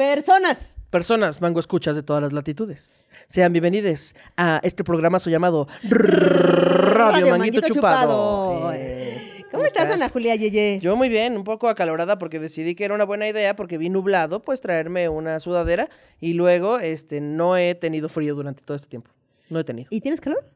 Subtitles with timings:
[0.00, 0.78] Personas.
[0.88, 3.04] Personas, mango escuchas de todas las latitudes.
[3.26, 8.72] Sean bienvenidos a este programazo llamado Radio, Manguito, Chupado.
[8.72, 10.78] Eh, ¿Cómo estás, Ana Julia Yeye?
[10.80, 13.90] Yo muy bien, un poco acalorada porque decidí que era una buena idea porque vi
[13.90, 18.88] nublado, pues traerme una sudadera y luego este no he tenido frío durante todo este
[18.88, 19.10] tiempo.
[19.50, 19.88] No he tenido.
[19.90, 20.50] ¿Y tienes calor?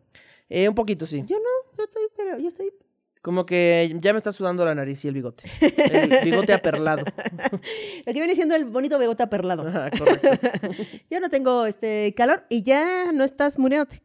[0.49, 1.23] Eh, un poquito, sí.
[1.27, 2.73] Yo no, yo estoy, pero yo estoy
[3.25, 5.45] Como que ya me está sudando la nariz y el bigote.
[5.63, 7.07] El bigote aperlado.
[8.05, 9.67] Lo que viene siendo el bonito bigote aperlado.
[9.67, 10.29] Ajá, correcto.
[11.11, 14.03] Yo no tengo este calor y ya no estás muriéndote.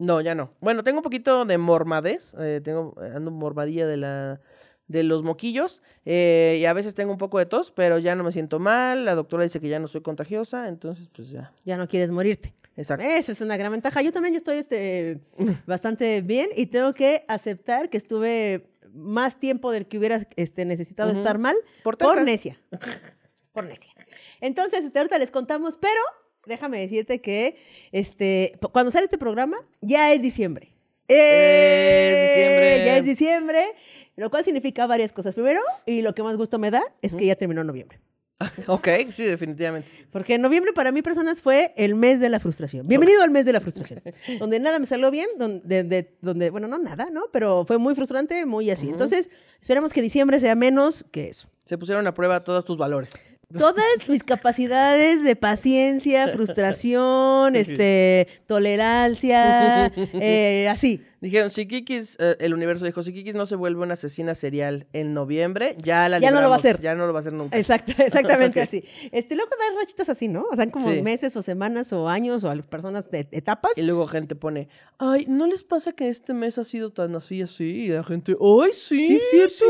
[0.00, 0.54] No, ya no.
[0.60, 2.34] Bueno, tengo un poquito de mormadez.
[2.36, 4.40] eh, tengo, ando mormadilla de la
[4.88, 8.24] de los moquillos eh, y a veces tengo un poco de tos, pero ya no
[8.24, 9.04] me siento mal.
[9.04, 11.52] La doctora dice que ya no soy contagiosa, entonces pues ya.
[11.64, 12.54] Ya no quieres morirte.
[12.78, 13.04] Exacto.
[13.04, 14.02] Esa es una gran ventaja.
[14.02, 15.18] Yo también yo estoy este,
[15.66, 21.10] bastante bien y tengo que aceptar que estuve más tiempo del que hubiera este, necesitado
[21.10, 22.60] estar mal Por por, necia.
[23.52, 23.92] por necia.
[24.40, 26.00] Entonces, este, ahorita les contamos, pero
[26.46, 27.56] déjame decirte que
[27.90, 30.72] este, cuando sale este programa ya es diciembre.
[31.08, 32.82] Es diciembre.
[32.84, 33.66] Ya es diciembre,
[34.14, 35.34] lo cual significa varias cosas.
[35.34, 37.98] Primero, y lo que más gusto me da, es que ya terminó noviembre.
[38.68, 39.88] Ok, sí, definitivamente.
[40.10, 42.86] Porque noviembre para mí, personas, fue el mes de la frustración.
[42.86, 44.00] Bienvenido al mes de la frustración.
[44.38, 47.24] donde nada me salió bien, donde, de- donde, bueno, no nada, ¿no?
[47.32, 48.88] Pero fue muy frustrante, muy así.
[48.88, 49.30] Entonces,
[49.60, 51.48] esperamos que diciembre sea menos que eso.
[51.64, 53.10] Se pusieron a prueba todos tus valores.
[53.56, 61.02] Todas mis capacidades de paciencia, frustración, este, tolerancia, eh, así.
[61.20, 64.86] Dijeron, si Kikis, eh, el universo dijo, si Kikis no se vuelve una asesina serial
[64.92, 66.80] en noviembre, ya la Ya no lo va a libramos, hacer.
[66.80, 67.58] Ya no lo va a hacer nunca.
[67.58, 68.84] Exacto, exactamente así.
[69.10, 70.46] Este, luego dar rachitas así, ¿no?
[70.50, 71.02] O sea, como Sí.
[71.02, 73.76] meses o semanas o años o a personas de etapas.
[73.76, 77.42] Y luego gente pone, ay, ¿no les pasa que este mes ha sido tan así,
[77.42, 77.64] así?
[77.64, 79.64] Y la gente, ay, sí, Sí, es cierto.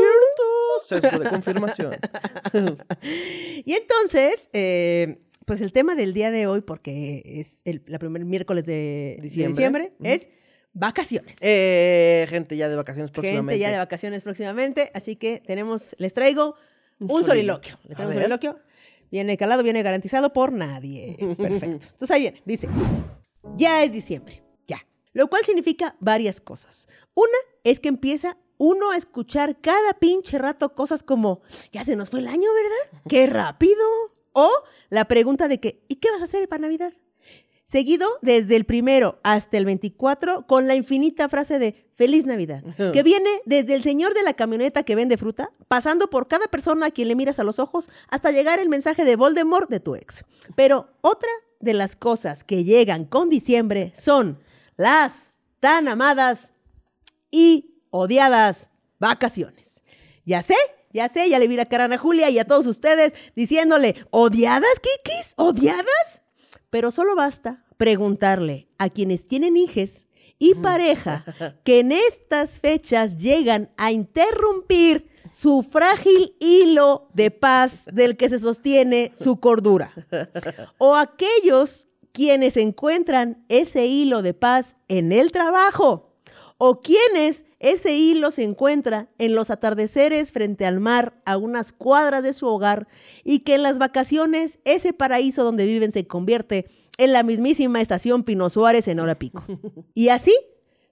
[0.85, 1.95] Sesgo de confirmación.
[3.65, 8.23] Y entonces, eh, pues el tema del día de hoy, porque es el la primer
[8.25, 9.49] miércoles de de Diciembre.
[9.55, 10.09] diciembre, Ujú.
[10.09, 10.29] es
[10.73, 11.37] vacaciones.
[11.41, 13.53] Eh, gente ya de vacaciones próximamente.
[13.53, 16.55] Gente ya de vacaciones próximamente, así que tenemos, les traigo
[16.99, 17.73] Un un, soliloquio.
[17.73, 17.77] soliloquio.
[17.87, 18.59] Les traigo un soliloquio.
[19.11, 21.17] Viene calado, viene garantizado por nadie.
[21.37, 21.87] Perfecto.
[21.91, 22.69] Entonces ahí viene, dice,
[23.57, 24.85] ya es diciembre, ya.
[25.13, 26.87] Lo cual significa varias cosas.
[27.15, 31.41] Una es que empieza uno a escuchar cada pinche rato cosas como,
[31.71, 33.01] ya se nos fue el año, ¿verdad?
[33.07, 33.81] ¡Qué rápido!
[34.33, 34.51] O
[34.89, 36.93] la pregunta de que, ¿y qué vas a hacer para Navidad?
[37.69, 42.63] Seguido desde el primero hasta el 24 con la infinita frase de Feliz Navidad,
[42.93, 46.87] que viene desde el señor de la camioneta que vende fruta, pasando por cada persona
[46.87, 49.93] a quien le miras a los ojos, hasta llegar el mensaje de Voldemort de tu
[49.93, 50.23] ex.
[50.55, 54.39] Pero otra de las cosas que llegan con diciembre son
[54.75, 56.53] las tan amadas
[57.29, 59.83] y odiadas vacaciones.
[60.25, 60.55] Ya sé,
[60.91, 63.93] ya sé, ya le vi la cara a Ana Julia y a todos ustedes diciéndole,
[64.09, 65.35] ¿odiadas, Kikis?
[65.35, 66.23] ¿Odiadas?
[66.69, 70.07] Pero solo basta preguntarle a quienes tienen hijes
[70.37, 71.23] y pareja
[71.63, 78.39] que en estas fechas llegan a interrumpir su frágil hilo de paz del que se
[78.39, 79.93] sostiene su cordura.
[80.77, 86.08] O aquellos quienes encuentran ese hilo de paz en el trabajo
[86.59, 92.21] o quienes ese hilo se encuentra en los atardeceres frente al mar a unas cuadras
[92.21, 92.87] de su hogar
[93.23, 98.23] y que en las vacaciones ese paraíso donde viven se convierte en la mismísima estación
[98.23, 99.43] Pino Suárez en hora pico.
[99.93, 100.35] Y así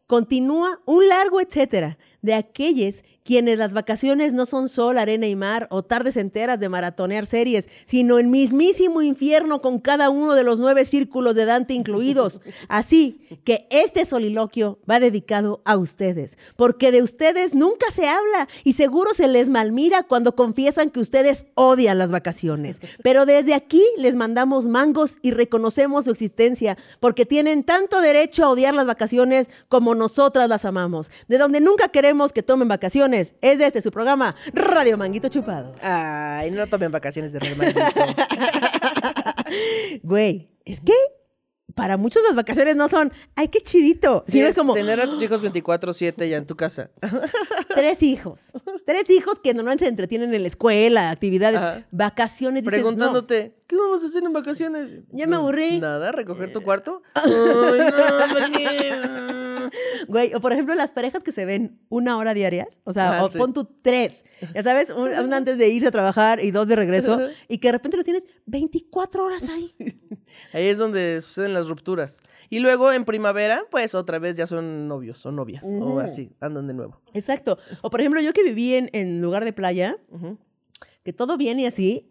[0.08, 5.68] continúa un largo etcétera de aquellos quienes las vacaciones no son sol, arena y mar
[5.70, 10.62] o tardes enteras de maratonear series, sino el mismísimo infierno con cada uno de los
[10.62, 12.42] nueve círculos de Dante incluidos.
[12.70, 18.74] Así que este soliloquio va dedicado a ustedes, porque de ustedes nunca se habla y
[18.74, 22.80] seguro se les malmira cuando confiesan que ustedes odian las vacaciones.
[23.04, 28.50] Pero desde aquí les mandamos mangos y reconocemos su existencia, porque tienen tanto derecho a
[28.52, 31.12] odiar las vacaciones como nosotras las amamos.
[31.28, 35.74] De donde nunca queremos que tomen vacaciones es de este su programa, Radio Manguito Chupado.
[35.82, 37.80] Ay, no tomen vacaciones de Manguito.
[40.04, 40.94] Güey, es que
[41.76, 44.24] para muchos las vacaciones no son, ay, qué chidito.
[44.26, 46.90] Sí, sino es es como tener a tus hijos 24-7 ya en tu casa.
[47.76, 48.52] tres hijos.
[48.86, 51.88] Tres hijos que normalmente se entretienen en la escuela, actividades, Ajá.
[51.92, 52.64] vacaciones.
[52.64, 52.84] dices, no.
[52.84, 54.90] Preguntándote, ¿qué vamos a hacer en vacaciones?
[55.12, 55.80] Ya me aburrí.
[55.80, 57.04] Nada, recoger tu cuarto.
[57.14, 58.57] Ay, no.
[60.08, 63.30] Güey, o por ejemplo, las parejas que se ven una hora diarias, o sea, o
[63.30, 63.38] sí.
[63.38, 66.76] pon tú tres, ya sabes, un, un antes de irse a trabajar y dos de
[66.76, 69.72] regreso, y que de repente lo tienes 24 horas ahí.
[70.54, 72.20] Ahí es donde suceden las rupturas.
[72.50, 75.64] Y luego en primavera, pues otra vez ya son novios o novias.
[75.66, 76.00] O Ujú.
[76.00, 77.02] así, andan de nuevo.
[77.14, 77.58] Exacto.
[77.82, 80.38] O por ejemplo, yo que viví en, en lugar de playa, Ujú.
[81.04, 82.10] que todo bien y así,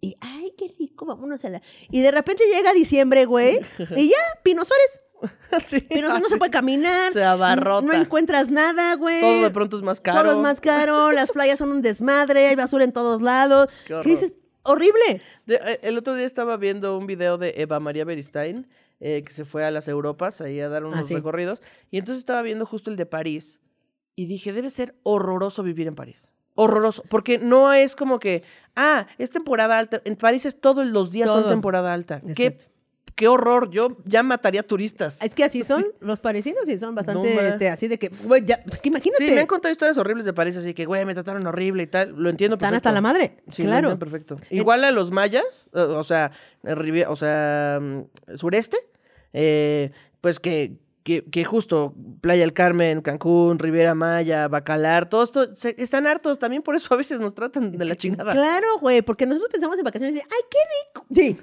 [0.00, 1.62] Y, ay, qué rico, vámonos a la...
[1.90, 3.58] Y de repente llega diciembre, güey,
[3.96, 5.00] y ya, Pino Suárez.
[5.64, 7.12] Sí, Suárez no se puede caminar.
[7.12, 7.86] Se abarrota.
[7.86, 9.20] No encuentras nada, güey.
[9.20, 10.22] Todo de pronto es más caro.
[10.22, 13.68] Todo es más caro, las playas son un desmadre, hay basura en todos lados.
[13.68, 14.06] Qué ¿Qué horror.
[14.06, 14.38] dices?
[14.62, 15.20] Horrible.
[15.46, 18.66] De- eh, el otro día estaba viendo un video de Eva María Beristain,
[19.00, 21.14] eh, que se fue a las Europas ahí a dar unos sí.
[21.14, 21.62] recorridos.
[21.90, 23.60] Y entonces estaba viendo justo el de París.
[24.16, 26.32] Y dije, debe ser horroroso vivir en París.
[26.54, 27.02] Horroroso.
[27.08, 28.44] Porque no es como que,
[28.76, 30.00] ah, es temporada alta.
[30.04, 32.16] En París es todos los días son temporada alta.
[32.16, 32.34] Exacto.
[32.36, 32.58] qué
[33.28, 33.70] horror.
[33.70, 35.22] Yo ya mataría turistas.
[35.22, 38.44] Es que así son los parisinos y son bastante, No, este, así de que, güey,
[38.44, 39.24] ya, es que imagínate.
[39.26, 41.86] Sí, me han contado historias horribles de París, así que, güey, me trataron horrible y
[41.86, 42.10] tal.
[42.16, 42.88] Lo entiendo Están perfecto.
[42.88, 43.36] hasta la madre.
[43.52, 43.90] Sí, lo claro.
[43.90, 44.36] entiendo perfecto.
[44.50, 46.32] Igual a los mayas, o sea,
[47.08, 48.76] o sea, mm, sureste,
[49.32, 49.90] eh,
[50.20, 55.74] pues que, que, que justo Playa del Carmen, Cancún, Riviera Maya, Bacalar, todo esto, se-
[55.78, 58.32] están hartos también, por eso a veces nos tratan de la chingada.
[58.32, 60.58] Claro, güey, porque nosotros pensamos en vacaciones y, ay, qué
[60.88, 61.06] rico.
[61.14, 61.36] Sí.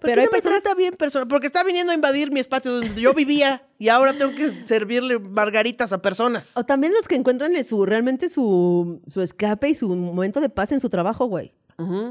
[0.00, 3.14] Pero hay personas trata bien persona, porque está viniendo a invadir mi espacio donde yo
[3.14, 6.56] vivía y ahora tengo que servirle margaritas a personas.
[6.56, 10.48] O también los que encuentran en su, realmente su, su escape y su momento de
[10.48, 11.52] paz en su trabajo, güey.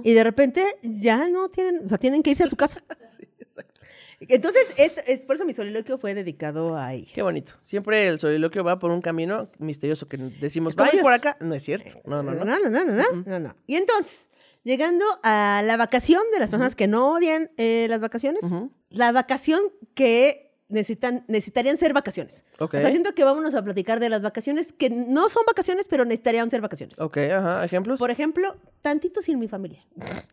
[0.03, 2.81] Y de repente ya no tienen, o sea, tienen que irse a su casa.
[3.07, 3.81] Sí, exacto.
[4.19, 7.11] Entonces, es, es por eso mi soliloquio fue dedicado a ellos.
[7.13, 7.53] Qué bonito.
[7.63, 11.37] Siempre el soliloquio va por un camino misterioso que decimos, vaya por acá.
[11.39, 11.99] No es cierto.
[12.05, 12.45] No, no, no.
[12.45, 13.55] No, no, no, no, no, no, no.
[13.67, 14.26] Y entonces,
[14.67, 18.43] llegando a la vacación de las personas que no odian eh, las vacaciones,
[18.89, 19.61] la vacación
[19.95, 22.43] que necesitan, necesitarían ser vacaciones.
[22.59, 22.73] Ok.
[22.73, 26.03] O sea, siento que vámonos a platicar de las vacaciones que no son vacaciones, pero
[26.03, 26.99] necesitarían ser vacaciones.
[26.99, 27.63] Ok, ajá.
[27.63, 27.97] ¿Ejemplos?
[27.97, 29.79] Por ejemplo, tantito sin mi familia.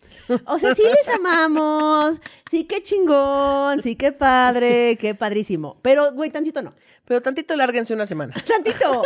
[0.47, 2.21] O sea, sí les amamos,
[2.51, 5.77] sí qué chingón, sí qué padre, qué padrísimo.
[5.83, 6.73] Pero, güey, tantito no.
[7.07, 8.33] Pero tantito lárguense una semana.
[8.49, 9.03] Tantito.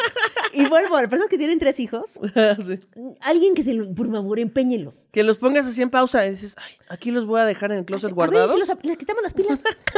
[0.53, 2.19] Y vuelvo, a las personas que tienen tres hijos,
[2.67, 2.79] Sí.
[3.21, 5.09] alguien que se, lo- por favor, empeñenlos.
[5.11, 7.79] Que los pongas así en pausa y dices, ay, aquí los voy a dejar en
[7.79, 8.53] el closet A ver guardados.
[8.53, 9.63] si los les quitamos las pilas.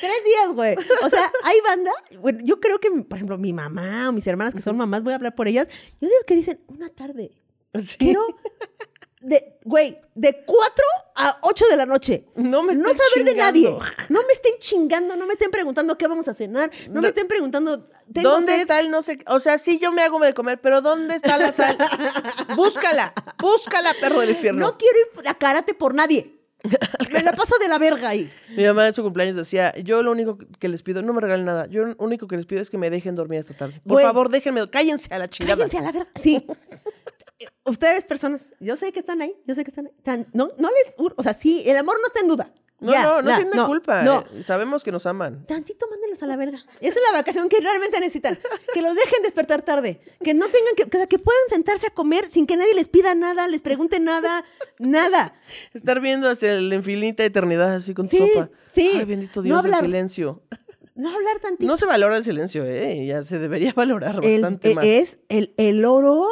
[0.00, 0.74] Tres días, güey.
[1.04, 1.90] O sea, hay banda.
[2.20, 5.12] Bueno, yo creo que, por ejemplo, mi mamá o mis hermanas que son mamás, voy
[5.12, 5.68] a hablar por ellas.
[6.00, 7.32] Yo digo que dicen una tarde.
[7.78, 7.96] Sí.
[7.98, 8.22] Quiero,
[9.26, 10.84] de, güey, de 4
[11.16, 12.26] a 8 de la noche.
[12.36, 13.68] No me No estén saber de nadie.
[14.08, 16.70] No me estén chingando, no me estén preguntando qué vamos a cenar.
[16.88, 17.02] No, No.
[17.02, 17.88] me estén preguntando.
[18.12, 18.60] ¿tengo ¿Dónde sed?
[18.62, 19.18] está el no sé?
[19.18, 19.24] qué?
[19.28, 21.76] O sea, sí, yo me hago de comer, pero ¿dónde está la sal?
[22.56, 24.60] búscala, búscala, perro del infierno.
[24.66, 26.32] No quiero ir a karate por nadie.
[27.12, 28.28] Me la paso de la verga ahí.
[28.56, 31.44] Mi mamá en su cumpleaños decía, yo lo único que les pido, no me regalen
[31.44, 33.80] nada, yo lo único que les pido es que me dejen dormir esta tarde.
[33.86, 35.56] Por favor, déjenme, cállense a la chingada.
[35.68, 36.08] Cállense a la verga.
[36.20, 36.44] Sí.
[37.64, 40.26] Ustedes, personas, yo sé que están ahí, yo sé que están ahí.
[40.32, 40.94] No, no les.
[41.16, 42.52] O sea, sí, el amor no está en duda.
[42.78, 44.02] No, Ya, no, no sienten culpa.
[44.02, 44.22] No.
[44.34, 45.46] eh, Sabemos que nos aman.
[45.46, 46.58] Tantito mándenlos a la verga.
[46.80, 48.38] Esa es la vacación que realmente necesitan.
[48.74, 49.98] Que los dejen despertar tarde.
[50.22, 53.14] Que no tengan que, que, que puedan sentarse a comer sin que nadie les pida
[53.14, 54.44] nada, les pregunte nada,
[54.78, 55.34] nada.
[55.72, 58.50] Estar viendo hacia la infinita eternidad así con tu Sí, sopa.
[58.70, 58.90] sí.
[58.94, 60.42] Ay, bendito No Dios, el silencio.
[60.96, 61.66] No hablar tantito.
[61.70, 63.04] No se valora el silencio, ¿eh?
[63.06, 64.84] Ya se debería valorar El- bastante e- más.
[64.84, 66.26] es el, el oro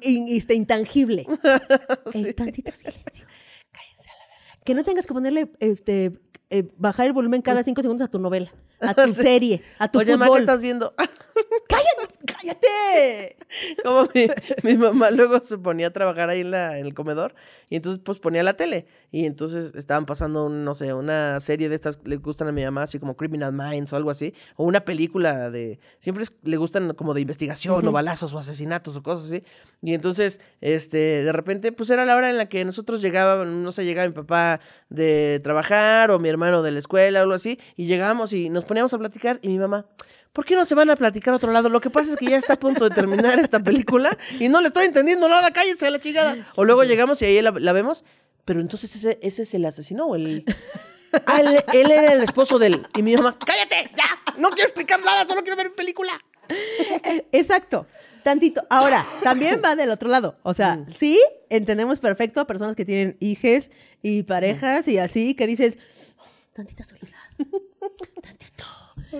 [0.00, 1.26] in- este, intangible.
[2.14, 3.26] El tantito silencio.
[3.70, 4.60] Cállense a la verga.
[4.64, 6.18] Que no tengas que ponerle, este,
[6.50, 8.50] eh, bajar el volumen cada cinco segundos a tu novela,
[8.80, 9.22] a tu Sí.
[9.22, 10.40] serie, a tu Oye, ma, ¿qué fútbol.
[10.40, 10.94] estás viendo?
[11.68, 12.24] ¡Cállate!
[12.26, 13.36] ¡Cállate!
[13.84, 14.26] Como mi,
[14.62, 17.34] mi mamá luego se ponía a trabajar ahí en, la, en el comedor
[17.70, 21.68] y entonces pues ponía la tele y entonces estaban pasando, un, no sé, una serie
[21.68, 24.34] de estas que le gustan a mi mamá, así como Criminal Minds o algo así,
[24.56, 28.96] o una película de, siempre es- le gustan como de investigación o balazos o asesinatos
[28.96, 29.44] o cosas así.
[29.82, 33.72] Y entonces, este, de repente, pues era la hora en la que nosotros llegábamos, no
[33.72, 37.58] sé, llegaba mi papá de trabajar o mi hermano de la escuela o algo así,
[37.76, 39.86] y llegábamos y nos poníamos a platicar y mi mamá...
[40.32, 41.68] ¿Por qué no se van a platicar a otro lado?
[41.68, 44.60] Lo que pasa es que ya está a punto de terminar esta película y no
[44.60, 46.46] le estoy entendiendo nada, cállense a la chingada.
[46.54, 48.04] O luego llegamos y ahí la, la vemos,
[48.44, 50.44] pero entonces ese, ese es el asesino o el...
[51.26, 52.82] Ah, él, él era el esposo de él.
[52.94, 54.04] Y mi mamá, cállate, ya,
[54.36, 56.12] no quiero explicar nada, solo quiero ver mi película.
[57.32, 57.86] Exacto.
[58.22, 58.64] Tantito.
[58.68, 60.36] Ahora, también va del otro lado.
[60.42, 61.18] O sea, sí,
[61.48, 63.70] entendemos perfecto a personas que tienen hijes
[64.02, 66.07] y parejas y así, que dices, "Oh,
[66.58, 67.16] tantita soledad.
[68.22, 68.64] Tantito.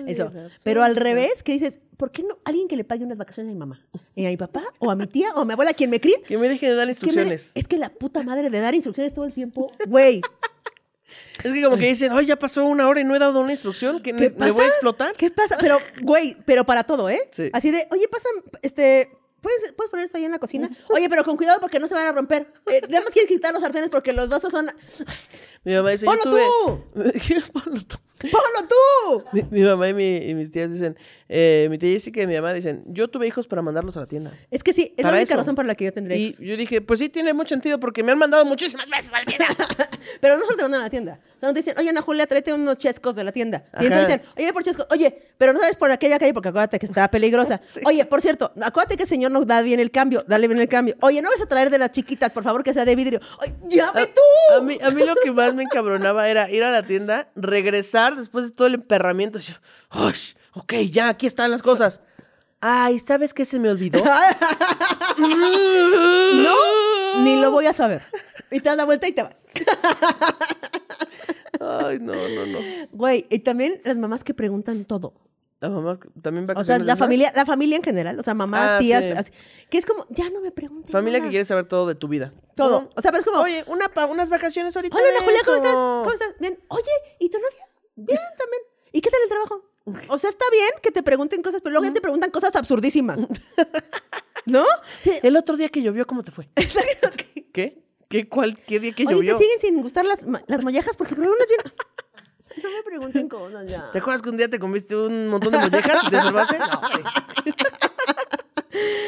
[0.05, 0.27] Eso.
[0.27, 3.51] Soledad, Pero al revés, que dices, ¿por qué no alguien que le pague unas vacaciones
[3.51, 3.81] a mi mamá?
[4.13, 4.61] ¿Y a mi papá?
[4.79, 5.31] ¿O a mi tía?
[5.35, 5.73] ¿O a mi abuela?
[5.73, 6.21] ¿Quién me críe?
[6.23, 7.51] Que me dejen de dar Que instrucciones.
[7.55, 10.21] es que la puta madre de dar instrucciones todo el tiempo, güey.
[11.43, 13.51] Es que como que dicen, ay, ya pasó una hora y no he dado una
[13.53, 15.15] instrucción, que ¿Qué me, me voy a explotar.
[15.15, 15.57] ¿Qué pasa?
[15.59, 17.29] Pero, güey, pero para todo, ¿eh?
[17.31, 17.49] Sí.
[17.51, 18.27] Así de, oye, pasa,
[18.61, 19.09] este,
[19.41, 20.69] ¿puedes, ¿puedes poner esto ahí en la cocina?
[20.89, 22.51] Oye, pero con cuidado porque no se van a romper.
[22.67, 24.69] Eh, nada más quieres quitar los sartenes porque los vasos son...
[25.63, 26.43] Mi mamá dice, ¡Ponlo tuve...
[27.53, 27.97] Ponlo tú.
[28.21, 29.23] ¡Ponlo tú!
[29.31, 30.97] Mi, mi mamá y, mi- y mis tías dicen,
[31.29, 34.07] eh, mi tía Jessica y mi mamá dicen, yo tuve hijos para mandarlos a la
[34.07, 34.31] tienda.
[34.51, 35.37] Es que sí, es la única eso.
[35.37, 36.39] razón por la que yo tendría Y hijos.
[36.41, 39.25] yo dije, pues sí, tiene mucho sentido porque me han mandado muchísimas veces a la
[39.25, 39.45] tienda.
[40.21, 41.19] Pero no solo te mandan a la tienda.
[41.39, 43.63] Solo te dicen, oye, Ana Julia, tráete unos chescos de la tienda.
[43.79, 46.77] Y entonces dicen, oye, por chescos, oye, pero no sabes por aquella calle porque acuérdate
[46.77, 47.61] que está peligrosa.
[47.85, 50.67] Oye, por cierto, acuérdate que el señor nos da bien el cambio, dale bien el
[50.67, 50.95] cambio.
[51.01, 53.21] Oye, no vas a traer de las chiquitas, por favor, que sea de vidrio.
[53.39, 54.55] Oye, ya ve tú.
[54.57, 58.15] A mí, a mí lo que más me encabronaba era ir a la tienda, regresar
[58.15, 59.39] después de todo el emperramiento.
[59.39, 59.53] yo,
[60.07, 62.01] "Ush, ok, ya, aquí están las cosas.
[62.61, 64.03] Ay, ¿sabes qué se me olvidó?
[65.17, 66.55] No,
[67.23, 68.03] ni lo voy a saber.
[68.51, 69.45] Y te das la vuelta y te vas.
[71.59, 72.59] Ay, no, no, no.
[72.91, 75.13] Güey, y también las mamás que preguntan todo.
[75.61, 78.71] La mamá también va O sea, la familia, la familia en general, o sea, mamás,
[78.73, 79.09] Ah, tías, sí.
[79.11, 79.31] así,
[79.69, 82.33] que es como, ya no me pregunten Familia que quiere saber todo de tu vida.
[82.55, 82.89] Todo.
[82.95, 84.95] O sea, pero es como, Oye, una pa- unas vacaciones ahorita.
[84.95, 85.73] Hola, Ana Julia, ¿cómo estás?
[85.73, 86.35] ¿Cómo estás?
[86.39, 86.59] Bien.
[86.69, 86.83] Oye,
[87.19, 87.65] ¿y tu novia?
[87.95, 88.61] Bien, también.
[88.93, 89.65] ¿Y qué tal el trabajo?
[90.07, 93.19] O sea, está bien que te pregunten cosas, pero luego ya te preguntan cosas absurdísimas.
[94.45, 94.63] ¿No?
[95.01, 95.11] Sí.
[95.23, 96.47] El otro día que llovió, ¿cómo te fue?
[97.53, 97.83] ¿Qué?
[98.07, 99.37] ¿Qué, cuál, ¿Qué día que Oye, llovió?
[99.37, 100.95] ¿te siguen sin gustar las, las mollejas?
[100.97, 101.73] Porque por unas bien...
[102.63, 103.89] No me pregunten cosas ya.
[103.91, 106.57] ¿Te acuerdas que un día te comiste un montón de mollejas y te salvaste?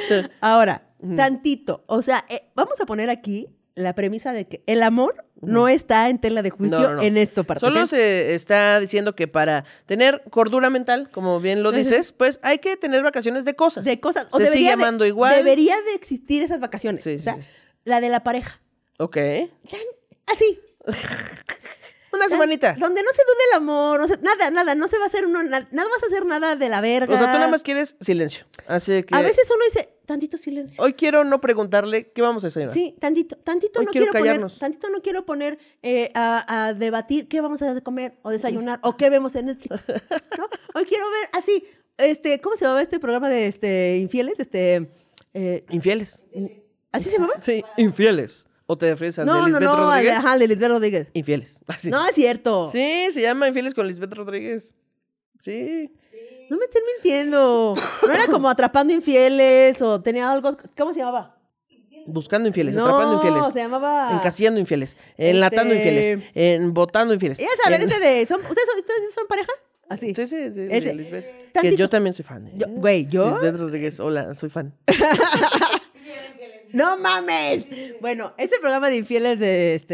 [0.10, 0.30] No.
[0.42, 0.84] Ahora,
[1.16, 1.84] tantito.
[1.88, 6.10] O sea, eh, vamos a poner aquí la premisa de que el amor no está
[6.10, 7.02] en tela de juicio No, no, no.
[7.02, 7.62] en esto parte.
[7.62, 12.60] Solo se está diciendo que para tener cordura mental, como bien lo dices, pues hay
[12.60, 13.86] que tener vacaciones de cosas.
[13.86, 14.28] de cosas.
[14.32, 15.36] O se sigue de- llamando igual.
[15.36, 17.04] Debería de existir esas vacaciones.
[17.04, 17.42] Sí, o sea, sí.
[17.86, 18.60] la de la pareja.
[18.98, 19.18] Ok.
[20.28, 20.60] Así.
[22.14, 22.76] Una semanita.
[22.80, 25.26] Donde no se dude el amor, o sea, nada, nada, no se va a hacer
[25.26, 27.14] uno, na- nada vas a hacer nada de la verga.
[27.16, 28.46] O sea, tú nada más quieres silencio.
[28.68, 30.84] Así que A veces uno dice, tantito silencio.
[30.84, 32.74] hoy quiero no preguntarle qué vamos a desayunar.
[32.74, 34.60] Sí, tantito, tantito Hoy no quiero quiero, poner, callarnos.
[34.60, 38.98] tantito no quiero poner eh, a, a debatir qué vamos a comer o desayunar o
[38.98, 39.88] qué vemos en Netflix.
[40.38, 40.50] ¿no?
[40.76, 41.66] Hoy quiero ver así,
[41.98, 44.40] este, ¿cómo se llamaba este programa de este infieles?
[44.40, 44.92] Este,
[45.34, 46.26] eh, Infieles.
[46.92, 47.40] ¿así se llamaba?
[47.40, 48.48] Sí, infieles.
[48.72, 50.18] ¿O te refieres de No, no, Lisbeth no, de- Rodríguez?
[50.18, 51.08] ajá, de Lisbeth Rodríguez.
[51.14, 51.60] Infieles.
[51.68, 51.90] Así.
[51.90, 52.70] No, es cierto.
[52.72, 54.76] Sí, se llama Infieles con Lisbeth Rodríguez.
[55.40, 55.92] Sí.
[56.50, 57.74] No me estén mintiendo.
[58.08, 60.56] No era como atrapando infieles o tenía algo.
[60.78, 61.38] ¿Cómo se llamaba?
[62.06, 63.44] Buscando infieles, no, atrapando infieles.
[63.54, 64.14] se llamaba.
[64.14, 67.40] Encasillando infieles, enlatando Este- infieles, en botando infieles.
[67.40, 68.26] Ya saben, en- este de.
[68.26, 69.52] ¿son, ¿ustedes, son, ¿Ustedes son pareja?
[69.90, 70.16] Así.
[70.16, 70.68] Sí, sí, sí.
[70.70, 70.88] Ese.
[70.88, 71.26] de Lisbeth.
[71.62, 72.48] Que yo también soy fan.
[72.48, 72.52] ¿eh?
[72.56, 73.32] Yo- güey, ¿yo?
[73.32, 74.74] Lisbeth Rodríguez, hola, soy fan.
[76.74, 77.68] ¡No mames!
[78.02, 79.94] Bueno, ese programa de infieles de, este,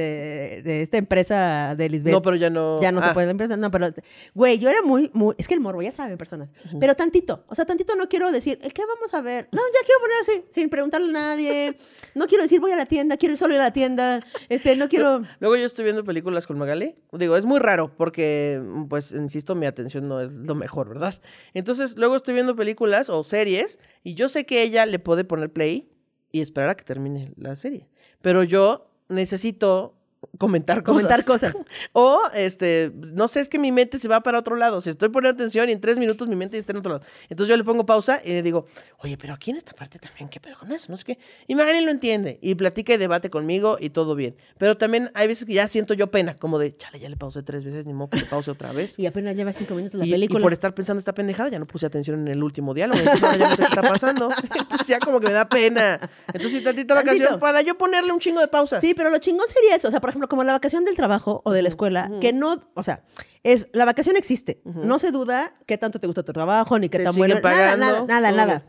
[0.63, 2.13] de esta empresa de Lisbeth.
[2.13, 2.81] No, pero ya no.
[2.81, 3.89] Ya no se Ah, puede la empresa, no, pero,
[4.33, 7.55] güey, yo era muy, muy, es que el morbo, ya saben, personas, pero tantito, o
[7.55, 9.47] sea, tantito no quiero decir, ¿qué vamos a ver?
[9.51, 11.77] No, ya quiero poner así, sin preguntarle a nadie,
[12.15, 14.19] no quiero decir voy a la tienda, quiero ir solo ir a la tienda,
[14.49, 16.95] este, no quiero, Luego yo estoy viendo películas con Magali.
[17.13, 21.19] Digo, es muy raro porque, pues, insisto, mi atención no es lo mejor, ¿verdad?
[21.53, 25.51] Entonces, luego estoy viendo películas o series y yo sé que ella le puede poner
[25.51, 25.89] play
[26.31, 27.87] y esperar a que termine la serie.
[28.21, 29.96] Pero yo necesito
[30.37, 31.03] comentar cosas.
[31.03, 31.55] Comentar cosas.
[31.93, 34.81] o, este, no sé, es que mi mente se va para otro lado.
[34.81, 37.05] Si estoy poniendo atención y en tres minutos mi mente está en otro lado.
[37.29, 38.65] Entonces yo le pongo pausa y le digo,
[38.99, 40.87] oye, pero aquí en esta parte también, ¿qué pedo con eso?
[40.91, 41.19] No sé qué.
[41.47, 44.35] Y Magali lo entiende y platica y debate conmigo y todo bien.
[44.57, 47.43] Pero también hay veces que ya siento yo pena, como de, chale, ya le pausé
[47.43, 48.97] tres veces, ni modo que le pause otra vez.
[48.99, 50.41] y apenas lleva cinco minutos la Y, y película.
[50.41, 52.99] por estar pensando esta pendejada, ya no puse atención en el último diálogo.
[52.99, 54.29] Entonces ya no sé qué está pasando.
[54.59, 55.99] Entonces ya como que me da pena.
[56.33, 57.13] Entonces tantita Tantito.
[57.17, 58.81] vacación para yo ponerle un chingo de pausas.
[58.81, 59.87] Sí, pero lo chingón sería eso.
[59.87, 62.63] O sea, por ejemplo, como la vacación del trabajo o de la escuela, que no,
[62.75, 63.03] o sea,
[63.43, 64.61] es, la vacación existe.
[64.63, 67.35] No se duda qué tanto te gusta tu trabajo, ni qué Te tan bueno.
[67.35, 68.65] Nada, pagando, nada, nada, todo nada.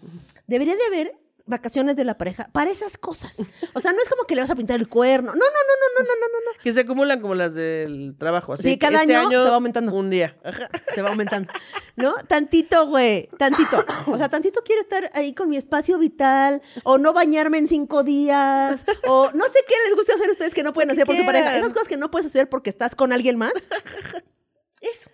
[0.48, 3.42] Debería de haber vacaciones de la pareja para esas cosas.
[3.74, 5.32] O sea, no es como que le vas a pintar el cuerno.
[5.32, 6.62] No, no, no, no, no, no, no, no.
[6.62, 8.52] Que se acumulan como las del trabajo.
[8.52, 9.94] Así Sí, cada este año se va aumentando.
[9.94, 10.36] Un día.
[10.44, 10.68] Ajá.
[10.94, 11.52] Se va aumentando.
[11.96, 12.14] ¿No?
[12.26, 13.28] Tantito, güey.
[13.38, 13.84] Tantito.
[14.06, 16.62] O sea, tantito quiero estar ahí con mi espacio vital.
[16.84, 18.84] O no bañarme en cinco días.
[19.06, 21.24] O no sé qué les gusta hacer a ustedes que no pueden hacer por su
[21.24, 21.56] pareja.
[21.56, 23.52] Esas cosas que no puedes hacer porque estás con alguien más.
[24.80, 25.10] Eso.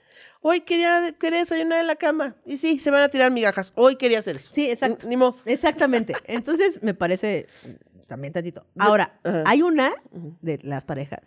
[0.47, 2.37] Hoy quería, quería desayunar en la cama.
[2.45, 3.73] Y sí, se van a tirar migajas.
[3.77, 4.51] Hoy quería hacer eso.
[4.53, 5.07] Sí, exacto.
[5.09, 5.37] Ni modo.
[5.47, 6.13] Exactamente.
[6.27, 7.47] Entonces, me parece
[8.07, 8.67] también tantito.
[8.79, 9.91] Ahora, hay una
[10.43, 11.21] de las parejas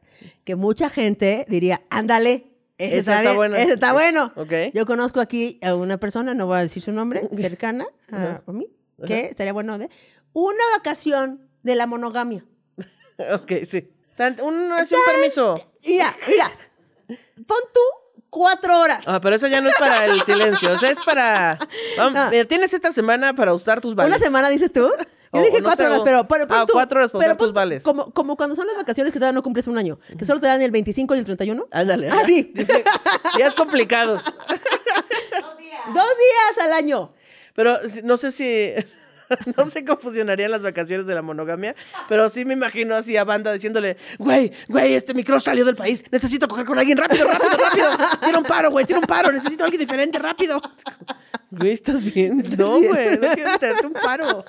[0.44, 2.46] que mucha gente diría, ándale.
[2.78, 3.56] Ese, está, bien, bueno.
[3.56, 4.34] Ese está bueno.
[4.36, 4.54] Ok.
[4.76, 8.44] Yo conozco aquí a una persona, no voy a decir su nombre, cercana a, Ajá.
[8.46, 8.68] a mí,
[9.04, 9.90] que estaría bueno de
[10.34, 12.46] una vacación de la monogamia.
[13.34, 13.90] Ok, sí.
[14.16, 15.72] Tant- un, hace un permiso.
[15.84, 16.52] Mira, mira.
[17.48, 17.80] Pon tú
[18.30, 19.04] cuatro horas.
[19.08, 20.74] Ah, pero eso ya no es para el silencio.
[20.74, 21.60] O sea, es para.
[21.98, 22.30] Vamos, No.
[22.30, 24.16] mira, tienes esta semana para usar tus vales.
[24.16, 24.92] Una semana, dices tú.
[25.34, 27.84] Yo O- dije no cuatro horas, pero, pero ah, tú- cuatro horas dar tus vales.
[27.84, 30.48] Como, como cuando son las vacaciones que todavía no cumples un año, que solo te
[30.48, 31.68] dan el 25 y el 31.
[31.72, 32.10] Ándale.
[32.10, 32.54] Ah, sí.
[33.36, 34.24] Días complicados.
[35.94, 37.14] Dos días al año.
[37.54, 38.74] Pero no sé si.
[39.58, 41.76] No sé cómo funcionarían las vacaciones de la monogamia,
[42.08, 46.04] pero sí me imagino así a banda diciéndole, güey, güey, este micro salió del país,
[46.12, 47.88] necesito coger con alguien rápido, rápido, rápido.
[48.26, 50.62] Tira un paro, güey, tira un paro, necesito a alguien diferente, rápido.
[51.50, 52.44] Güey, ¿estás bien?
[52.58, 54.46] No, güey, no quieres tenerte un paro.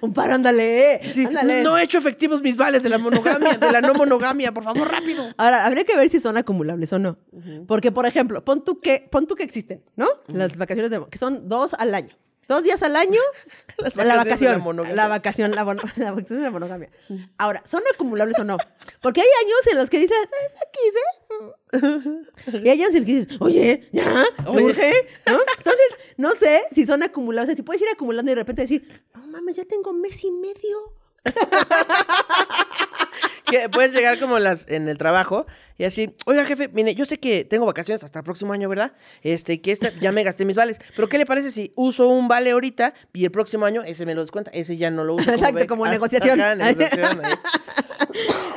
[0.00, 1.00] Un paro, ándale.
[1.10, 1.62] Sí, ándale.
[1.62, 4.88] no he hecho efectivos mis vales de la monogamia, de la no monogamia, por favor,
[4.90, 5.24] rápido.
[5.36, 7.18] Ahora, habría que ver si son acumulables o no.
[7.66, 10.08] Porque, por ejemplo, pon tú que, pon tú que existen, ¿no?
[10.28, 12.16] Las vacaciones de, que son dos al año.
[12.48, 13.20] Dos días al año,
[13.94, 14.64] la vacación.
[14.94, 16.88] La vacación, la, vacación de la monogamia.
[17.36, 18.56] Ahora, ¿son acumulables o no?
[19.02, 22.58] Porque hay años en los que dices, "Eh, aquí dice.
[22.64, 24.64] Y hay años en los que dices, oye, ya, me Oye.
[24.64, 25.38] urge, ¿no?
[25.58, 27.48] Entonces, no sé si son acumulables.
[27.48, 30.24] O sea, si puedes ir acumulando y de repente decir, no mames, ya tengo mes
[30.24, 30.94] y medio.
[33.44, 35.46] que puedes llegar como las en el trabajo
[35.78, 38.92] y así, oiga jefe, mire, yo sé que tengo vacaciones hasta el próximo año, ¿verdad?
[39.22, 42.26] Este, que esta, ya me gasté mis vales, pero ¿qué le parece si uso un
[42.28, 44.50] vale ahorita y el próximo año ese me lo descuenta?
[44.52, 45.30] Ese ya no lo uso.
[45.30, 46.40] Exacto, como negociación.
[46.40, 47.20] ajá, negociación.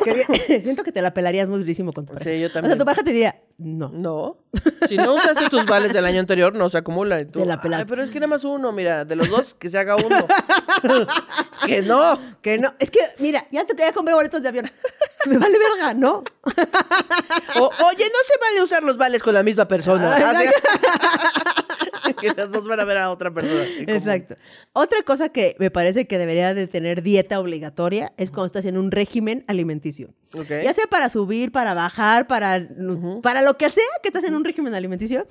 [0.03, 2.31] Que siento que te la pelarías muy durísimo con tu pareja.
[2.31, 2.79] Sí, yo O sea, también.
[2.79, 3.89] tu pareja te diría, no.
[3.89, 4.37] No,
[4.87, 7.19] si no usaste tus vales del año anterior, no se acumula.
[7.19, 7.83] Tú, Te la pelaste.
[7.83, 10.25] "Ay, pero es que nada más uno, mira, de los dos, que se haga uno.
[11.65, 12.19] que no.
[12.41, 14.71] Que no, es que, mira, ya te quería comprar boletos de avión.
[15.29, 16.23] Me vale verga, ¿no?
[17.59, 20.15] O, oye, no se vale usar los vales con la misma persona.
[20.17, 20.41] Ah,
[22.19, 23.63] que los dos van a ver a otra persona.
[23.87, 24.35] Exacto.
[24.73, 28.77] Otra cosa que me parece que debería de tener dieta obligatoria es cuando estás en
[28.77, 30.13] un régimen alimenticio.
[30.33, 30.49] Ok.
[30.63, 32.67] Ya sea para subir, para bajar, para,
[33.21, 35.27] para lo que sea que estás en un régimen alimenticio,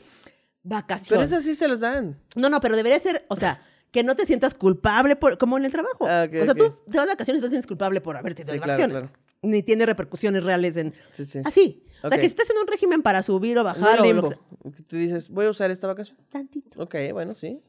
[0.62, 1.09] vacaciones.
[1.09, 2.20] Pero esas sí se las dan.
[2.37, 5.64] No, no, pero debería ser, o sea, que no te sientas culpable por, como en
[5.64, 6.06] el trabajo.
[6.09, 8.42] Ah, o sea, tú te vas de vacaciones y no te sientes culpable por haberte
[8.42, 9.09] ido Sí, de claro, vacaciones.
[9.11, 9.30] claro.
[9.42, 10.92] Ni tiene repercusiones reales en...
[11.12, 11.40] Sí, sí.
[11.44, 11.85] Así.
[12.02, 14.28] O sea, que si estás en un régimen para subir o bajar o lo que
[14.30, 14.38] sea,
[14.87, 16.18] Tú dices, voy a usar esta vacación.
[16.30, 16.82] tantito.
[16.82, 17.61] Ok, bueno, sí.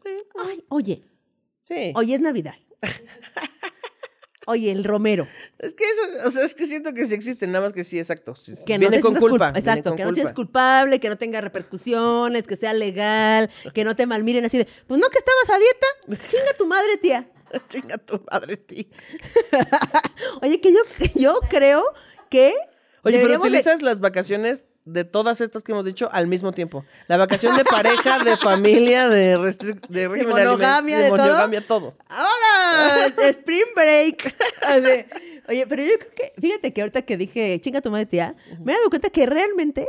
[0.44, 1.04] Ay, oye,
[1.64, 1.94] Sí.
[1.96, 2.56] hoy es Navidad.
[4.48, 5.28] Oye, el Romero.
[5.60, 8.00] Es que eso, o sea, es que siento que sí existen, nada más que sí,
[8.00, 8.34] exacto.
[8.66, 9.54] Que viene no te con culpa.
[9.56, 13.96] Exacto, con que no sientas culpable, que no tenga repercusiones, que sea legal, que no
[13.96, 17.30] te malmiren así de, pues no que estabas a dieta, chinga tu madre, tía.
[17.70, 18.90] Chinga tu madre, ti.
[20.42, 20.80] Oye, que yo,
[21.16, 21.84] yo creo
[22.30, 22.54] que
[23.04, 26.86] Oye, pero de- utilizas las vacaciones de todas estas que hemos dicho al mismo tiempo.
[27.08, 31.18] La vacación de pareja, de familia, de, de aliment- monogamia, de todo.
[31.18, 31.96] monogamia, todo.
[32.08, 34.34] Ahora, es Spring Break.
[34.64, 35.06] Así.
[35.50, 38.74] Oye, pero yo creo que, fíjate que ahorita que dije, chinga tu madre tía, me
[38.74, 39.88] he dado cuenta que realmente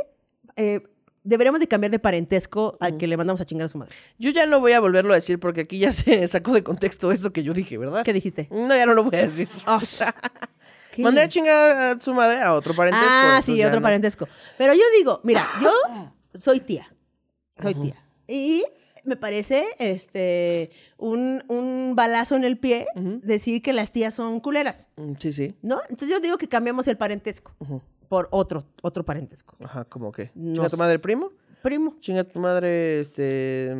[0.57, 0.81] eh,
[1.23, 3.93] deberíamos de cambiar de parentesco al que le mandamos a chingar a su madre.
[4.19, 7.11] Yo ya no voy a volverlo a decir porque aquí ya se sacó de contexto
[7.11, 8.03] eso que yo dije, ¿verdad?
[8.03, 8.47] ¿Qué dijiste?
[8.51, 9.47] No, ya no lo voy a decir.
[10.91, 11.01] ¿qué?
[11.03, 13.07] Mandé a chingar a su madre a otro parentesco.
[13.09, 13.83] Ah, sí, otro no.
[13.83, 14.27] parentesco.
[14.57, 15.71] Pero yo digo, mira, yo
[16.35, 16.93] soy tía.
[17.59, 18.03] Soy tía.
[18.27, 18.63] Y
[19.05, 24.89] me parece este un, un balazo en el pie decir que las tías son culeras,
[24.95, 25.55] Mm, Sí, sí.
[25.61, 25.81] ¿no?
[25.89, 27.81] Entonces yo digo que cambiamos el parentesco Ujú.
[28.07, 29.55] Por otro, otro parentesco.
[29.63, 30.31] Ajá, ¿cómo qué?
[30.35, 31.31] No ¿Chinga tu madre primo?
[31.61, 31.95] Primo.
[32.01, 33.73] Chinga tu madre, este,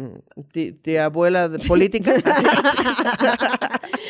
[0.82, 2.14] tía abuela de política.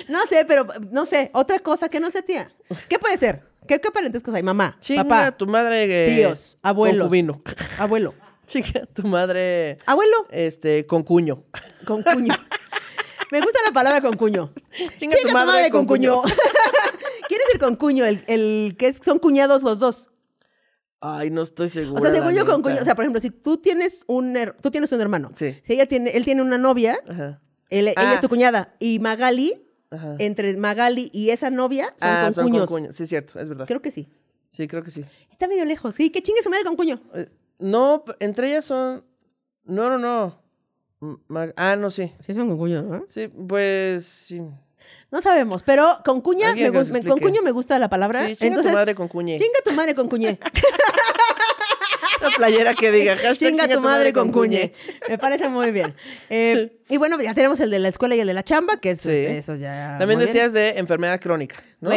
[0.08, 2.52] No sé, pero no sé, otra cosa que no sé, tía.
[2.90, 3.44] ¿Qué puede ser?
[3.68, 4.44] ¿Qué, qué parentescos hay?
[4.44, 5.86] Mamá, Chinga papá, tu madre.
[5.86, 7.06] eh, tíos, abuelos.
[7.06, 7.42] Concubino.
[7.80, 8.14] Abuelo.
[8.48, 11.44] Chinga tu madre, Abuelo este, con cuño.
[11.86, 12.34] con cuño.
[13.32, 14.54] Me gusta la palabra con cuño.
[14.98, 16.22] Chinga tu madre con cuño.
[16.22, 16.73] ¿Quién es
[17.54, 18.06] el concuño?
[18.06, 20.10] El, el que es- son cuñados los dos.
[21.00, 22.02] Ay, no estoy seguro.
[22.02, 24.56] O sea, según yo con cuño, o sea, por ejemplo, si tú tienes un her-
[24.62, 25.54] tú tienes un hermano, Sí.
[25.66, 27.42] si ella tiene, él tiene una novia, Ajá.
[27.70, 28.14] él- ella Ah.
[28.16, 30.16] es tu cuñada, y Magali, Ajá.
[30.20, 32.70] entre Magali y esa novia son ah, son concuños.
[32.70, 32.96] concuños.
[32.96, 33.66] Sí, cierto, es verdad.
[33.68, 34.08] Creo que sí.
[34.50, 35.04] Sí, creo que sí.
[35.32, 35.96] Está medio lejos.
[35.96, 37.02] Sí, que chingue su madre con cuño.
[37.16, 37.28] Eh,
[37.60, 39.04] no, p- entre ellas son.
[39.66, 40.42] No, no, no.
[41.02, 42.14] M- Ah, no, sí.
[42.26, 43.04] Sí, son concuños, ¿no?
[43.10, 44.42] Sí, pues sí.
[45.12, 48.22] No sabemos, pero con cuña, me, con cuño me gusta la palabra.
[48.28, 49.38] Sí, chinga Entonces, tu madre con cuñe.
[49.38, 50.40] chinga tu madre con cuñé.
[52.22, 54.74] Una playera que diga hashtag Chinga tu madre con cuñe.
[55.10, 55.94] Me parece muy bien.
[56.30, 58.92] Eh, y bueno, ya tenemos el de la escuela y el de la chamba, que
[58.92, 59.10] es, Sí.
[59.12, 59.98] eso ya.
[60.00, 60.28] También bien.
[60.32, 61.92] decías de enfermedad crónica, ¿no?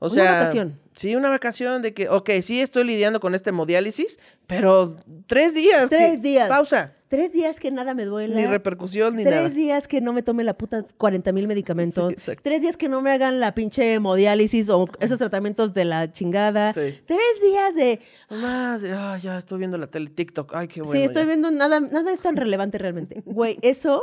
[0.00, 0.68] O una sea.
[0.98, 4.96] Sí, una vacación de que, ok, sí estoy lidiando con este hemodiálisis, pero
[5.28, 5.88] tres días.
[5.88, 6.48] Tres que- días.
[6.48, 6.94] Pausa.
[7.06, 8.34] Tres días que nada me duela.
[8.34, 9.48] Ni repercusión ni Tres nada.
[9.48, 12.14] días que no me tome la puta 40 mil medicamentos.
[12.18, 12.32] Sí.
[12.42, 16.72] Tres días que no me hagan la pinche hemodiálisis o esos tratamientos de la chingada.
[16.72, 16.98] Sí.
[17.06, 18.00] Tres días de.
[18.28, 20.52] Más, de, ah, ya estoy viendo la tele TikTok.
[20.54, 20.92] Ay, qué bueno.
[20.92, 21.26] sí, estoy ya.
[21.28, 23.22] viendo nada, nada es tan relevante realmente.
[23.24, 24.02] Güey, eso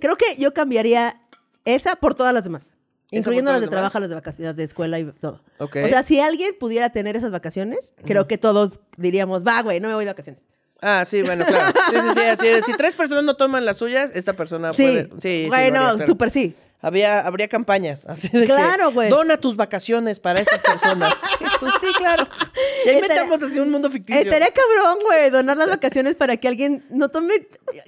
[0.00, 1.20] creo que yo cambiaría
[1.64, 2.76] Esa por todas las demás.
[3.12, 5.40] Incluyendo las de trabajo, las de vacaciones, de escuela y todo.
[5.58, 9.88] O sea, si alguien pudiera tener esas vacaciones, creo que todos diríamos, va, güey, no
[9.88, 10.48] me voy de vacaciones.
[10.80, 11.72] Ah, sí, bueno, claro.
[11.90, 12.64] Sí, sí, sí, así es.
[12.64, 15.10] Si tres personas no toman las suyas, esta persona Sí, puede.
[15.20, 16.06] Sí, bueno, haría, claro.
[16.06, 16.56] súper sí.
[16.84, 19.08] Había, habría campañas, así de Claro, güey.
[19.08, 21.14] Dona tus vacaciones para estas personas.
[21.60, 22.26] pues sí, claro.
[22.84, 24.20] Y ahí Estaría- metamos así un mundo ficticio.
[24.20, 27.34] Estaría cabrón, güey, donar las vacaciones para que alguien no tome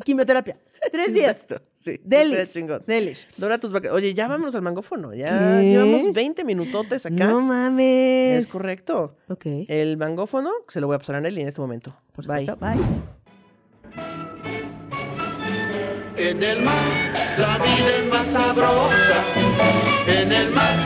[0.04, 0.56] quimioterapia.
[0.92, 1.40] Tres días.
[1.42, 1.98] Exacto, sí.
[2.04, 2.52] Delish.
[2.52, 2.82] chingón.
[2.86, 3.26] Delish.
[3.36, 3.96] Dona tus vacaciones.
[4.02, 5.12] Oye, ya vámonos al mangófono.
[5.14, 5.70] Ya ¿Qué?
[5.70, 7.14] llevamos 20 minutotes acá.
[7.26, 8.44] No mames.
[8.44, 9.16] es correcto.
[9.28, 9.46] Ok.
[9.66, 11.98] El mangófono se lo voy a pasar a Nelly en este momento.
[12.14, 12.46] Por Bye.
[12.46, 12.80] supuesto.
[13.94, 14.63] Bye.
[16.16, 16.84] En el mar
[17.38, 19.24] la vida es más sabrosa.
[20.06, 20.76] En el mar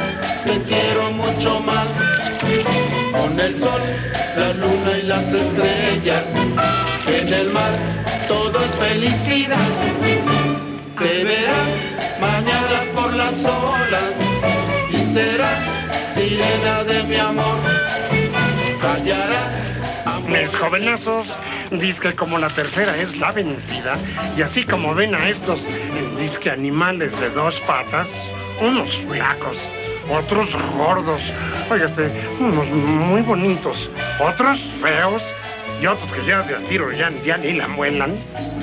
[0.45, 1.89] te quiero mucho más.
[3.13, 3.83] Con el sol,
[4.39, 6.25] la luna y las estrellas.
[7.07, 7.73] En el mar
[8.27, 9.69] todo es felicidad.
[10.99, 11.69] Te verás
[12.21, 14.15] mañana por las olas
[14.91, 15.63] y serás
[16.15, 17.78] sirena de mi amor.
[20.29, 21.27] Mis jovenazos,
[22.01, 23.97] que como la tercera es la vencida,
[24.37, 25.59] y así como ven a estos
[26.19, 28.07] disque animales de dos patas,
[28.61, 29.57] unos flacos,
[30.11, 31.23] otros gordos,
[31.71, 32.11] óigate,
[32.41, 35.23] unos muy bonitos, otros feos,
[35.81, 38.19] y otros que ya de a tiro ya, ya ni la muelan,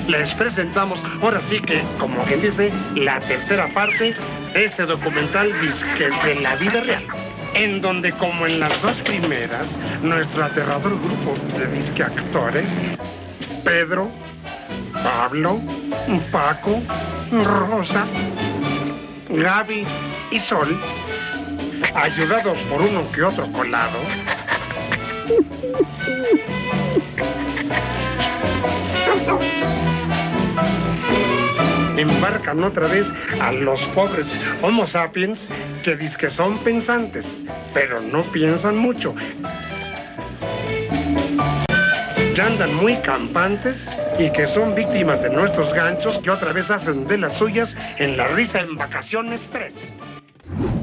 [0.06, 4.14] les presentamos ahora sí que, como quien dice, la tercera parte
[4.54, 7.25] de este documental disque de la vida real
[7.56, 9.66] en donde como en las dos primeras,
[10.02, 12.66] nuestro aterrador grupo de disque actores,
[13.64, 14.10] Pedro,
[14.92, 15.58] Pablo,
[16.30, 16.82] Paco,
[17.30, 18.04] Rosa,
[19.30, 19.86] Gaby
[20.32, 20.78] y Sol,
[21.94, 24.00] ayudados por uno que otro colado,
[32.08, 33.06] embarcan otra vez
[33.40, 34.26] a los pobres
[34.62, 35.38] Homo sapiens
[35.84, 37.24] que dizque son pensantes,
[37.74, 39.14] pero no piensan mucho.
[42.34, 43.76] Que andan muy campantes
[44.18, 48.16] y que son víctimas de nuestros ganchos que otra vez hacen de las suyas en
[48.16, 49.72] la risa en vacaciones 3.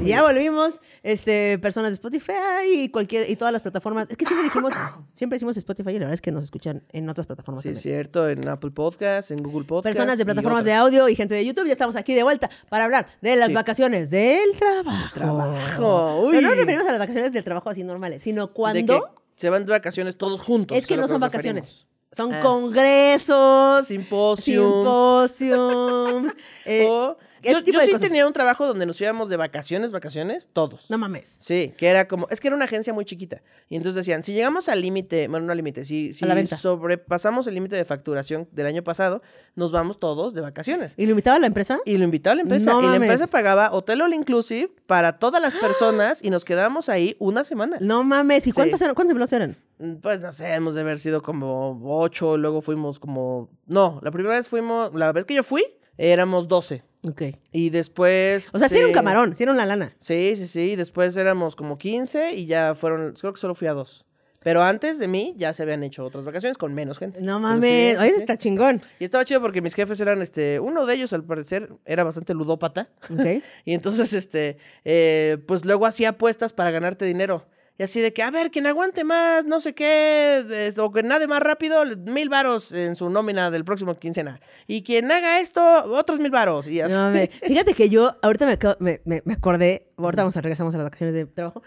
[0.00, 2.32] Y ya volvimos, este, personas de Spotify
[2.66, 4.08] y cualquier, y todas las plataformas.
[4.10, 4.72] Es que siempre dijimos,
[5.12, 7.80] siempre decimos Spotify y la verdad es que nos escuchan en otras plataformas Sí, es
[7.80, 9.94] cierto, en Apple Podcast, en Google Podcast.
[9.96, 12.84] Personas de plataformas de audio y gente de YouTube, ya estamos aquí de vuelta para
[12.84, 13.54] hablar de las Sí.
[13.54, 15.14] vacaciones del trabajo.
[15.14, 16.30] trabajo, uy.
[16.32, 19.48] Pero no nos referimos a las vacaciones del trabajo así normales, sino De cuando se
[19.50, 20.76] van de vacaciones todos juntos.
[20.76, 21.86] es que no son vacaciones.
[22.12, 22.40] Son Ah.
[22.42, 25.32] congresos, Simposiums.
[25.32, 26.32] simposiums,
[26.64, 27.16] eh, O-
[27.52, 28.00] yo sí cosas.
[28.08, 30.90] tenía un trabajo donde nos íbamos de vacaciones, vacaciones, todos.
[30.90, 31.36] No mames.
[31.40, 33.42] Sí, que era como, es que era una agencia muy chiquita.
[33.68, 36.34] Y entonces decían, si llegamos al límite, bueno, no al límite, si, si A la
[36.34, 36.56] venta.
[36.56, 39.22] sobrepasamos el límite de facturación del año pasado,
[39.54, 40.94] nos vamos todos de vacaciones.
[40.96, 41.78] ¿Y lo invitaba a la empresa?
[41.84, 42.70] Y lo invitaba a la empresa.
[42.72, 46.88] No y la empresa pagaba hotel all inclusive para todas las personas y nos quedamos
[46.88, 47.76] ahí una semana.
[47.80, 48.46] No mames.
[48.46, 48.52] ¿Y Sí.
[48.52, 48.94] cuántos eran?
[48.94, 49.56] ¿Cuántos empleados eran?
[49.78, 53.48] Mm, Pues no sé, hemos de haber sido como ocho, luego fuimos como...
[53.66, 55.64] No, la primera vez fuimos, la vez que yo fui,
[55.98, 56.82] éramos doce.
[57.08, 57.22] Ok.
[57.52, 58.50] Y después...
[58.52, 59.94] O sea, sí era un camarón, sí era una lana.
[60.00, 60.76] Sí, sí, sí.
[60.76, 64.04] Después éramos como 15 y ya fueron, creo que solo fui a dos.
[64.44, 67.20] Pero antes de mí ya se habían hecho otras vacaciones con menos gente.
[67.22, 67.64] No mames.
[67.64, 68.16] sí, Oye, sí.
[68.18, 68.82] está chingón.
[69.00, 72.34] Y estaba chido porque mis jefes eran, este, uno de ellos al parecer era bastante
[72.34, 72.90] ludópata.
[73.10, 73.42] Ok.
[73.64, 77.46] y entonces, este, eh, pues luego hacía apuestas para ganarte dinero.
[77.76, 81.26] Y así de que, a ver, quien aguante más, no sé qué, o que nade
[81.26, 84.40] más rápido, mil varos en su nómina del próximo quincena.
[84.68, 85.60] Y quien haga esto,
[85.92, 86.68] otros mil varos.
[86.68, 86.92] Y así.
[86.92, 87.30] No mames.
[87.42, 90.76] Fíjate que yo, ahorita me, acabo- me, me- me acordé, ahorita vamos a regresamos a
[90.78, 91.62] las vacaciones de trabajo,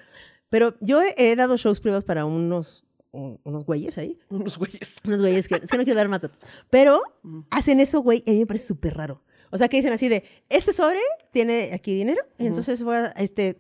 [0.50, 4.18] pero yo he, he dado shows privados para unos, un- unos güeyes ahí.
[4.30, 4.98] Unos güeyes.
[5.04, 6.40] Unos güeyes que, es que no quiero dar más datos.
[6.70, 7.02] Pero
[7.50, 9.24] hacen eso, güey, y a mí me parece súper raro.
[9.50, 11.00] O sea, que dicen así de, este sobre
[11.32, 13.60] tiene aquí dinero, y entonces voy a, este,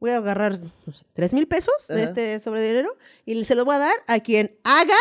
[0.00, 2.04] voy a agarrar, no sé, tres mil pesos de Ajá.
[2.04, 4.96] este sobre dinero y se lo voy a dar a quien haga,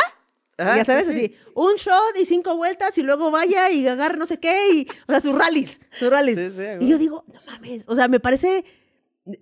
[0.58, 1.12] ya sabes, sí.
[1.12, 4.88] así, un shot y cinco vueltas y luego vaya y agarre no sé qué, y,
[5.08, 6.54] o sea, sus rallies, sus rallies.
[6.56, 8.66] Sí, y yo digo, no mames, o sea, me parece,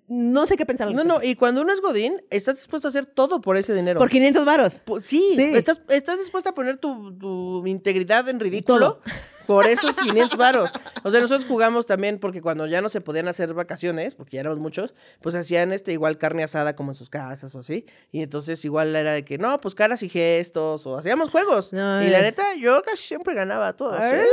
[0.08, 0.92] no sé qué pensar.
[0.92, 4.00] No, no, y cuando uno es Godín, estás dispuesto a hacer todo por ese dinero.
[4.00, 4.82] Por 500 varos.
[5.02, 5.36] Sí.
[5.38, 9.00] Estás, estás dispuesta a poner tu, tu integridad en ridículo
[9.48, 10.72] por esos 500 varos.
[11.04, 14.42] O sea, nosotros jugamos también porque cuando ya no se podían hacer vacaciones, porque ya
[14.42, 17.86] éramos muchos, pues hacían este igual carne asada como en sus casas o así.
[18.12, 21.74] Y entonces igual era de que, no, pues caras y gestos o hacíamos juegos.
[21.74, 22.24] No, y la eh.
[22.24, 23.96] neta, yo casi siempre ganaba todo.
[23.98, 24.26] Ay,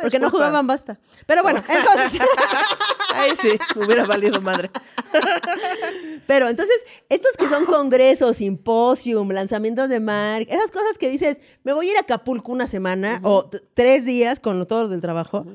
[0.00, 0.98] Porque no jugaban basta.
[1.26, 2.20] Pero bueno, entonces...
[3.14, 4.70] Ay, sí, me hubiera valido madre.
[6.26, 6.76] Pero entonces,
[7.08, 11.92] estos que son congresos, simposium, lanzamientos de marca, esas cosas que dices, me voy a
[11.92, 15.46] ir a Acapulco una semana o tres días con todos los del trabajo,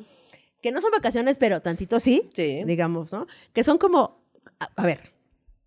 [0.62, 2.63] que no son vacaciones, pero tantito sí, Sí.
[2.65, 3.27] digamos, ¿no?
[3.53, 4.23] Que son como,
[4.60, 5.13] a, a ver,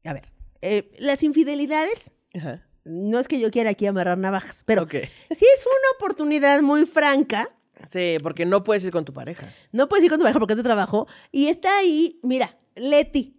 [0.05, 0.25] a ver,
[0.63, 2.67] eh, las infidelidades, Ajá.
[2.85, 4.95] no es que yo quiera aquí amarrar navajas, pero Ok.
[4.95, 7.51] sí es una oportunidad muy franca.
[7.91, 9.53] Sí, porque no puedes ir con tu pareja.
[9.71, 11.07] No puedes ir con tu pareja porque es de trabajo.
[11.31, 13.39] Y está ahí, mira, Leti,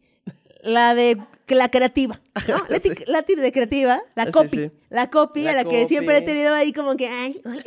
[0.64, 1.18] la de
[1.50, 2.20] la creativa.
[2.48, 2.64] ¿no?
[2.70, 4.50] Leti, Leti de creativa, la Sí, copy.
[4.50, 4.72] sí.
[4.90, 7.62] La copy La a la que siempre he tenido ahí como que, ay, hola,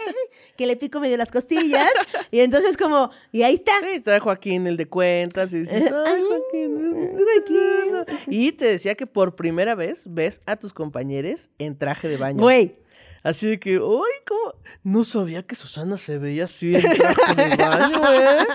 [0.57, 1.89] que le pico medio las costillas.
[2.31, 3.73] y entonces como, y ahí está.
[3.81, 7.17] Sí, está Joaquín, el de cuentas, y dices, Ay, ay, Joaquín.
[7.25, 8.25] Joaquín.
[8.29, 12.43] Y te decía que por primera vez ves a tus compañeros en traje de baño.
[12.43, 12.77] Güey,
[13.23, 14.55] Así de que, uy, ¿cómo?
[14.83, 18.47] No sabía que Susana se veía así en traje de baño, ¿eh?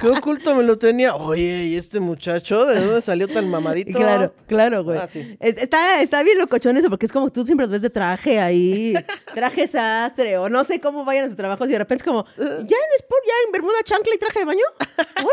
[0.00, 1.14] Qué oculto me lo tenía.
[1.14, 3.98] Oye, ¿y este muchacho de dónde salió tan mamadito?
[3.98, 4.98] Claro, claro, güey.
[4.98, 5.36] Ah, sí.
[5.40, 8.38] Es- está, está bien locochón eso, porque es como tú siempre los ves de traje
[8.40, 8.94] ahí,
[9.34, 12.24] traje sastre, o no sé cómo vayan a sus trabajos, y de repente es como,
[12.38, 14.64] ¿ya en Sport, ya en Bermuda, chancla y traje de baño?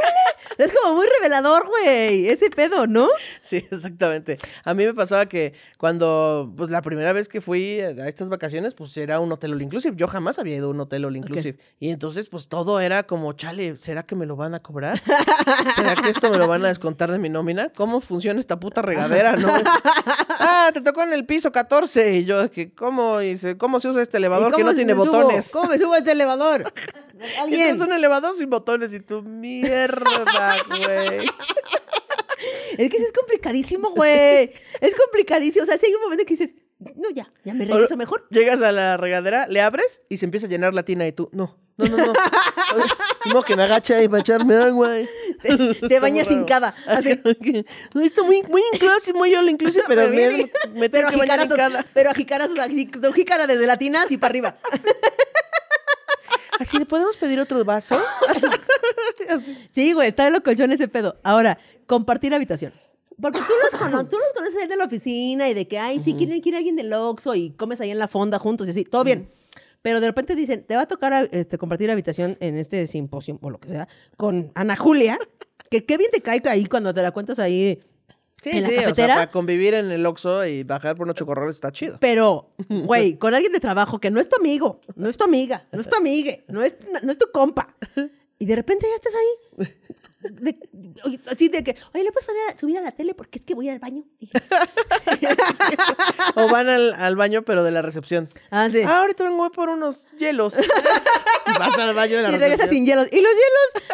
[0.64, 3.10] Es como muy revelador, güey, ese pedo, ¿no?
[3.42, 4.38] Sí, exactamente.
[4.64, 8.74] A mí me pasaba que cuando, pues la primera vez que fui a estas vacaciones,
[8.74, 9.96] pues era un hotel all inclusive.
[9.98, 11.58] Yo jamás había ido a un hotel all inclusive.
[11.80, 15.02] Y entonces, pues todo era como, chale, ¿será que me lo van a cobrar?
[15.76, 17.72] ¿Será que esto me lo van a descontar de mi nómina?
[17.76, 19.50] ¿Cómo funciona esta puta regadera, no?
[20.40, 22.18] ah, te tocó en el piso 14.
[22.18, 23.18] Y yo, que ¿cómo,
[23.58, 25.06] ¿cómo se usa este ¿Y elevador que no tiene subo?
[25.06, 25.50] botones?
[25.52, 26.72] ¿Cómo me subo a este elevador?
[27.22, 27.76] Y Alguien.
[27.76, 31.30] Es un elevador sin botones y tú, mierda, güey.
[32.78, 34.52] Es que es complicadísimo, güey.
[34.80, 35.64] Es complicadísimo.
[35.64, 38.28] O sea, si hay un momento que dices, no, ya, ya me regreso mejor.
[38.32, 41.30] Llegas a la regadera, le abres y se empieza a llenar la tina y tú,
[41.32, 42.14] no, no, no, no.
[43.24, 44.90] Como que me agacha ahí para echarme agua.
[45.44, 46.76] Te, te bañas sin cada.
[46.88, 47.20] Así.
[47.94, 51.22] No, está muy, muy inclusive, muy all inclusive, pero, Pero me, bien, me pero tengo
[51.22, 51.86] que bañar en cada.
[51.94, 54.58] pero a jicarazos, así, tu jícara desde la tina así para arriba.
[56.62, 58.00] Así, ¿le podemos pedir otro vaso?
[59.72, 61.18] Sí, güey, está de locochón ese pedo.
[61.24, 62.74] Ahora, compartir habitación.
[63.22, 66.00] Porque tú los, cono- tú los conoces ahí de la oficina y de que, ay,
[66.00, 68.84] sí, quieren, quiere alguien del Oxxo y comes ahí en la fonda juntos y así,
[68.84, 69.30] todo bien.
[69.82, 73.50] Pero de repente dicen, te va a tocar este, compartir habitación en este simposio o
[73.50, 75.18] lo que sea con Ana Julia,
[75.70, 77.80] que qué bien te cae ahí cuando te la cuentas ahí
[78.42, 81.16] Sí, en la sí, o sea, para convivir en el Oxxo y bajar por unos
[81.16, 81.98] chocorroles está chido.
[82.00, 85.68] Pero, güey, con alguien de trabajo que no es tu amigo, no es tu amiga,
[85.72, 87.76] no es tu amiga, no es, no es tu compa.
[88.40, 89.68] Y de repente ya estás ahí.
[90.32, 90.56] De-
[91.28, 93.14] así de que, oye, ¿le puedes poner a- subir a la tele?
[93.14, 94.04] Porque es que voy al baño.
[96.36, 98.30] O van al, al baño, pero de la recepción.
[98.52, 98.82] ah, sí.
[98.86, 100.56] Ah, ahorita vengo por unos hielos.
[101.60, 102.70] vas al baño de la y regresas recepción.
[102.70, 103.08] sin hielos.
[103.12, 103.88] ¿Y los hielos?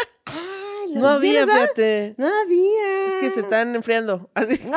[0.95, 2.15] No había, fíjate.
[2.17, 3.07] No había.
[3.07, 4.29] Es que se están enfriando.
[4.33, 4.65] Así que,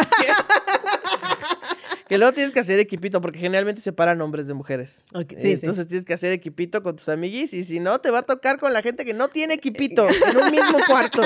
[2.09, 5.05] que luego tienes que hacer equipito, porque generalmente separan hombres de mujeres.
[5.15, 5.51] Eh, sí, sí.
[5.53, 8.59] Entonces tienes que hacer equipito con tus amiguis y si no, te va a tocar
[8.59, 11.23] con la gente que no tiene equipito en un mismo cuarto.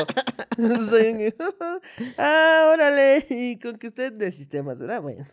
[2.18, 3.26] Ah, órale.
[3.30, 5.00] Y con que usted de sistemas, ¿verdad?
[5.02, 5.26] Bueno.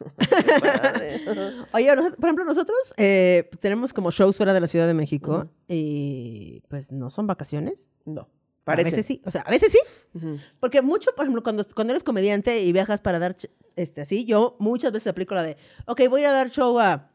[1.73, 6.63] Oye, por ejemplo, nosotros eh, tenemos como shows fuera de la Ciudad de México y
[6.69, 7.89] pues no son vacaciones.
[8.05, 8.29] no,
[8.65, 9.79] A veces sí, o sea, a veces sí.
[10.59, 13.35] Porque mucho, por ejemplo, cuando, cuando eres comediante y viajas para dar,
[13.75, 16.79] este, así, yo muchas veces aplico la de, ok, voy a ir a dar show
[16.79, 17.09] a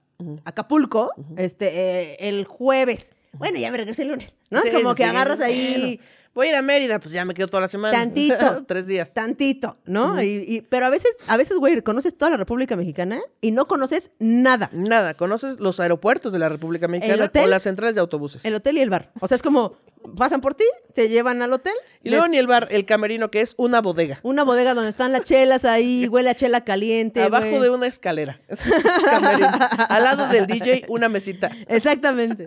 [0.44, 3.14] Acapulco, este, eh, el jueves.
[3.32, 4.62] Bueno, ya me regresé el lunes, ¿no?
[4.62, 7.34] Sí, Como sí, que agarras ahí Bueno, voy a ir a Mérida, pues ya me
[7.34, 7.96] quedo toda la semana.
[7.98, 8.64] Tantito.
[8.68, 9.12] Tres días.
[9.14, 10.22] tantito, ¿no?
[10.22, 13.66] y, y- pero a veces, a veces, güey, conoces toda la República Mexicana y no
[13.66, 14.70] conoces nada.
[14.72, 17.44] Nada, ¿conoces los aeropuertos de la República Mexicana hotel?
[17.44, 18.44] o las centrales de autobuses?
[18.44, 19.10] El hotel y el bar.
[19.20, 19.76] O sea, es como,
[20.16, 21.74] pasan por ti, te llevan al hotel.
[22.02, 24.20] Y luego les- ni el bar, el camerino, que es una bodega.
[24.22, 27.22] Una bodega donde están las chelas ahí, huele a chela caliente.
[27.22, 27.62] Abajo güey.
[27.62, 28.40] de una escalera.
[29.10, 29.48] Camerino.
[29.88, 31.50] Al lado del DJ, una mesita.
[31.68, 32.46] Exactamente.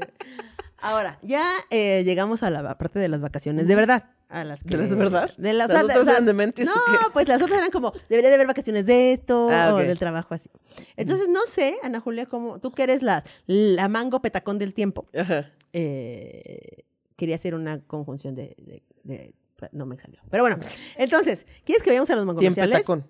[0.82, 4.10] Ahora, ya eh, llegamos a la parte de las vacaciones, de verdad.
[4.30, 5.32] A las que, ¿De las verdad?
[5.38, 7.58] De las, ¿Las o otras o sea, eran de mentis No, o pues las otras
[7.58, 9.82] eran como, debería de haber vacaciones de esto Ah, o ok.
[9.86, 10.52] del trabajo así.
[10.98, 15.06] Entonces, no sé, Ana Julia, como tú que eres la, la mango petacón del tiempo,
[15.18, 15.50] Ajá.
[15.74, 16.84] eh,
[17.16, 19.34] quería hacer una conjunción de, de- de-
[19.72, 20.22] No me salió.
[20.30, 20.60] Pero bueno,
[20.96, 22.86] entonces, ¿quieres que vayamos a los mango comerciales?
[22.86, 23.10] Tiempetacón.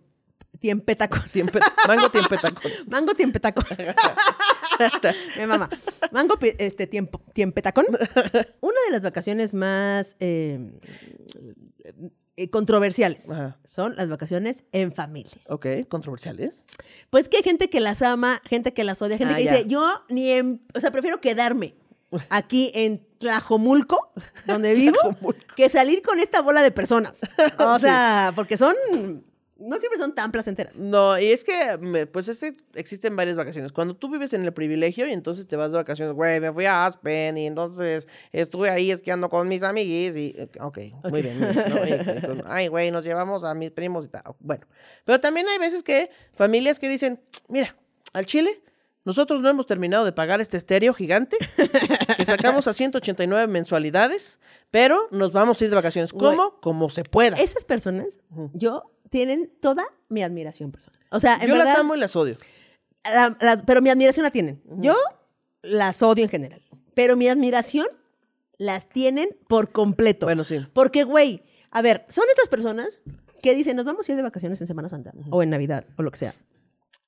[0.60, 1.22] Tiempetacón.
[1.34, 2.72] Tiempe- Mango tiempetacón.
[2.88, 3.66] Mango tiempetacón.
[5.38, 5.70] Me mama.
[6.12, 7.86] Mango este, tiempo, tiempetacón.
[8.62, 10.72] Una de las vacaciones más eh,
[12.38, 13.58] eh, controversiales Ajá.
[13.66, 15.32] son las vacaciones en familia.
[15.48, 16.64] Ok, controversiales.
[17.10, 19.52] Pues que hay gente que las ama, gente que las odia, gente Ah, que ya.
[19.58, 21.76] dice, yo ni en, o sea, prefiero quedarme
[22.30, 24.12] aquí en Tlajomulco,
[24.46, 24.98] donde vivo,
[25.56, 27.20] que salir con esta bola de personas.
[27.60, 27.82] O Sí.
[27.82, 28.74] sea, porque son
[29.60, 30.80] no siempre son tan placenteras.
[30.80, 33.72] No, y es que, me- pues, este, existen varias vacaciones.
[33.72, 36.66] Cuando tú vives en el privilegio y entonces te vas de vacaciones, güey, me fui
[36.66, 40.78] a Aspen y entonces estuve ahí esquiando con mis amiguis y, eh, ok,
[41.12, 41.86] muy bien, muy bien, ¿no?
[41.88, 41.92] Y-
[42.40, 44.24] y ay, güey, nos llevamos a mis primos y tal.
[44.40, 44.66] Bueno,
[45.06, 47.76] pero también hay veces que familias que dicen, mira,
[48.14, 48.62] al Chile,
[49.06, 51.38] nosotros no hemos terminado de pagar este estéreo gigante
[52.18, 54.40] que sacamos a 189 mensualidades,
[54.72, 56.14] pero nos vamos a ir de vacaciones.
[56.14, 56.60] ¿Cómo?
[56.62, 57.38] Como se pueda.
[57.38, 58.20] Esas personas,
[58.54, 61.00] yo, tienen toda mi admiración personal.
[61.12, 62.38] O sea, en Yo verdad, las amo y las odio.
[63.04, 64.62] la- pero mi admiración la tienen.
[64.78, 64.96] Yo
[65.62, 66.62] las odio en general.
[66.94, 67.88] Pero mi admiración
[68.58, 70.26] las tienen por completo.
[70.26, 70.60] Bueno, sí.
[70.74, 73.00] Porque, güey, a ver, son estas personas
[73.42, 76.04] que dicen, nos vamos a ir de vacaciones en Semana Santa o en Navidad o
[76.04, 76.34] lo que sea.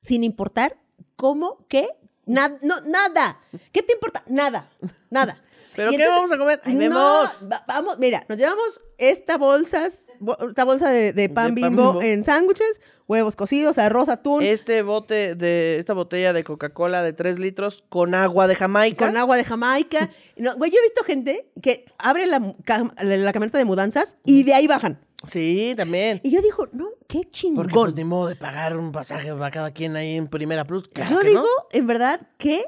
[0.01, 0.77] Sin importar
[1.15, 1.89] cómo, qué,
[2.33, 3.39] na- no, nada.
[3.71, 4.23] ¿Qué te importa?
[4.27, 4.69] Nada,
[5.09, 5.41] nada.
[5.75, 6.59] ¿Pero Y qué vamos a comer?
[6.65, 7.47] Ahí No, vemos.
[7.49, 11.75] va- vamos, mira, nos llevamos esta bolsas, bo- esta bolsa de, de pan, De pan
[11.75, 17.13] bimbo, en sándwiches, huevos cocidos, arroz, atún, Este bote de, esta botella de Coca-Cola de
[17.13, 19.05] 3 litros con agua de Jamaica.
[19.07, 20.09] con agua de Jamaica.
[20.35, 24.43] No, güey, yo he visto gente que abre la, cam- la camioneta de mudanzas y
[24.43, 24.99] de ahí bajan.
[25.27, 26.19] Sí, también.
[26.23, 27.55] Y yo digo, no, qué chingón.
[27.63, 30.87] Porque pues ni modo de pagar un pasaje para cada quien ahí en Primera Plus.
[30.87, 31.47] Claro yo que digo, no.
[31.71, 32.65] en verdad, qué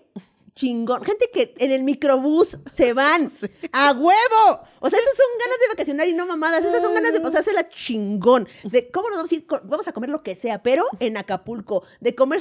[0.56, 1.04] chingón.
[1.04, 3.32] Gente que en el microbús se van
[3.72, 4.62] a huevo.
[4.80, 6.64] O sea, esas son ganas de vacacionar y no mamadas.
[6.64, 8.48] Esas son ganas de pasársela chingón.
[8.64, 11.84] De cómo nos vamos a ir, vamos a comer lo que sea, pero en Acapulco.
[12.02, 12.40] De comer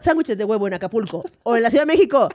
[0.00, 1.22] sándwiches de huevo en Acapulco.
[1.42, 2.28] O en la Ciudad de México.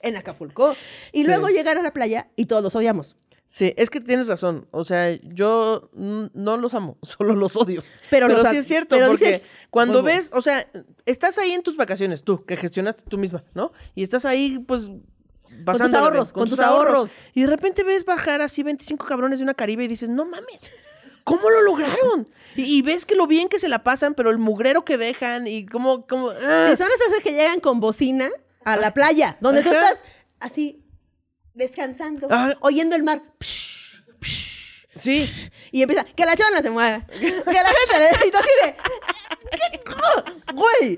[0.00, 0.74] En Acapulco.
[1.10, 1.26] Y Sí.
[1.26, 3.16] luego llegar a la playa y todos los odiamos.
[3.48, 4.68] Sí, es que tienes razón.
[4.70, 7.82] O sea, yo no los amo, solo los odio.
[8.10, 10.66] Pero los sí es cierto, pero porque dices, cuando ves, o sea,
[11.06, 13.72] estás ahí en tus vacaciones, tú, que gestionaste tú misma, ¿no?
[13.94, 14.90] Y estás ahí, pues,
[15.64, 17.10] pasándola ahorros, bien, con tus ahorros.
[17.34, 20.70] Y de repente ves bajar así 25 cabrones de una Caribe y dices, no mames.
[21.24, 22.26] ¿Cómo lo lograron?
[22.56, 25.46] Y, y ves que lo bien que se la pasan, pero el mugrero que dejan
[25.46, 26.68] y cómo, cómo, ah.
[26.70, 26.88] Sí, son
[27.22, 28.30] que llegan con bocina
[28.64, 30.02] a la playa, donde tú estás
[30.40, 30.82] así
[31.58, 32.56] descansando, Ajá.
[32.60, 33.20] oyendo el mar.
[34.98, 35.30] sí.
[35.70, 37.04] Y empieza, que la chona se mueva.
[37.06, 37.20] Que
[37.52, 38.76] la gente le tú así de.
[40.54, 40.96] Güey.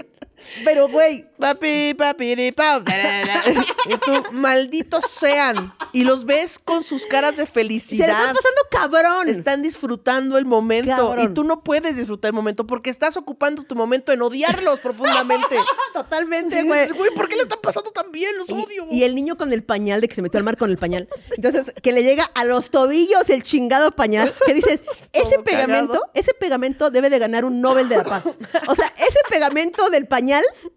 [0.65, 1.27] Pero, güey.
[1.39, 2.83] Papi, papi, pau,
[3.89, 5.73] y tú, malditos sean.
[5.93, 8.09] Y los ves con sus caras de Se le felicidad.
[8.09, 9.29] están pasando cabrón.
[9.29, 10.95] Están disfrutando el momento.
[10.95, 11.31] Cabrón.
[11.31, 15.57] Y tú no puedes disfrutar el momento porque estás ocupando tu momento en odiarlos profundamente.
[15.95, 16.91] Totalmente, güey.
[16.91, 18.31] güey, ¿por qué le están pasando tan bien?
[18.39, 18.87] Los Y, odio.
[18.91, 21.09] y el niño con el pañal, de que se metió al mar con el pañal.
[21.37, 25.93] Entonces, que le llega a los tobillos el chingado pañal, que dices, ese Todo pegamento,
[25.95, 26.11] cagado.
[26.15, 28.39] ese pegamento debe de ganar un Nobel de la Paz.
[28.69, 30.30] O sea, ese pegamento del pañal,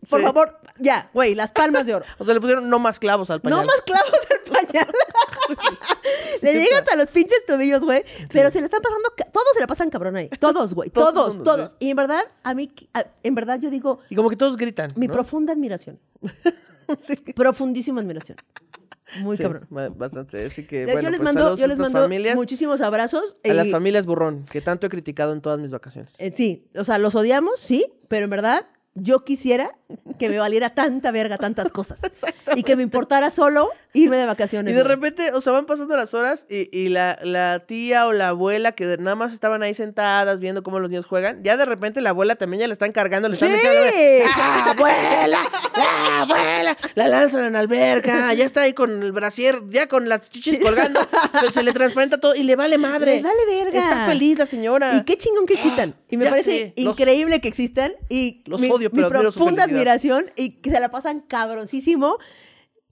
[0.10, 0.26] por Sí.
[0.26, 2.06] favor, ya, güey, las palmas de oro.
[2.20, 3.60] O sea, le pusieron no más clavos al pañal.
[3.60, 4.88] No más clavos al pañal.
[6.42, 8.04] le llega hasta los pinches tobillos, güey.
[8.32, 10.30] Pero se le están pasando, todos se le pasan cabrón ahí.
[10.40, 10.90] Todos, güey.
[10.94, 11.76] Todo Todos, mundo, todos.
[11.80, 14.92] Y en verdad, a mí, a- en verdad yo digo, Y como que todos gritan.
[14.96, 15.14] mi ¿no?
[15.14, 16.00] profunda admiración.
[17.36, 18.38] Profundísima admiración.
[19.20, 19.68] Muy Sí, cabrón.
[19.70, 20.46] ba- Bastante.
[20.46, 23.38] Así que, yo bueno, les pues, mando, saludos yo a les mando familias, muchísimos abrazos.
[23.44, 26.16] A las familias burrón, que tanto he criticado en todas mis vacaciones.
[26.18, 29.78] eh, sí, o sea, los odiamos, sí, pero en verdad yo quisiera
[30.20, 32.02] que me valiera tanta verga tantas cosas.
[32.56, 34.72] y que me importara solo irme de vacaciones.
[34.72, 34.96] Y de güey.
[34.96, 38.72] repente, o sea, van pasando las horas y, y la, la tía o la abuela
[38.74, 42.10] que nada más estaban ahí sentadas viendo cómo los niños juegan, ya de repente la
[42.10, 43.56] abuela también ya la están cargando, le están ¡Sí!
[43.56, 44.30] metiendo.
[44.36, 45.40] ¡Ah, abuela!
[45.76, 46.78] ¡Ah, abuela!
[46.96, 50.60] La lanzan en la alberca, ya está ahí con el brasier, ya con las chichis
[50.60, 51.00] colgando,
[51.40, 53.18] pero se le transparenta todo y le vale madre.
[53.18, 53.80] Le vale verga.
[53.80, 54.96] Está feliz la señora.
[54.96, 55.96] Y qué chingón que existan.
[56.14, 57.94] Y me Ya parece sé, los- increíble que existan.
[58.08, 59.68] Y Los mi, odio, mi pero profunda felicidad.
[60.36, 62.18] Y que se la pasan cabroncísimo.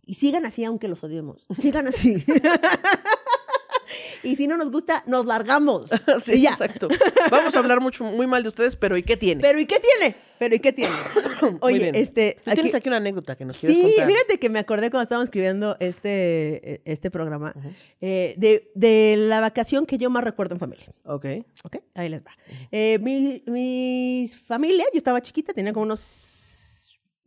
[0.04, 1.46] Y sigan así, aunque los odiemos.
[1.58, 2.26] Sigan así.
[4.24, 5.92] y si no nos gusta, nos largamos.
[6.24, 6.52] Sí, y ya.
[6.52, 6.88] exacto.
[7.30, 9.42] Vamos a hablar mucho, muy mal de ustedes, pero ¿y qué tiene?
[9.42, 10.16] Pero ¿y qué tiene?
[10.38, 10.94] Pero ¿y qué tiene?
[11.62, 12.38] Oye, este.
[12.44, 14.08] Tú tienes aquí una anécdota que nos quieres Sí, contar.
[14.08, 17.54] fíjate que me acordé cuando estábamos escribiendo este, este programa
[18.02, 20.88] eh, de, de la vacación que yo más recuerdo en familia.
[21.06, 21.26] Ok.
[21.64, 21.78] ¿Ok?
[21.96, 22.32] Ahí les va.
[22.72, 26.00] Eh, mi, mi familia, yo estaba chiquita, tenía como unos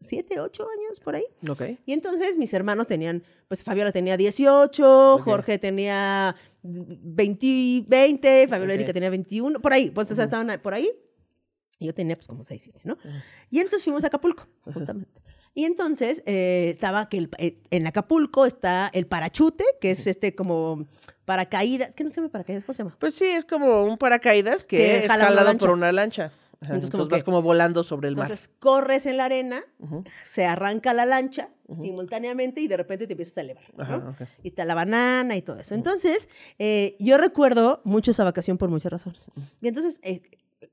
[0.05, 1.25] siete, ocho años por ahí.
[1.49, 1.63] Ok.
[1.87, 8.79] Y entonces mis hermanos tenían, pues Fabiola tenía 18, Jorge tenía 20, 20 Fabiola Ok.
[8.81, 10.91] Erika tenía 21, por ahí, pues o sea, estaban por ahí.
[11.79, 12.97] Y yo tenía pues como 6, 7, ¿no?
[13.51, 15.21] Y entonces fuimos a Acapulco, justamente.
[15.57, 20.35] Y entonces eh, estaba que el- eh, en Acapulco está el parachute, que es este
[20.35, 20.87] como
[21.25, 22.97] paracaídas, que no se llama paracaídas, ¿cómo se llama?
[22.99, 26.33] Pues sí, es como un paracaídas que, Que es jalado por una lancha.
[26.63, 28.27] Entonces, Entonces, como vas como volando sobre el mar.
[28.27, 29.63] Entonces corres en la arena,
[30.25, 31.51] se arranca la lancha
[31.81, 33.65] simultáneamente y de repente te empiezas a elevar.
[34.43, 35.75] Y está la banana y todo eso.
[35.75, 36.29] Entonces,
[36.59, 39.31] eh, yo recuerdo mucho esa vacación por muchas razones.
[39.61, 40.23] Y entonces, eh,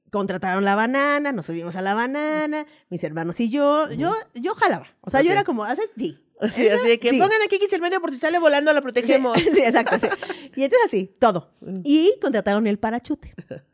[0.09, 4.87] contrataron la banana, nos subimos a la banana, mis hermanos y yo, yo, yo jalaba.
[5.01, 5.91] O sea, yo era como, ¿haces?
[5.97, 6.19] Sí.
[6.55, 7.19] Sí, así de que Sí.
[7.19, 9.37] pongan aquí 15 el medio por si sale volando, la protegemos.
[9.53, 9.99] Sí, exacto.
[9.99, 10.07] sí.
[10.55, 11.51] Y entonces así, todo.
[11.83, 13.33] Y contrataron el parachute.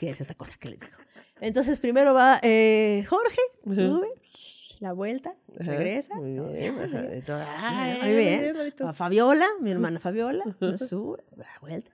[0.00, 0.96] Que es esta cosa que les digo.
[1.42, 4.08] Entonces primero va eh, Jorge, sube,
[4.80, 6.14] la vuelta, regresa.
[6.16, 6.74] Muy bien.
[8.02, 8.54] Muy bien.
[8.88, 10.44] A Fabiola, mi hermana Fabiola,
[10.78, 11.90] sube, da vuelta.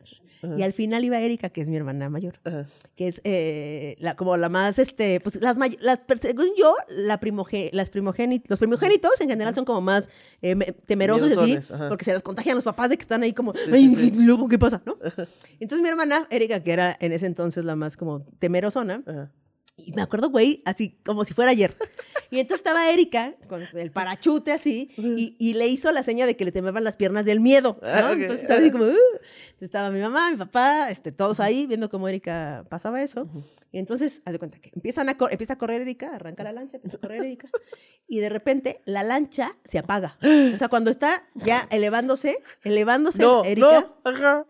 [0.56, 2.38] Y al final iba Erika, que es mi hermana mayor,
[2.94, 7.70] que es eh, la, como la más, este, pues las, las según yo, la primoge-
[7.72, 10.08] las primogénit- los primogénitos en general son como más
[10.40, 11.54] eh, me- temerosos así,
[11.88, 14.12] porque se los contagian los papás de que están ahí como, sí, ay, sí.
[14.14, 14.80] ¿y luego qué pasa?
[14.86, 14.96] ¿no?
[15.58, 19.32] Entonces mi hermana Erika, que era en ese entonces la más como temerosona, Ajá.
[19.78, 21.76] Y me acuerdo, güey, así como si fuera ayer.
[22.30, 26.36] Y entonces estaba Erika con el parachute así y, y le hizo la seña de
[26.36, 27.78] que le temblaban las piernas del miedo.
[27.80, 27.88] ¿no?
[27.88, 28.10] Ah.
[28.12, 28.84] Entonces estaba así como...
[28.84, 28.88] "Uh".
[28.88, 33.28] Entonces estaba mi mamá, mi papá, este, todos ahí viendo cómo Erika pasaba eso.
[33.72, 36.76] Y entonces, haz de cuenta que empiezan a empieza a correr Erika, arranca la lancha,
[36.76, 37.48] empieza a correr Erika.
[38.06, 40.18] Y de repente la lancha se apaga.
[40.22, 44.46] O sea, cuando está ya elevándose, elevándose No, Erika, no, ajá.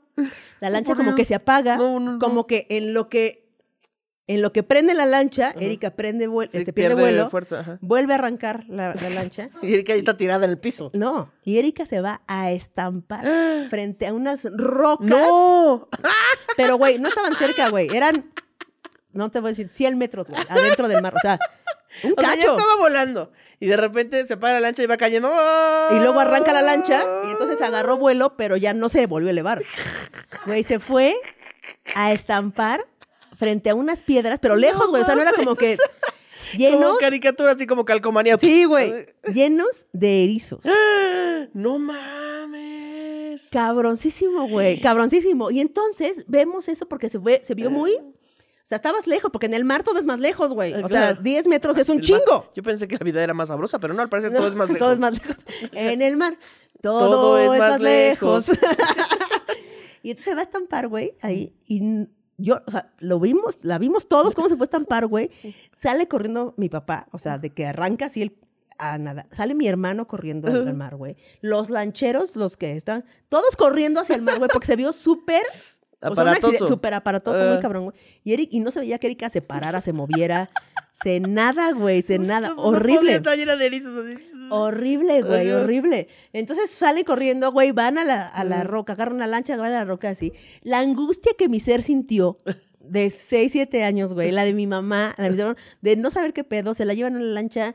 [0.60, 3.47] la lancha como que se apaga, como que en lo que
[4.28, 7.78] en lo que prende la lancha, Erika prende vuel- Sí, este, pierde, pierde vuelo, fuerza,
[7.80, 9.48] vuelve a arrancar la, la lancha.
[9.62, 10.90] Y Erika ahí está tirada en el piso.
[10.94, 13.24] No, y Erika se va a estampar
[13.70, 15.06] frente a unas rocas.
[15.08, 15.88] ¡No!
[16.56, 17.88] Pero, güey, no estaban cerca, güey.
[17.96, 18.30] Eran,
[19.12, 21.14] no te voy a decir, 100 metros, güey, adentro del mar.
[21.16, 21.38] O sea,
[22.04, 22.56] un O sea, ya cacho.
[22.58, 23.32] estaba volando.
[23.60, 25.28] Y de repente se para la lancha y va cayendo.
[25.90, 29.32] Y luego arranca la lancha y entonces agarró vuelo, pero ya no se volvió a
[29.32, 29.62] elevar.
[30.46, 31.16] Güey, se fue
[31.96, 32.86] a estampar
[33.38, 35.02] frente a unas piedras, pero lejos, güey.
[35.02, 35.78] O sea, no era como que
[36.52, 36.98] Como llenos.
[36.98, 38.36] caricatura, así como calcomanía.
[38.38, 38.92] Sí, güey.
[39.34, 40.60] Llenos de erizos.
[41.54, 43.48] No mames.
[43.50, 44.80] Cabroncísimo, güey.
[44.80, 45.50] Cabroncísimo.
[45.50, 47.92] Y entonces vemos eso porque se, fue, se vio muy.
[47.94, 48.12] O
[48.68, 50.74] sea, estabas lejos, porque en el mar todo es más lejos, güey.
[50.74, 51.22] O sea, Claro.
[51.22, 52.52] 10 metros es un El mar- chingo.
[52.54, 54.54] Yo pensé que la vida era más sabrosa, pero no, al parecer No, todo es
[54.54, 54.78] más lejos.
[54.84, 55.36] Todo es más lejos.
[55.72, 56.36] En el mar,
[56.82, 58.48] todo, es, más lejos.
[60.02, 61.54] y entonces se va a estampar, güey, ahí.
[61.66, 61.80] Y
[62.38, 65.30] yo, o sea, lo vimos, la vimos todos cómo se fue a estampar, güey.
[65.72, 68.36] Sale corriendo mi papá, o sea, de que arranca así el.
[68.80, 69.26] A nada.
[69.32, 71.16] Sale mi hermano corriendo al al mar, güey.
[71.40, 75.42] Los lancheros, los que están, todos corriendo hacia el mar, güey, porque se vio súper.
[76.00, 76.68] O sea, Aparatoso.
[76.68, 77.60] súper aparatoso, muy Ah.
[77.60, 77.96] cabrón, güey.
[78.22, 80.48] Y, Eric, y no se veía que Erika se parara, se moviera.
[80.92, 82.50] se nada, güey, se nada.
[82.50, 83.16] No, Horrible.
[83.16, 84.16] Está llena de erizos así.
[84.50, 86.08] Horrible, güey, horrible.
[86.32, 89.78] Entonces sale corriendo, güey, van a la, a la roca, agarran una lancha, van a
[89.78, 90.32] la roca así.
[90.62, 92.36] La angustia que mi ser sintió
[92.80, 96.44] de 6, 7 años, güey, la de mi mamá, la de, de no saber qué
[96.44, 97.74] pedo, se la llevan en la lancha,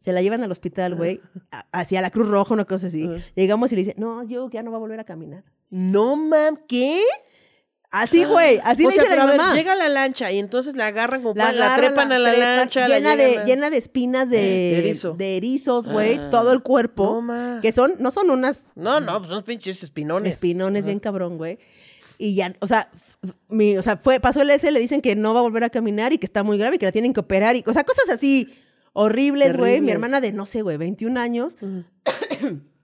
[0.00, 3.06] se la llevan al hospital, güey, a- hacia la Cruz Roja, una cosa así.
[3.34, 5.44] Llegamos y le dicen, no, yo ya no va a volver a caminar.
[5.68, 7.02] No mam, ¿qué?
[7.92, 9.54] Así, güey, así o le sea, dicen pero a a mi ver, mamá.
[9.54, 12.56] llega la lancha y entonces la agarran como la, la agarran, trepan a la trepan,
[12.56, 12.88] lancha.
[12.88, 15.12] la llena, de, a- llena de espinas de, De erizo.
[15.14, 16.28] de erizos, güey, Ah.
[16.30, 17.22] todo el cuerpo.
[17.22, 20.34] No, que son, no son unas No, no, pues son pinches espinones.
[20.34, 21.58] espinones bien cabrón, güey.
[22.18, 22.90] Y ya, o sea,
[23.48, 25.70] mi, o sea, fue, pasó el S, le dicen que no va a volver a
[25.70, 27.84] caminar y que está muy grave y que la tienen que operar y, o sea,
[27.84, 28.48] cosas así
[28.94, 29.80] horribles, güey.
[29.80, 31.56] Mi hermana de, no sé, güey, 21 años.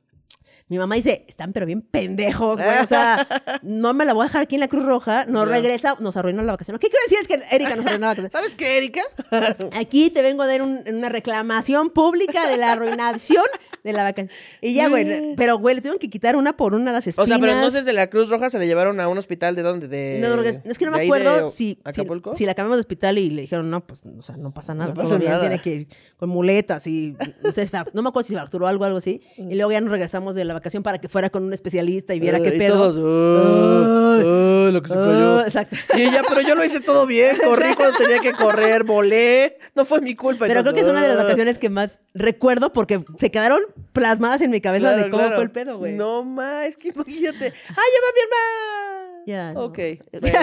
[0.73, 2.79] Mi mamá dice, están pero bien pendejos, güey.
[2.83, 3.29] O sea,
[3.63, 5.27] no me la voy a dejar aquí en la Cruz Roja.
[5.27, 6.79] No regresa, nos arruinó la vacación.
[6.79, 7.19] ¿Qué quiero decir?
[7.21, 8.31] Es que Erika nos arruinó la vacación.
[8.31, 9.03] ¿Sabes qué, Erika?
[9.75, 13.45] Aquí te vengo a dar un- una reclamación pública de la arruinación
[13.85, 14.31] de la vacación.
[14.63, 17.29] Y ya, güey, pero, güey, le tuvieron que quitar una por una las O espinas.
[17.29, 19.89] sea, pero entonces de la Cruz Roja se le llevaron a un hospital de dónde?
[19.89, 22.35] De, No, no, es que no me acuerdo de si, si, Acapulco.
[22.35, 24.95] si la cambiamos de hospital y le dijeron, no, pues, o sea, no pasa nada.
[24.95, 25.41] No pasa nada.
[25.41, 28.69] Tiene que ir con muletas y, no sé, fra- no me acuerdo si se fracturó
[28.69, 29.21] algo, algo así.
[29.37, 32.21] Y luego ya nos regresamos de la vacación para que fuera con un especialista y
[32.21, 32.75] viera Ah, qué y pedo.
[32.75, 34.25] todos, "Ah, Ay.
[34.27, 35.39] ah, lo que se cayó.
[35.41, 35.77] Ah, exacto.
[35.97, 39.85] Y ella, pero yo lo hice todo bien, corrí cuando tenía que correr, volé, no
[39.85, 40.47] fue mi culpa.
[40.47, 41.23] Pero creo que es una de las Ah.
[41.25, 43.61] vacaciones que más recuerdo porque se quedaron
[43.93, 45.35] plasmadas en mi cabeza Claro, de cómo claro.
[45.37, 45.95] fue el pedo, güey.
[45.95, 47.47] No más, es que imagínate.
[47.47, 48.99] ¡Ah, ya va mi hermana!
[49.25, 49.67] Ya, no.
[49.67, 49.79] Ok.
[50.21, 50.39] bueno.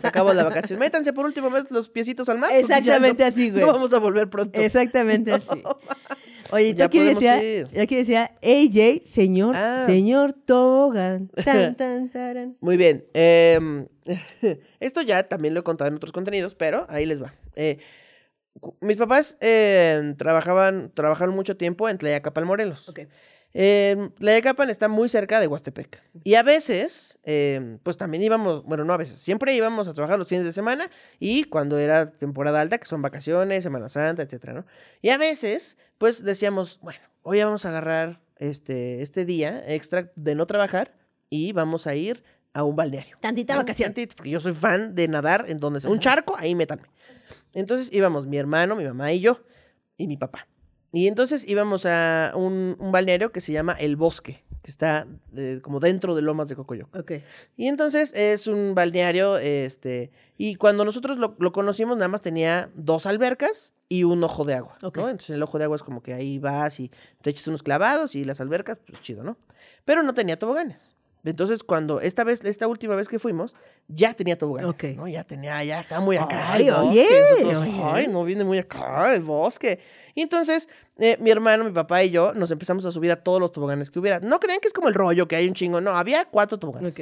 [0.00, 0.78] Se acabó la vacación.
[0.78, 2.50] Métanse por última vez los piecitos al mar.
[2.50, 3.64] ya Exactamente no- así, güey.
[3.64, 4.58] No vamos a volver pronto.
[4.58, 5.62] Exactamente así.
[6.50, 7.68] Oye, tú Ya aquí decía, ir.
[7.80, 9.82] aquí decía, AJ, señor, Ah.
[9.86, 11.28] señor Tobogán.
[11.44, 12.56] Tan, tan, taran.
[12.60, 13.04] Muy bien.
[13.14, 13.86] em,
[14.80, 17.34] esto ya también lo he contado en otros contenidos, pero ahí les va.
[17.56, 17.78] Eh,
[18.80, 22.88] mis papás eh, trabajaban, trabajaron mucho tiempo en Tlayacapan, Morelos.
[22.88, 23.00] Ok.
[23.54, 26.02] Eh, Tlayacapan está muy cerca de Huastepec.
[26.24, 30.18] Y a veces, eh, pues también íbamos, bueno, no a veces, siempre íbamos a trabajar
[30.18, 34.52] los fines de semana y cuando era temporada alta, que son vacaciones, Semana Santa, etcétera,
[34.52, 34.66] ¿no?
[35.00, 40.34] Y a veces, pues decíamos, bueno, hoy vamos a agarrar este, este día extra de
[40.34, 40.94] no trabajar
[41.30, 42.22] y vamos a ir
[42.52, 43.16] a un balneario.
[43.20, 43.60] Tantita ¿no?
[43.60, 43.88] vacación.
[43.88, 46.88] Tantito, porque yo soy fan de nadar en donde sea un charco, ahí métanme.
[47.52, 49.40] Entonces íbamos mi hermano, mi mamá y yo,
[49.96, 50.46] y mi papá.
[50.96, 55.60] Y entonces íbamos a un, un balneario que se llama El Bosque, que está eh,
[55.62, 56.96] como dentro de Lomas de Cocoyoc.
[56.96, 57.12] Ok.
[57.54, 62.70] Y entonces es un balneario, este, y cuando nosotros lo, lo conocimos, nada más tenía
[62.74, 64.96] dos albercas y un ojo de agua, Ok.
[64.96, 65.10] ¿no?
[65.10, 66.90] Entonces el ojo de agua es como que ahí vas y
[67.20, 69.36] te echas unos clavados y las albercas, pues chido, ¿no?
[69.84, 70.95] Pero no tenía toboganes.
[71.30, 73.54] Entonces, cuando esta vez, esta última vez que fuimos,
[73.88, 74.84] ya tenía toboganes, Ok.
[74.96, 75.08] ¿no?
[75.08, 76.88] Ya tenía, ya estaba muy acá Ay, el bosque.
[76.88, 77.80] oye, Nosotros, oye.
[77.84, 79.80] Ay, no viene muy acá el bosque.
[80.14, 80.68] Y entonces,
[80.98, 83.90] eh, mi hermano, mi papá y yo nos empezamos a subir a todos los toboganes
[83.90, 84.20] que hubiera.
[84.20, 85.80] No crean que es como el rollo, que hay un chingo.
[85.80, 86.94] No, había cuatro toboganes.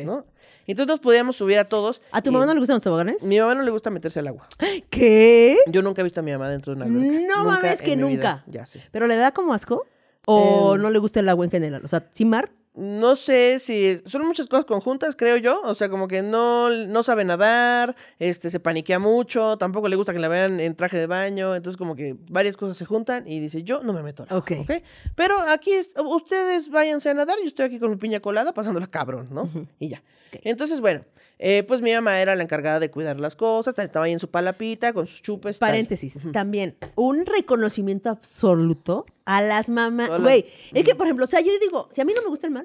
[0.66, 2.01] Entonces nos podíamos subir a todos.
[2.11, 3.22] ¿A tu mamá no le gustan los toboganes?
[3.25, 4.49] Mi mamá no le gusta meterse al agua.
[4.91, 5.59] ¿Qué?
[5.68, 7.29] Yo nunca he visto a mi mamá dentro de una alberca.
[7.37, 8.07] No mames que vida.
[8.09, 8.45] nunca.
[8.47, 8.81] Ya sé.
[8.91, 9.87] ¿Pero le da como asco?
[10.27, 10.81] ¿O Em.
[10.83, 11.83] no le gusta el agua en general?
[11.85, 12.51] O sea, ¿sin mar?
[12.77, 15.61] No sé si son muchas cosas conjuntas, creo yo.
[15.62, 20.12] O sea, como que no, no sabe nadar, este, se paniquea mucho, tampoco le gusta
[20.12, 21.55] que la vean en traje de baño.
[21.55, 24.39] Entonces, como que varias cosas se juntan y dice, yo no me meto al agua,
[24.41, 24.83] Ok.
[25.14, 28.89] Pero aquí, es- ustedes váyanse a nadar, yo estoy aquí con mi piña colada pasándola
[28.89, 29.49] cabrón, ¿no?
[29.79, 30.03] Y ya.
[30.43, 31.05] Entonces, bueno,
[31.39, 34.29] eh, pues mi mamá era la encargada de cuidar las cosas, estaba ahí en su
[34.31, 35.61] palapita con sus chupes.
[35.61, 35.68] tal.
[35.68, 36.18] Paréntesis.
[36.33, 40.20] También, un reconocimiento absoluto a las mamás.
[40.20, 42.47] Güey, es que, por ejemplo, o sea, yo digo, si a mí no me gusta
[42.49, 42.64] el mar,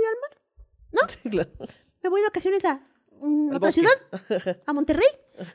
[0.00, 1.10] voy al mar.
[1.10, 1.50] Sí, claro.
[2.02, 2.80] Me voy de vacaciones a
[3.20, 3.80] mm, otra bosque.
[3.82, 5.08] ciudad, a Monterrey,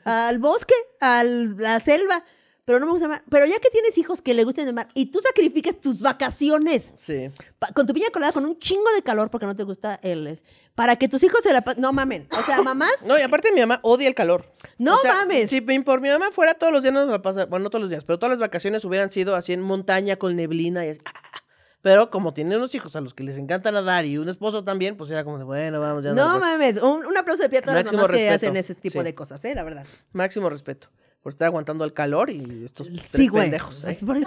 [0.04, 2.24] al bosque, a la selva.
[2.64, 3.22] Pero no me gusta el mar.
[3.30, 6.94] Pero ya que tienes hijos que le gusten el mar y tú sacrificas tus vacaciones
[6.98, 7.30] Sí.
[7.60, 10.40] pa- con tu piña colada con un chingo de calor porque no te gusta el
[10.74, 11.80] para que tus hijos se la pasen.
[11.80, 12.26] No mamen.
[12.36, 13.02] O sea, mamás.
[13.06, 14.52] No, y aparte mi mamá odia el calor.
[14.78, 15.48] No mames.
[15.50, 17.82] Si mi- por mi mamá fuera todos los días nos la pasa, bueno, no todos
[17.82, 21.00] los días, pero todas las vacaciones hubieran sido así en montaña con neblina y así.
[21.04, 21.12] ¡ah!
[21.86, 24.96] Pero como tiene unos hijos a los que les encanta nadar y un esposo también,
[24.96, 26.40] pues era como de, bueno, vamos, ya No pues.
[26.40, 26.82] mames.
[26.82, 29.04] Un, un aplauso de pie a todas las mamás que hacen ese tipo Sí.
[29.04, 29.54] de cosas, ¿eh?
[29.54, 29.86] La verdad.
[30.12, 30.88] Máximo respeto
[31.22, 33.44] por estar aguantando el calor y estos Sí, tres güey.
[33.44, 33.84] pendejos.
[33.84, 33.96] ¿eh?
[34.04, 34.20] Para,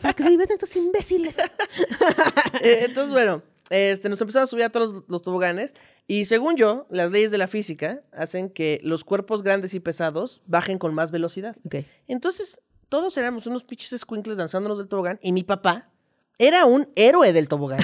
[0.00, 1.36] para- que se diviertan estos imbéciles.
[2.62, 5.72] Eh, Entonces, bueno, este, nos empezamos a subir a todos los, los toboganes
[6.06, 10.42] y según yo, las leyes de la física hacen que los cuerpos grandes y pesados
[10.46, 11.56] bajen con más velocidad.
[12.06, 15.89] Entonces, todos éramos unos pinches escuincles danzándonos del tobogán y mi papá
[16.42, 17.80] era un héroe del tobogán.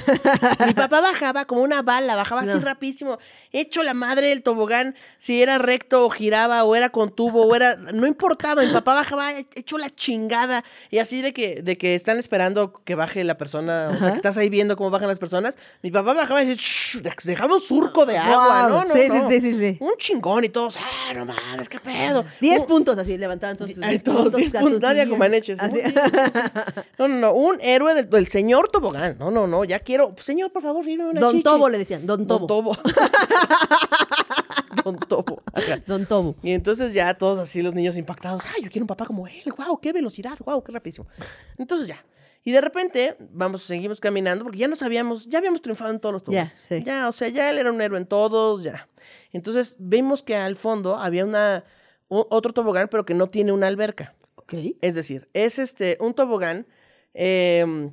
[0.67, 3.19] mi papá bajaba como una bala, bajaba así rapidísimo,
[3.53, 7.55] hecho la madre del tobogán, si era recto o giraba o era con tubo o
[7.55, 11.95] era, no importaba, mi papá bajaba hecho la chingada y así de que, de que
[11.95, 15.19] están esperando que baje la persona, o sea, que estás ahí viendo cómo bajan las
[15.19, 16.63] personas, mi papá bajaba y decía,
[17.03, 19.29] "Shh, dejaba un surco de agua, no, no, Sí, no.
[19.29, 19.77] sí, sí, sí.
[19.81, 22.25] Un chingón y todos, ah, no mames, qué pedo.
[22.41, 24.41] Diez Un- puntos así, levantaban todos sus diez todos, puntos.
[24.41, 25.61] diez puntos, maneches.
[25.61, 25.81] Así.
[26.99, 29.17] No, no, no, un héroe del, del señor Tobogán.
[29.19, 30.15] No, no, no, ya quiero.
[30.21, 31.43] Señor, por favor, firme una Don chichi.
[31.43, 32.75] Tobo le decían, Don Don Tobo.
[32.75, 32.77] Tobo.
[34.85, 35.43] Don Tobo.
[35.87, 36.35] Don Tobo.
[36.43, 38.43] Y entonces ya todos así los niños impactados.
[38.55, 39.35] Ay, yo quiero un papá como él.
[39.57, 40.39] Wow, qué velocidad.
[40.45, 41.07] Wow, qué rapidísimo.
[41.59, 42.05] Entonces ya.
[42.45, 46.13] Y de repente, vamos, seguimos caminando porque ya no sabíamos, ya habíamos triunfado en todos
[46.13, 46.65] los Ya, toboganes.
[46.69, 46.83] sí.
[46.85, 48.89] Ya, o sea, ya él era un héroe en todos, ya.
[49.33, 51.65] Entonces vimos que al fondo había una,
[52.09, 54.15] otro tobogán, pero que no tiene una alberca.
[54.37, 54.55] Ok.
[54.81, 56.69] Es decir, es este, un tobogán,
[57.15, 57.91] eh,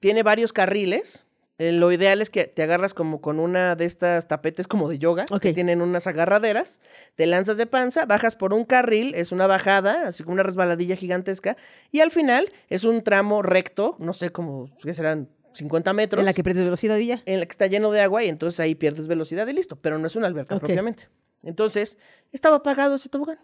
[0.00, 1.24] tiene varios carriles.
[1.58, 4.98] Eh, lo ideal es que te agarras como con una de estas tapetes como de
[4.98, 5.54] yoga, que Ok.
[5.54, 6.80] tienen unas agarraderas,
[7.14, 10.96] te lanzas de panza, bajas por un carril, es una bajada, así como una resbaladilla
[10.96, 11.56] gigantesca,
[11.90, 16.26] y al final es un tramo recto, no sé cómo, que serán 50 metros, En
[16.26, 17.22] la que pierdes velocidad y ya.
[17.24, 19.98] en la que está lleno de agua y entonces ahí pierdes velocidad y listo, pero
[19.98, 21.08] no es una alberca propiamente.
[21.42, 21.96] Entonces,
[22.32, 23.38] estaba apagado ese tobogán.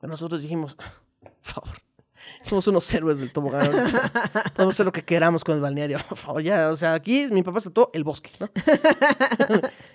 [0.00, 0.76] Pero nosotros dijimos,
[1.20, 1.76] por favor,
[2.42, 3.70] somos unos héroes del tobogán.
[4.54, 6.42] Podemos hacer lo que queramos con el balneario, por favor.
[6.42, 8.48] Ya, o sea, aquí mi papá se todo el bosque, ¿no?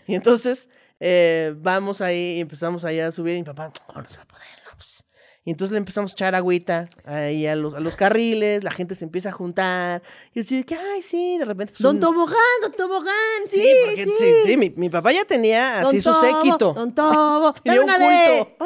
[0.08, 0.70] y entonces
[1.00, 4.24] eh, vamos ahí y empezamos ahí a subir y mi papá, "Oh, no se va
[4.24, 5.06] a poder, no, pues".
[5.48, 8.96] Y entonces le empezamos a echar agüita ahí a los, a los carriles, la gente
[8.96, 10.02] se empieza a juntar.
[10.34, 11.74] Y así de que, ay, sí, de repente.
[11.74, 13.14] pues, Don un- Tobogán, Don Tobogán,
[13.48, 13.76] sí, Sí, sí.
[13.86, 16.74] porque sí, sí, mi, mi papá ya tenía Don así su Tobo, séquito.
[16.74, 18.48] Don Tobo, dame un una de...
[18.58, 18.66] culto.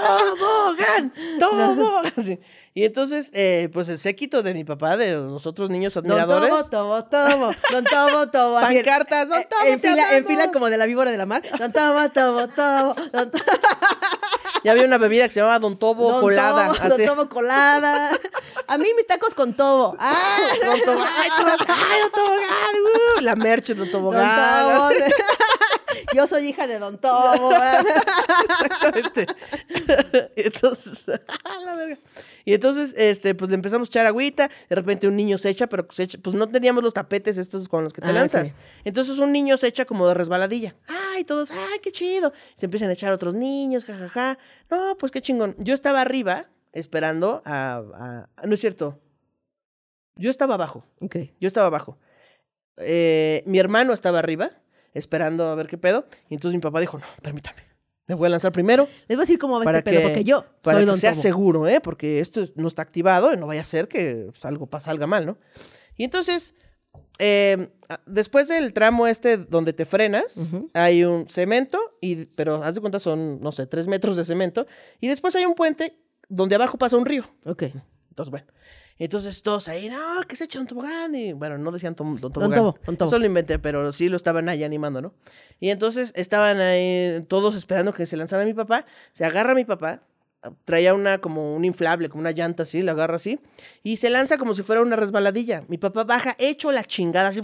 [0.00, 1.12] ¡Tobogán!
[1.40, 2.12] ¡Tobogán!
[2.24, 2.38] Sí.
[2.72, 6.50] Y entonces, eh, pues el séquito de mi papá, de los otros niños Don admiradores.
[6.70, 8.58] Tobo, Tobo, Tobo, Don Tobo, Tobo.
[8.58, 11.16] así en- Pancartas, Don eh, Tobo, en fila, en fila como de la víbora de
[11.16, 11.42] la mar.
[11.58, 13.44] Don Tobo, Tobo, Tobo, Don Tobo,
[14.62, 16.72] Ya había una bebida que se llamaba Don Tobo Don colada.
[16.74, 17.06] Tobo, Don.
[17.06, 18.10] Tobo colada.
[18.68, 19.96] A mí mis tacos con Tobo.
[19.98, 21.30] Ah, Don Tobo, ¡Ay,
[22.02, 23.16] Don Tobogán!
[23.16, 24.76] uh, la merch de Don Don Tobogán.
[24.76, 24.90] Tobo.
[26.14, 27.52] Yo soy hija de Don Tobo.
[27.52, 29.26] Exactamente.
[30.36, 31.04] Y entonces,
[31.64, 31.98] la verga.
[32.44, 32.59] Y entonces,
[32.96, 34.50] este, pues le empezamos a echar agüita.
[34.68, 37.68] De repente un niño se echa, pero se echa, pues no teníamos los tapetes estos
[37.68, 38.54] con los que te Ah, lanzas.
[38.84, 40.74] Entonces un niño se echa como de resbaladilla.
[41.14, 42.32] Ay, todos, ay, qué chido.
[42.54, 44.38] Se empiezan a echar otros niños, jajaja.
[44.70, 45.54] No, pues qué chingón.
[45.58, 47.82] Yo estaba arriba esperando a,
[48.36, 49.00] a- No es cierto.
[50.16, 50.84] Yo estaba abajo.
[51.00, 51.16] ok.
[51.40, 51.98] Yo estaba abajo.
[52.76, 54.50] Eh, mi hermano estaba arriba,
[54.94, 56.06] esperando a ver qué pedo.
[56.28, 57.62] Y entonces mi papá dijo, no, permítame.
[58.10, 60.06] Me voy a lanzar primero Les voy a decir cómo va para este pedo, que,
[60.08, 61.22] porque yo para soy que Don sea Tobo.
[61.22, 61.80] seguro, ¿eh?
[61.80, 65.26] Porque esto no está activado y no vaya a ser que pues, algo salga mal,
[65.26, 65.38] ¿no?
[65.96, 66.54] Y entonces,
[67.20, 70.68] eh, a- después del tramo este donde te frenas, Ujú.
[70.74, 74.66] hay un cemento, y, pero haz de cuenta son, no sé, tres metros de cemento.
[75.00, 75.96] Y después hay un puente
[76.28, 77.24] donde abajo pasa un río.
[77.44, 77.62] Ok.
[78.08, 78.46] Entonces, bueno.
[79.00, 81.14] Entonces todos ahí, no, que se echa un tobogán.
[81.14, 82.58] Y bueno, no decían tom- don tobogán.
[82.58, 83.08] Tobo, don Tobo.
[83.08, 85.14] Eso lo inventé, pero sí lo estaban ahí animando, ¿no?
[85.58, 88.84] Y entonces estaban ahí todos esperando que se lanzara mi papá.
[89.14, 90.02] Se agarra mi papá.
[90.64, 93.40] Traía una como un inflable, como una llanta así, la agarra así.
[93.82, 95.64] Y se lanza como si fuera una resbaladilla.
[95.68, 97.40] Mi papá baja hecho la chingada así.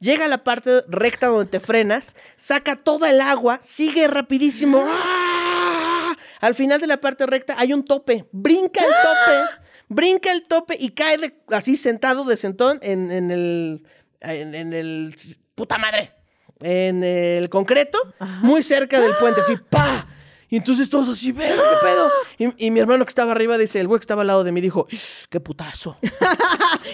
[0.00, 4.84] Llega a la parte recta donde te frenas, saca toda el agua, sigue rapidísimo.
[4.86, 6.16] ¡Ah!
[6.40, 8.26] Al final de la parte recta hay un tope.
[8.30, 13.30] Brinca el tope, brinca el tope y cae de- así sentado de sentón en, en
[13.30, 13.86] el.
[14.20, 15.16] En, en el.
[15.54, 16.12] Puta madre.
[16.60, 17.98] En el concreto,
[18.42, 20.08] muy cerca del puente, así, ¡pa!
[20.50, 22.10] Y entonces todos así, ¡ver qué pedo!
[22.56, 24.50] Y, y mi hermano que estaba arriba, dice, el güey que estaba al lado de
[24.50, 24.86] mí, dijo,
[25.30, 25.98] ¡qué putazo!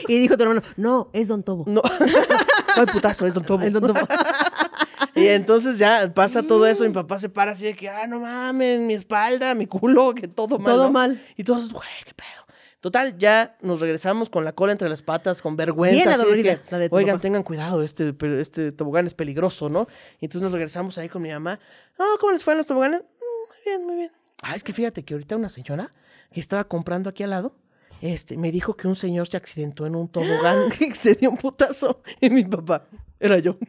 [0.08, 1.64] Y dijo tu hermano, no, es Don Tobo.
[1.66, 1.80] No,
[2.76, 3.62] no hay putazo, es Don Tobo.
[3.64, 4.06] Es Don Tobo.
[5.14, 8.18] Y entonces ya pasa todo eso, mi papá se para así de que, ah, no
[8.20, 10.72] mames, mi espalda, mi culo, que todo mal.
[10.74, 10.90] Todo ¿no?
[10.90, 11.22] mal.
[11.36, 12.43] Y todos, güey, qué pedo.
[12.84, 15.96] Total, ya nos regresamos con la cola entre las patas, con vergüenza.
[15.96, 17.22] Bien adolorida, que, la de tu Oigan, papá.
[17.22, 19.88] tengan cuidado, este, este tobogán es peligroso, ¿no?
[20.20, 21.58] Y entonces nos regresamos ahí con mi mamá.
[21.98, 23.00] Oh, ¿cómo les fue en los toboganes?
[23.00, 23.04] "Mm,
[23.48, 24.12] muy bien, muy bien.
[24.42, 25.94] Ah, es que fíjate que ahorita una señora
[26.30, 27.56] estaba comprando aquí al lado,
[28.02, 31.38] este, me dijo que un señor se accidentó en un tobogán y se dio un
[31.38, 32.02] putazo.
[32.20, 32.84] Y mi papá,
[33.18, 33.56] era yo.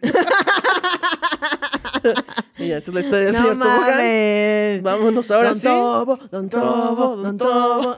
[2.57, 3.91] y esa es la historia del No señor tobogán.
[3.91, 4.83] mames.
[4.83, 5.67] Vámonos ahora Don sí.
[5.67, 7.97] Tobo, Don Tobo, Don Tobo.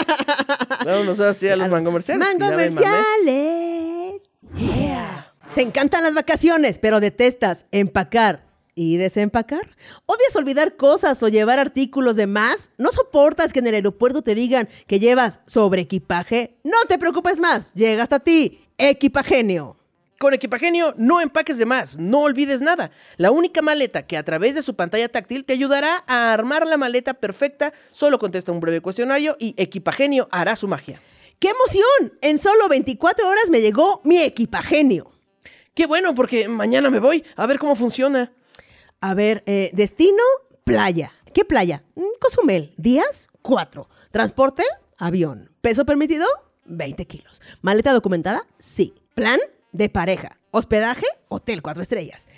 [0.84, 2.26] Vámonos ahora sí a los mangomerciales.
[2.38, 4.22] Mangomerciales.
[4.56, 5.32] Yeah.
[5.54, 9.76] Te encantan las vacaciones, pero detestas empacar y desempacar.
[10.06, 12.70] ¿Odias olvidar cosas o llevar artículos de más?
[12.76, 16.56] ¿No soportas que en el aeropuerto te digan que llevas sobre equipaje?
[16.64, 19.76] No te preocupes más, llega hasta ti, Equipagenio.
[20.18, 22.90] Con Equipagenio, no empaques de más, no olvides nada.
[23.16, 26.76] La única maleta que a través de su pantalla táctil te ayudará a armar la
[26.76, 31.00] maleta perfecta, solo contesta un breve cuestionario y Equipagenio hará su magia.
[31.40, 32.18] ¡Qué emoción!
[32.22, 35.10] En solo 24 horas me llegó mi Equipagenio.
[35.74, 38.32] Qué bueno, porque mañana me voy a ver cómo funciona.
[39.00, 40.22] A ver, eh, destino,
[40.62, 41.12] playa.
[41.34, 41.82] ¿Qué playa?
[41.96, 42.72] Mm, Cozumel.
[42.76, 43.88] Días, 4.
[44.12, 44.62] Transporte,
[44.96, 45.50] avión.
[45.60, 46.26] Peso permitido,
[46.66, 47.42] 20 kilos.
[47.60, 48.94] Maleta documentada, sí.
[49.14, 49.40] Plan,
[49.74, 50.38] de pareja.
[50.50, 52.28] Hospedaje, hotel, cuatro estrellas.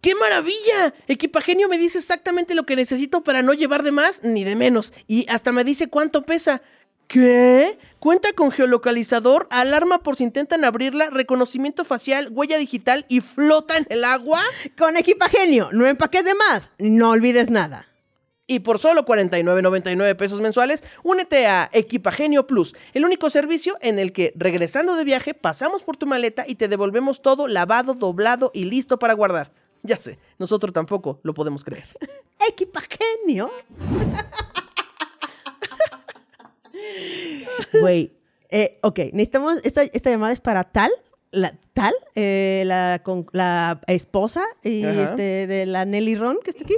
[0.00, 0.94] ¡Qué maravilla!
[1.08, 4.92] Equipagenio me dice exactamente lo que necesito para no llevar de más ni de menos.
[5.08, 6.62] Y hasta me dice cuánto pesa.
[7.08, 7.78] ¿Qué?
[7.98, 13.86] Cuenta con geolocalizador, alarma por si intentan abrirla, reconocimiento facial, huella digital y flota en
[13.88, 14.42] el agua.
[14.76, 17.86] Con equipagenio, no empaques de más, no olvides nada.
[18.48, 24.12] Y por solo 49.99 pesos mensuales, únete a Equipagenio Plus, el único servicio en el
[24.12, 28.64] que regresando de viaje pasamos por tu maleta y te devolvemos todo lavado, doblado y
[28.64, 29.50] listo para guardar.
[29.82, 31.86] Ya sé, nosotros tampoco lo podemos creer.
[32.48, 33.50] Equipagenio.
[37.80, 38.12] Güey,
[38.50, 40.90] eh, ok, necesitamos, esta, esta llamada es para tal,
[41.30, 46.64] la, tal, eh, la, con, la esposa y este, de la Nelly Ron, que está
[46.64, 46.76] aquí.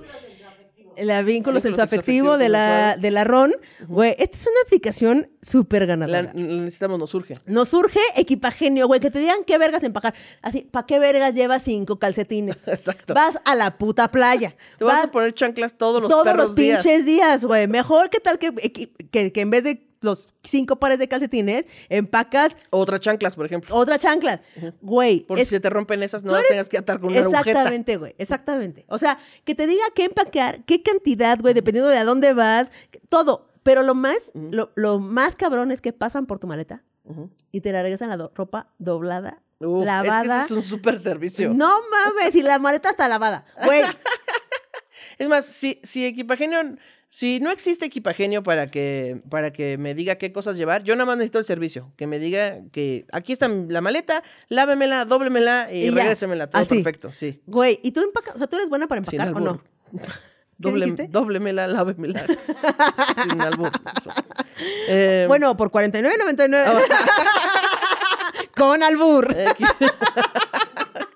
[1.03, 3.53] La vínculos Vínculos sexoafectivo de la, de la Ron.
[3.87, 6.23] Güey, esta es una aplicación súper ganadora.
[6.23, 7.35] la necesitamos, nos surge.
[7.47, 10.15] Nos surge equipagenio, güey, que te digan qué vergas empacar.
[10.43, 12.69] Así, ¿para qué vergas llevas cinco calcetines?
[12.69, 13.15] Exacto.
[13.15, 14.55] Vas a la puta playa.
[14.79, 16.83] Te vas, a poner chanclas todos los todos perros los días.
[16.83, 17.69] pinches días, güey.
[17.69, 22.57] Mejor que tal que, que, que en vez de los cinco pares de calcetines, empacas
[22.71, 23.75] Otra chanclas, por ejemplo.
[23.75, 24.41] otra chancla.
[24.81, 25.21] Güey.
[25.21, 27.21] Por es- si se te rompen esas, no las eres- tengas que atar con una
[27.21, 27.41] agujeta.
[27.51, 28.15] Exactamente, güey.
[28.19, 28.85] Exactamente.
[28.89, 32.71] O sea, que te diga qué empacar, qué cantidad, güey, dependiendo de a dónde vas,
[33.09, 33.49] todo.
[33.63, 36.85] Pero lo más, lo, lo más cabrón es que pasan por tu maleta
[37.53, 40.23] y te la regresan la do- ropa doblada, Uf, lavada.
[40.23, 41.53] Es que ese es un super servicio.
[41.53, 43.45] No mames, y la maleta está lavada.
[43.65, 43.83] Güey,
[45.19, 46.61] Es más, si, si Equipagenio
[47.11, 51.07] Si no existe equipagenio para que, para que me diga qué cosas llevar, yo nada
[51.07, 51.93] más necesito el servicio.
[51.97, 56.49] Que me diga que aquí está la maleta, lávemela, dóblemela y, Y regrésemela.
[56.49, 56.75] Todo Así.
[56.75, 57.41] perfecto, sí.
[57.47, 58.35] Güey, ¿y tú empacas?
[58.35, 59.63] O sea, ¿tú eres buena para empacar o no?
[60.59, 61.09] Doble, dijiste?
[61.09, 62.27] dóblemela, lávemela.
[63.23, 63.71] Sin albur.
[64.89, 66.83] Eh, Bueno, por 49.99.
[68.57, 69.35] Con albur.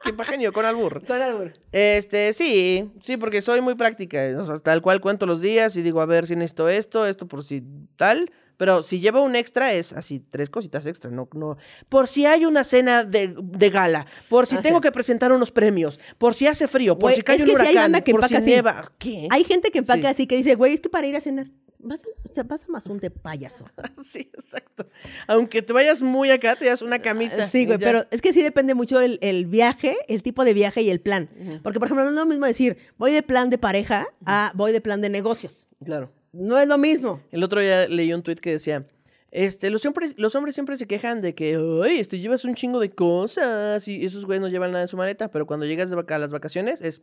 [0.05, 1.05] Eh, equipagenio con albur.
[1.07, 1.53] Con albur.
[1.73, 4.19] Este, sí, sí, porque soy muy práctica.
[4.39, 7.27] O sea, tal cual cuento los días y digo, a ver si necesito esto, esto
[7.27, 7.63] por si
[7.97, 8.31] tal.
[8.59, 11.57] Pero si llevo un extra, es así, tres cositas extra, no, no.
[11.89, 14.83] Por si hay una cena de, de gala, por si Ah, tengo sí.
[14.83, 17.57] que presentar unos premios, por si hace frío, por Güey, si cae un que sí
[17.61, 18.47] hay huracán, que por si así.
[18.47, 18.93] nieva.
[18.99, 19.27] ¿Qué?
[19.31, 20.07] Hay gente que empaca Sí.
[20.07, 21.47] así que dice, güey, es que para ir a cenar.
[21.83, 23.65] Vas, o sea, vas a Mazún de payaso.
[24.05, 24.87] Sí, exacto.
[25.27, 27.49] Aunque te vayas muy acá, te das una camisa.
[27.49, 30.83] Sí, güey, pero es que sí depende mucho el, el viaje, el tipo de viaje
[30.83, 31.29] y el plan.
[31.63, 34.73] Porque, por ejemplo, no es lo mismo decir, voy de plan de pareja a voy
[34.73, 35.69] de plan de negocios.
[35.85, 36.13] Claro.
[36.33, 37.21] No es lo mismo.
[37.31, 38.87] El otro día leí un tuit que decía,
[39.33, 42.79] este, los hombres, los hombres siempre se quejan de que, ay, este, llevas un chingo
[42.81, 46.19] de cosas y esos güeyes no llevan nada en su maleta, pero cuando llegas a
[46.19, 47.01] las vacaciones es,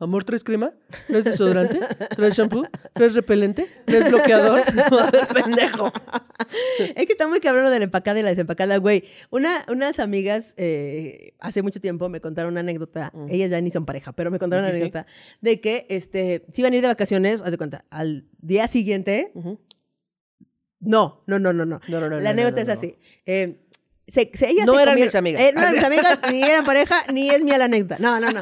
[0.00, 0.72] amor, ¿traes crema?
[1.06, 1.78] ¿Traes desodorante?
[2.16, 2.66] ¿Traes shampoo?
[2.94, 3.68] ¿Traes repelente?
[3.84, 4.62] ¿Traes bloqueador?
[4.90, 4.98] No,
[5.34, 5.92] pendejo.
[6.96, 9.04] Es que está muy cabrón lo de la empacada y la desempacada, güey.
[9.30, 13.12] Una, unas amigas eh, hace mucho tiempo me contaron una anécdota.
[13.28, 15.06] Ellas ya ni son pareja, pero me contaron una anécdota
[15.40, 19.32] de que este, si iban a ir de vacaciones, haz de cuenta, al día siguiente.
[20.80, 21.80] No, no, no, no, no.
[21.88, 22.96] No, no, no, La anécdota es así.
[23.26, 23.60] Eh,
[24.06, 25.42] se, se- ellas No se eran comieron- mis amigas.
[25.42, 27.96] Eh, no eran mis amigas, ni eran pareja, ni es mía la anécdota.
[27.98, 28.40] No, no, no.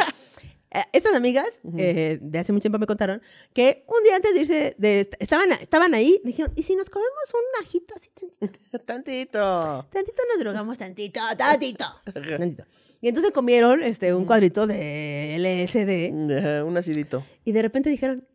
[0.70, 3.22] Eh, Estas amigas eh, de hace mucho tiempo me contaron
[3.54, 7.14] que un día antes de irse, de, estaban, estaban ahí, dijeron, ¿y si nos comemos
[7.32, 8.78] un ajito así tantito?
[8.84, 9.88] Tantito.
[9.90, 11.84] Tantito nos drogamos, tantito, tantito.
[12.12, 12.64] tantito.
[13.00, 17.24] Y entonces comieron este, un cuadrito de LSD Un acidito.
[17.44, 18.26] y de repente dijeron,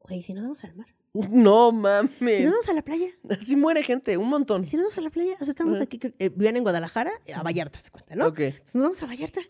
[0.00, 0.86] güey, ¿y si nos vamos al mar?
[1.30, 2.50] No ¿Si nos mames.
[2.50, 3.06] vamos a la playa?
[3.30, 4.64] Así muere gente, un montón.
[4.64, 5.34] ¿Y si nos vamos a la playa?
[5.40, 8.26] O sea, estamos aquí, eh, vivían en Guadalajara, a Vallarta, se cuenta, ¿no?
[8.26, 8.40] Ok.
[8.40, 9.40] Entonces nos vamos a Vallarta.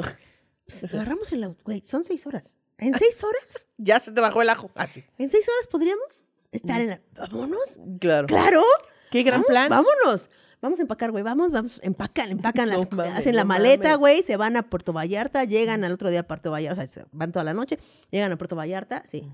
[0.66, 2.58] Pues agarramos el auto, güey, son seis horas.
[2.78, 3.68] ¿En seis horas?
[3.78, 4.70] Ya se te bajó el ajo.
[4.74, 5.04] Así.
[5.18, 7.00] ¿En seis horas podríamos estar en la...
[7.14, 7.78] ¿Vámonos?
[8.00, 8.26] Claro.
[8.26, 8.62] ¡Claro!
[9.10, 9.68] Qué gran Vamos, plan.
[9.70, 10.30] Vámonos.
[10.60, 11.22] Vamos a empacar, güey.
[11.22, 11.78] Vamos, vamos.
[11.82, 13.98] Empacan, empacan No las mames, Hacen la no maleta, mames.
[13.98, 14.22] güey.
[14.22, 15.44] Se van a Puerto Vallarta.
[15.44, 16.82] Llegan al otro día a Puerto Vallarta.
[16.82, 17.78] O sea, se van toda la noche.
[18.10, 19.02] Llegan a Puerto Vallarta.
[19.06, 19.28] Sí.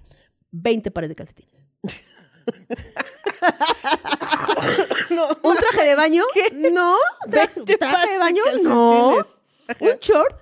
[0.50, 1.66] 20 pares de calcetines.
[5.42, 6.24] ¿Un traje de baño?
[6.72, 6.96] No.
[7.26, 8.42] Tra- 20 ¿Traje de baño?
[8.62, 9.16] No.
[9.80, 10.36] ¿Un short?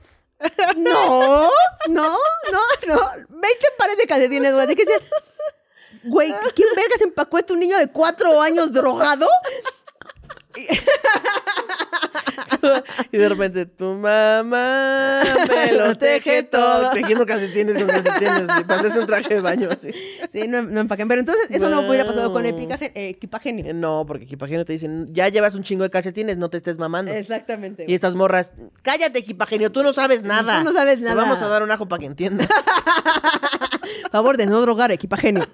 [0.76, 1.48] No,
[1.88, 2.16] no,
[2.51, 3.11] no, no.
[3.28, 4.64] 20 pares de calcetines, güey.
[4.64, 5.03] Así que decías,
[6.05, 7.53] güey, ¿quién vergas empacó esto?
[7.55, 9.28] ¿Un niño de cuatro años drogado?
[13.12, 16.90] Y de repente, tu mamá me lo teje todo.
[16.90, 18.48] Tejiendo calcetines con calcetines.
[18.61, 19.90] Y para hacerse un traje de baño así.
[20.32, 21.08] Sí, no, no empaquen.
[21.08, 23.64] Pero entonces eso no hubiera pasado con epicagen- eh, equipagenio.
[23.66, 26.78] Eh, No, porque equipagenio te dicen, ya llevas un chingo de calcetines, no te estés
[26.78, 27.12] mamando.
[27.12, 27.84] Exactamente.
[27.88, 28.52] Y estas morras,
[28.82, 30.58] cállate, equipagenio, tú no sabes nada.
[30.58, 31.16] Tú no sabes Te nada.
[31.20, 32.48] vamos a dar un ajo para que entiendas.
[34.12, 35.44] Favor de no drogar equipagenio.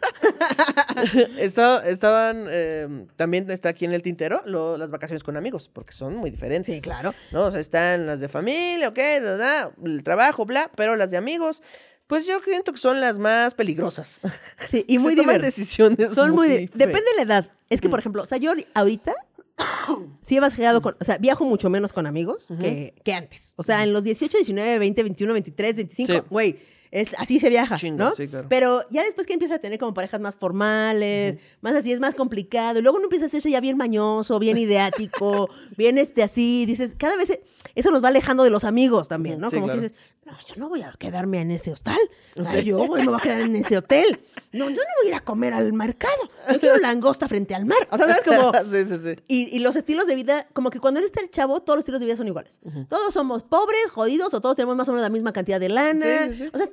[1.38, 5.92] Estaba- estaban, eh, también está aquí en el tintero lo- las vacaciones con amigos, porque
[5.92, 6.74] son muy diferentes.
[6.74, 6.95] Sí, claro.
[7.02, 7.14] ¿No?
[7.44, 11.16] O sea, están las de familia, ok, da, da, el trabajo, bla, pero las de
[11.16, 11.62] amigos,
[12.06, 14.20] pues yo siento que son las más peligrosas.
[14.68, 15.56] Sí, y muy divertidas.
[15.56, 16.48] decisiones Son muy...
[16.48, 16.70] muy.
[16.74, 17.50] Depende de la edad.
[17.68, 19.14] Es que, por ejemplo, o sea, yo ahorita
[20.22, 20.96] sí he viajado con...
[21.00, 23.54] O sea, viajo mucho menos con amigos que, que antes.
[23.56, 26.58] O sea, en los 18, 19, 20, 21, 23, 25, Sí.
[26.96, 28.14] Es, así se viaja, Chingo, ¿no?
[28.14, 28.46] sí, claro.
[28.48, 32.14] Pero ya después que empieza a tener como parejas más formales, más así, es más
[32.14, 32.78] complicado.
[32.78, 36.64] Y luego uno empieza a hacerse ya bien mañoso, bien ideático, bien este así.
[36.64, 37.38] Dices, cada vez
[37.74, 39.50] eso nos va alejando de los amigos también, ¿no?
[39.50, 39.78] Sí, como claro.
[39.78, 42.00] que dices, no, yo no voy a quedarme en ese hostal.
[42.36, 44.18] O sea, yo güey, me voy a quedar en ese hotel.
[44.50, 46.16] No, yo no voy a ir a comer al mercado.
[46.52, 47.78] Yo quiero langosta frente al mar.
[47.92, 48.22] O sea, ¿sabes?
[48.24, 48.52] Como...
[48.70, 49.22] sí, sí, sí.
[49.28, 52.00] Y, y los estilos de vida, como que cuando eres el chavo, todos los estilos
[52.00, 52.60] de vida son iguales.
[52.88, 56.26] Todos somos pobres, jodidos, o todos tenemos más o menos la misma cantidad de lana.
[56.26, 56.50] Sí, sí, sí.
[56.52, 56.68] O sea,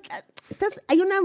[0.49, 1.21] estás, hay una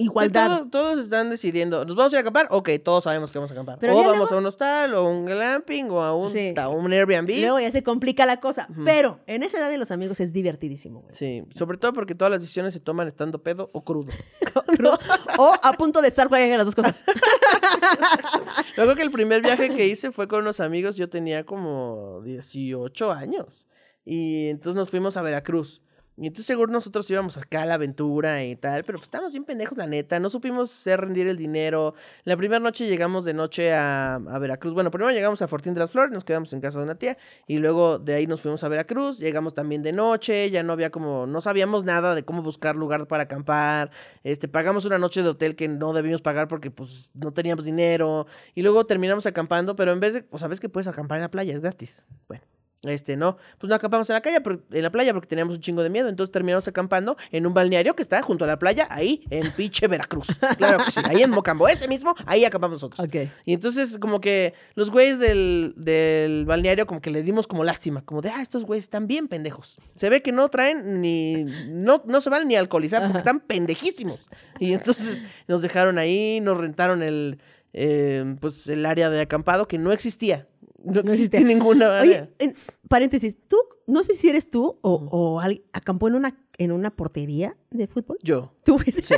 [0.00, 0.48] Sí, igualdad.
[0.48, 2.46] todos, todos están decidiendo, ¿nos vamos a ir a acampar?
[2.50, 3.78] Ok, todos sabemos que vamos a acampar.
[3.78, 6.54] Pero o vamos luego- a un hostal, o un glamping, o a un, Sí.
[6.56, 7.28] a un Airbnb.
[7.40, 8.68] Luego ya se complica la cosa.
[8.84, 11.14] Pero en esa edad de los amigos es divertidísimo, güey.
[11.14, 14.12] Sí, sobre todo porque todas las decisiones se toman estando pedo o crudo.
[14.80, 14.98] ¿No?
[15.38, 17.04] O a punto de estar cualquiera de las dos cosas.
[18.76, 23.12] Luego que el primer viaje que hice fue con unos amigos, yo tenía como 18
[23.12, 23.66] años.
[24.04, 25.82] Y entonces nos fuimos a Veracruz.
[26.20, 29.44] Y entonces seguro nosotros íbamos acá a la aventura y tal, pero pues estábamos bien
[29.44, 30.20] pendejos, la neta.
[30.20, 31.94] No supimos hacer rendir el dinero.
[32.24, 34.74] La primera noche llegamos de noche a, a Veracruz.
[34.74, 37.16] Bueno, primero llegamos a Fortín de las Flores, nos quedamos en casa de una tía.
[37.46, 39.18] Y luego de ahí nos fuimos a Veracruz.
[39.18, 43.08] Llegamos también de noche, ya no había como, no sabíamos nada de cómo buscar lugar
[43.08, 43.90] para acampar.
[44.22, 48.26] Este, pagamos una noche de hotel que no debíamos pagar porque pues no teníamos dinero.
[48.54, 51.30] Y luego terminamos acampando, pero en vez de, pues sabes que puedes acampar en la
[51.30, 52.04] playa, es gratis.
[52.28, 52.59] Bueno.
[52.82, 55.60] Este, no, pues no acampamos en la calle, pero- en la playa porque teníamos un
[55.60, 56.08] chingo de miedo.
[56.08, 59.86] Entonces terminamos acampando en un balneario que está junto a la playa, ahí en pinche
[59.86, 60.28] Veracruz.
[60.56, 63.00] Claro que sí, ahí en Mocambo, ese mismo, ahí acampamos nosotros.
[63.06, 63.28] Ok.
[63.44, 68.02] Y entonces como que los güeyes del, del balneario como que le dimos como lástima,
[68.02, 69.76] como de, ah, estos güeyes están bien pendejos.
[69.94, 73.40] Se ve que no traen ni, no, no se van ni a alcoholizar porque están
[73.40, 74.20] pendejísimos.
[74.58, 77.38] Y entonces nos dejaron ahí, nos rentaron el,
[77.74, 80.46] eh, pues el área de acampado que no existía.
[80.84, 81.40] No, existía.
[81.40, 82.00] ninguna.
[82.00, 82.54] Oye, en
[82.88, 83.56] paréntesis, tú,
[83.86, 87.86] no sé si eres tú o, o alguien acampó en una, en una portería de
[87.86, 88.18] fútbol.
[88.22, 88.52] Yo.
[88.64, 89.02] ¿Tú fuiste?
[89.02, 89.14] Sí.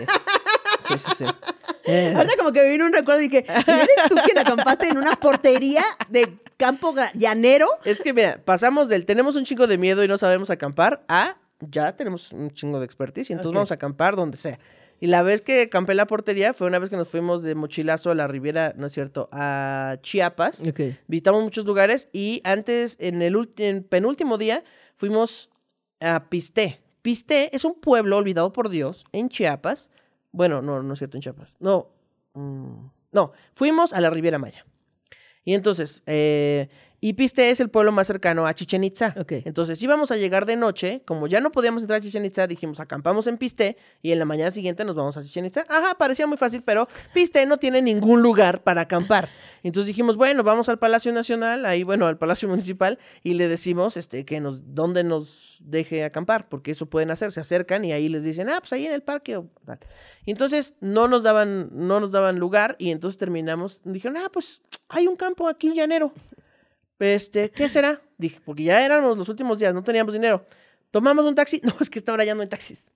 [0.88, 1.24] Sí, sí, sí.
[1.84, 4.98] Eh, Ahorita como que me vino un recuerdo y dije, ¿eres tú quien acampaste en
[4.98, 7.68] una portería de campo llanero?
[7.84, 11.36] Es que mira, pasamos del tenemos un chingo de miedo y no sabemos acampar a
[11.60, 14.58] ya tenemos un chingo de expertise y entonces vamos a acampar donde sea.
[15.02, 17.56] Y la vez que acampé en la portería fue una vez que nos fuimos de
[17.56, 20.62] mochilazo a la Riviera, no es cierto, a Chiapas.
[21.08, 24.62] Visitamos muchos lugares y antes, en el en penúltimo día,
[24.94, 25.50] fuimos
[25.98, 26.80] a Pisté.
[27.02, 29.90] Pisté es un pueblo olvidado por Dios en Chiapas.
[30.30, 31.56] Bueno, no, no es cierto, en Chiapas.
[31.58, 31.88] No,
[32.34, 34.64] mm, no, fuimos a la Riviera Maya.
[35.44, 36.68] Y entonces, eh,
[37.04, 39.12] y Pisté es el pueblo más cercano a Chichen Itza.
[39.18, 39.32] Ok.
[39.44, 42.78] Entonces íbamos a llegar de noche, como ya no podíamos entrar a Chichen Itza, dijimos
[42.78, 45.66] acampamos en Pisté y en la mañana siguiente nos vamos a Chichen Itza.
[45.68, 49.30] Ajá, parecía muy fácil, pero Pisté no tiene ningún lugar para acampar.
[49.64, 53.96] Entonces dijimos, bueno, vamos al Palacio Nacional, ahí bueno, al Palacio Municipal y le decimos
[53.96, 58.08] este que nos dónde nos deje acampar, porque eso pueden hacer, se acercan y ahí
[58.08, 59.80] les dicen, "Ah, pues ahí en el parque." o tal.
[60.24, 64.62] Y entonces no nos daban no nos daban lugar y entonces terminamos, dijeron, "Ah, pues
[64.88, 66.12] hay un campo aquí llanero."
[67.02, 68.00] Este, ¿qué será?
[68.18, 70.44] Dije, porque ya éramos los últimos días, no teníamos dinero.
[70.90, 71.60] Tomamos un taxi.
[71.64, 72.90] No, es que esta hora ya no hay taxis.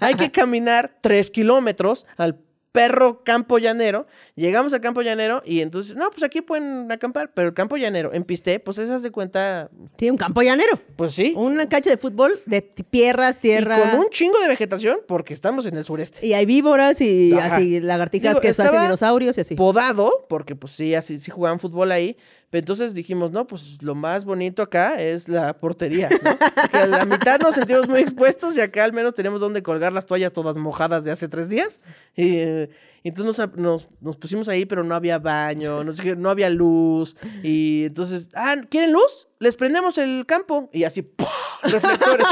[0.00, 2.38] hay que caminar tres kilómetros al
[2.72, 4.06] perro campo llanero.
[4.34, 7.32] Llegamos al campo llanero y entonces, no, pues aquí pueden acampar.
[7.32, 10.78] Pero el campo llanero en Pisté, pues esas de cuenta, Sí, un campo llanero.
[10.96, 11.32] pues sí.
[11.36, 13.78] Una cancha de fútbol de tierras, Y tierra.
[13.92, 16.26] con un chingo de vegetación porque estamos en el sureste.
[16.26, 17.56] Y hay víboras y Ajá.
[17.56, 19.54] así lagartijas Digo, que hacen dinosaurios y así.
[19.54, 22.18] podado, porque pues sí, así sí jugaban fútbol ahí.
[22.50, 26.38] Pero entonces dijimos, no, pues lo más bonito acá es la portería, ¿no?
[26.70, 29.92] que a la mitad nos sentimos muy expuestos y acá al menos tenemos donde colgar
[29.92, 31.80] las toallas todas mojadas de hace tres días.
[32.14, 32.70] Y, eh,
[33.02, 37.16] entonces nos, nos- nos pusimos ahí, pero no había baño, dijeron, no había luz.
[37.42, 39.25] Y entonces, ah, ¿quieren luz?
[39.38, 40.70] Les prendemos el campo.
[40.72, 41.28] Y así, ¡puf!
[41.62, 42.26] reflectores,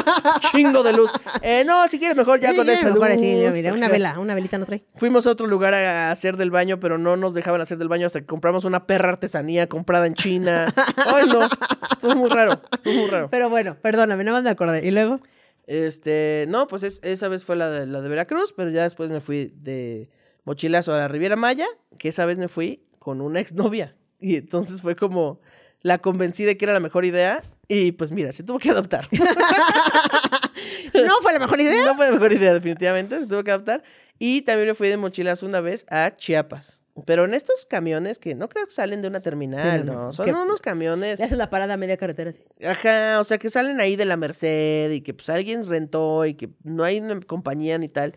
[0.53, 1.11] chingo de luz.
[1.43, 3.17] Eh, no, si quieres mejor ya Sí, con esa mejor luz.
[3.19, 4.85] así, mira, una vela, una velita no trae.
[4.97, 8.07] Fuimos a otro lugar a hacer del baño, pero no nos dejaban hacer del baño
[8.07, 10.73] hasta que compramos una perra artesanía comprada en China.
[10.97, 11.49] Ay, no.
[11.91, 12.61] Estuvo muy raro.
[12.73, 13.29] Estuvo muy raro.
[13.31, 14.87] Pero bueno, perdóname, nada más me acordé.
[14.87, 15.21] Y luego,
[15.67, 19.09] Este, no, pues es- esa vez fue la de, la de Veracruz, pero ya después
[19.11, 20.11] me fui de
[20.45, 21.67] mochilazo a la Riviera Maya,
[21.99, 23.97] que esa vez me fui con una exnovia.
[24.21, 25.41] Y entonces fue como,
[25.85, 29.07] la convencí de que era la mejor idea y pues mira, se tuvo que adoptar.
[30.95, 31.85] no fue la mejor idea.
[31.85, 33.21] No fue la mejor idea, definitivamente.
[33.21, 33.83] Se tuvo que adaptar.
[34.19, 36.81] Y también me fui de mochilazo una vez a Chiapas.
[37.07, 40.13] Pero en estos camiones que no creo que salen de una terminal, Sí, no.
[40.13, 41.19] Son Que- unos camiones.
[41.19, 42.43] Le haces la parada a media carretera así.
[42.65, 46.35] Ajá, o sea, que salen ahí de la Merced y que pues alguien rentó y
[46.35, 48.15] que no hay una compañía ni tal.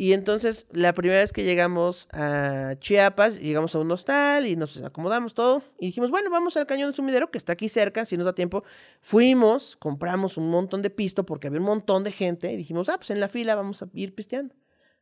[0.00, 4.78] Y entonces, la primera vez que llegamos a Chiapas, llegamos a un hostal y nos
[4.78, 5.62] acomodamos todo.
[5.78, 8.34] Y dijimos, bueno, vamos al Cañón del Sumidero, que está aquí cerca, si nos da
[8.34, 8.64] tiempo.
[9.02, 12.50] Fuimos, compramos un montón de pisto porque había un montón de gente.
[12.50, 14.54] Y dijimos, ah, pues en la fila vamos a ir pisteando.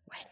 [0.04, 0.30] Bueno,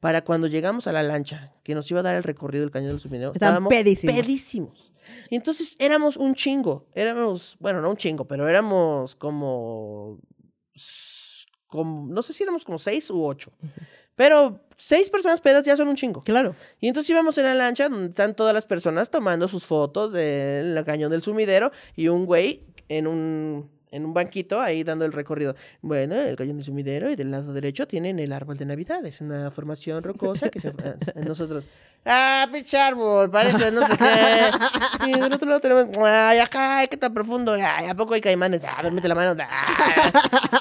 [0.00, 2.92] para cuando llegamos a la lancha, que nos iba a dar el recorrido del Cañón
[2.92, 4.16] del Sumidero, estábamos pedísimos.
[4.16, 4.92] pedísimos.
[5.28, 6.88] Y entonces éramos un chingo.
[6.94, 10.20] Éramos, bueno, no un chingo, pero éramos como,
[11.66, 13.52] como no sé si éramos como seis u ocho.
[14.14, 16.22] Pero seis personas pedas ya son un chingo.
[16.22, 16.54] Claro.
[16.80, 20.82] Y entonces íbamos en la lancha donde están todas las personas tomando sus fotos del
[20.84, 25.54] cañón del sumidero y un güey en un, en un banquito ahí dando el recorrido.
[25.80, 29.04] Bueno, el cañón del sumidero y del lado derecho tienen el árbol de Navidad.
[29.06, 30.72] Es una formación rocosa que se...
[31.16, 31.64] Nosotros...
[32.08, 35.08] Ah, pinche árbol, parece no sé qué.
[35.08, 35.88] Y del otro lado tenemos...
[35.98, 37.54] Ay, acá, qué tan profundo.
[37.54, 38.62] Ay, ¿a poco hay caimanes?
[38.64, 39.42] Ah, ver, mete la mano.
[39.48, 40.12] Ah.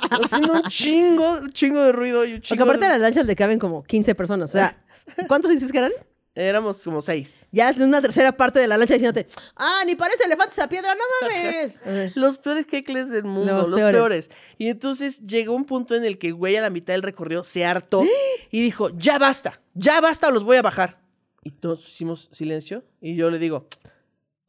[0.24, 2.88] Haciendo un chingo, un chingo de ruido y un Porque chingo aparte de...
[2.88, 4.50] de las lanchas le caben como 15 personas.
[4.50, 4.84] O sea,
[5.28, 5.92] ¿cuántos dices que eran?
[6.38, 7.48] Éramos como seis.
[7.54, 9.26] Ya es una tercera parte de la lancha diciéndote,
[9.56, 11.80] ah, ni parece elefantes a piedra, no mames.
[12.16, 13.96] Los peores heckles del mundo, Los los, peores.
[13.96, 14.32] peores.
[14.58, 17.66] Y entonces llegó un punto en el que güey a la mitad del recorrido se
[17.66, 18.04] hartó
[18.52, 21.00] y dijo, ya basta, ya basta los voy a bajar.
[21.42, 23.68] Y todos hicimos silencio y yo le digo,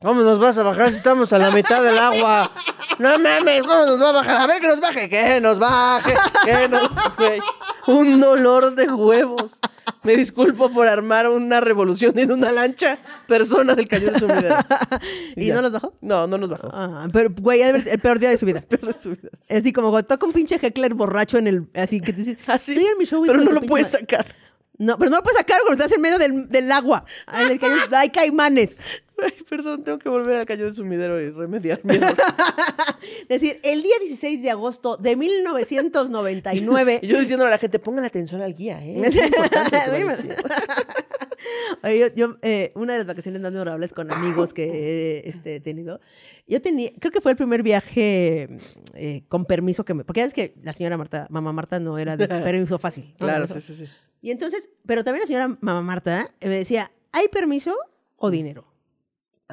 [0.01, 2.51] ¿cómo nos vas a bajar si estamos a la mitad del agua?
[2.99, 4.37] No mames, ¿cómo nos va a bajar?
[4.41, 6.15] A ver que nos baje, que nos baje,
[6.47, 6.89] que nos...
[7.19, 7.41] Güey,
[7.89, 9.53] un dolor de huevos.
[10.07, 14.57] Me disculpo por armar una revolución en una lancha, persona del cañón de sumidero.
[15.37, 15.55] ¿Y ya.
[15.57, 15.95] no los bajó?
[16.01, 16.71] No, no nos bajó.
[16.73, 18.61] Ah, pero, güey, el peor día de su vida.
[18.69, 19.29] Peor de su vida.
[19.51, 21.69] Así como cuando toca un pinche heckler borracho en el...
[21.75, 24.01] Así que tú dices, Así, "Estoy en mi show, pero no lo puedes madre".
[24.01, 24.35] sacar.
[24.79, 27.05] No, pero no lo puedes sacar cuando estás en medio del, del agua.
[27.27, 28.79] Ah, En el cañón hay caimanes.
[29.23, 32.15] Ay, perdón, tengo que volver al cañón de sumidero y remediar mi error.
[33.23, 37.01] Es decir, el día 16 de agosto de 1999...
[37.07, 39.03] Y yo diciéndole a la gente, pongan atención al guía, ¿eh?
[39.05, 39.79] Es importante.
[41.83, 45.61] Oye, yo, yo, eh, una de las vacaciones más memorables con amigos que he este,
[45.61, 46.01] tenido,
[46.47, 48.49] yo tenía, creo que fue el primer viaje
[48.95, 51.99] eh, con permiso que me, porque ya ves que la señora Marta, mamá Marta no
[51.99, 53.15] era de permiso fácil.
[53.19, 53.27] ¿no?
[53.27, 53.85] Claro, sí, sí, sí.
[54.21, 57.77] Y entonces, pero también la señora mamá Marta me decía, ¿hay permiso
[58.17, 58.76] o dinero?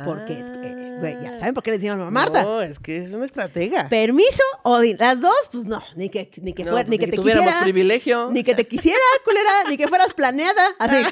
[0.05, 2.41] Porque es, eh, güey, ya saben por qué le decían mamá Marta.
[2.41, 3.89] No, es que es una estratega.
[3.89, 5.05] ¿Permiso o dinero?
[5.05, 7.45] Las dos, pues no, ni que, ni que, No, fuera, pues, ni que te tuviéramos
[7.47, 7.63] quisiera.
[7.63, 8.29] privilegio.
[8.31, 10.63] Ni que te quisiera, culera, ni que fueras planeada.
[10.79, 10.95] Así.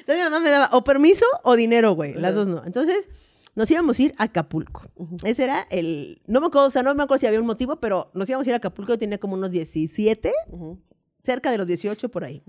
[0.00, 2.14] Entonces mi mamá me daba o permiso o dinero, güey.
[2.14, 2.62] Las dos no.
[2.64, 3.08] Entonces
[3.54, 4.82] nos íbamos a ir a Acapulco.
[5.24, 6.20] Ese era el.
[6.26, 8.46] No me acuerdo, o sea, no me acuerdo si había un motivo, pero nos íbamos
[8.46, 8.92] a ir a Acapulco.
[8.92, 10.78] Yo tenía como unos 17, Ujú.
[11.22, 12.42] cerca de los 18 por ahí.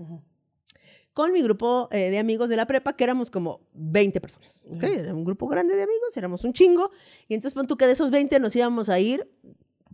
[1.14, 4.64] Con mi grupo eh, de amigos de la prepa, que éramos como 20 personas.
[4.68, 4.82] ¿ok?
[4.82, 6.90] Era un grupo grande de amigos, éramos un chingo.
[7.28, 9.28] Y entonces, pon tú que de esos 20 nos íbamos a ir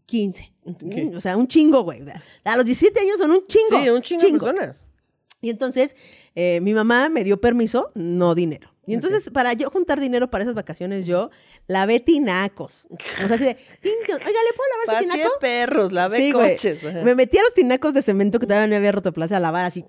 [0.07, 0.53] 15.
[0.65, 1.15] Ok.
[1.15, 2.03] O sea, un chingo, güey.
[2.45, 3.83] A los 17 años son un chingo.
[3.83, 4.87] Sí, un chingo, de personas.
[5.43, 5.95] Y entonces
[6.35, 8.75] eh, mi mamá me dio permiso, no dinero.
[8.91, 11.31] Y entonces, para yo juntar dinero para esas vacaciones, yo
[11.67, 12.87] lavé tinacos.
[12.91, 15.31] O sea, así de, "Tin- oiga, ¿le puedo lavar su Paseé tinaco?
[15.41, 16.85] perros, lavé Sí, coches.
[16.85, 17.03] ajá.
[17.03, 19.65] Me metí a los tinacos de cemento que todavía no había roto plaza a lavar
[19.67, 19.85] así.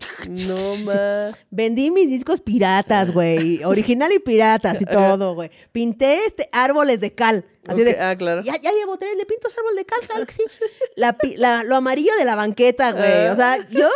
[0.48, 1.32] No, ma.
[1.50, 3.64] Vendí mis discos piratas, güey.
[3.64, 4.86] Original y piratas y
[5.20, 5.50] todo, güey.
[5.72, 7.46] Pinté este árboles de cal.
[7.68, 8.00] Así de.
[8.00, 8.42] ah, claro.
[8.44, 10.44] Ya, ya llevo tres, le pinto árbol de cal, claro que sí.
[10.96, 13.28] La, lo amarillo de la banqueta, güey.
[13.30, 13.88] O sea, yo.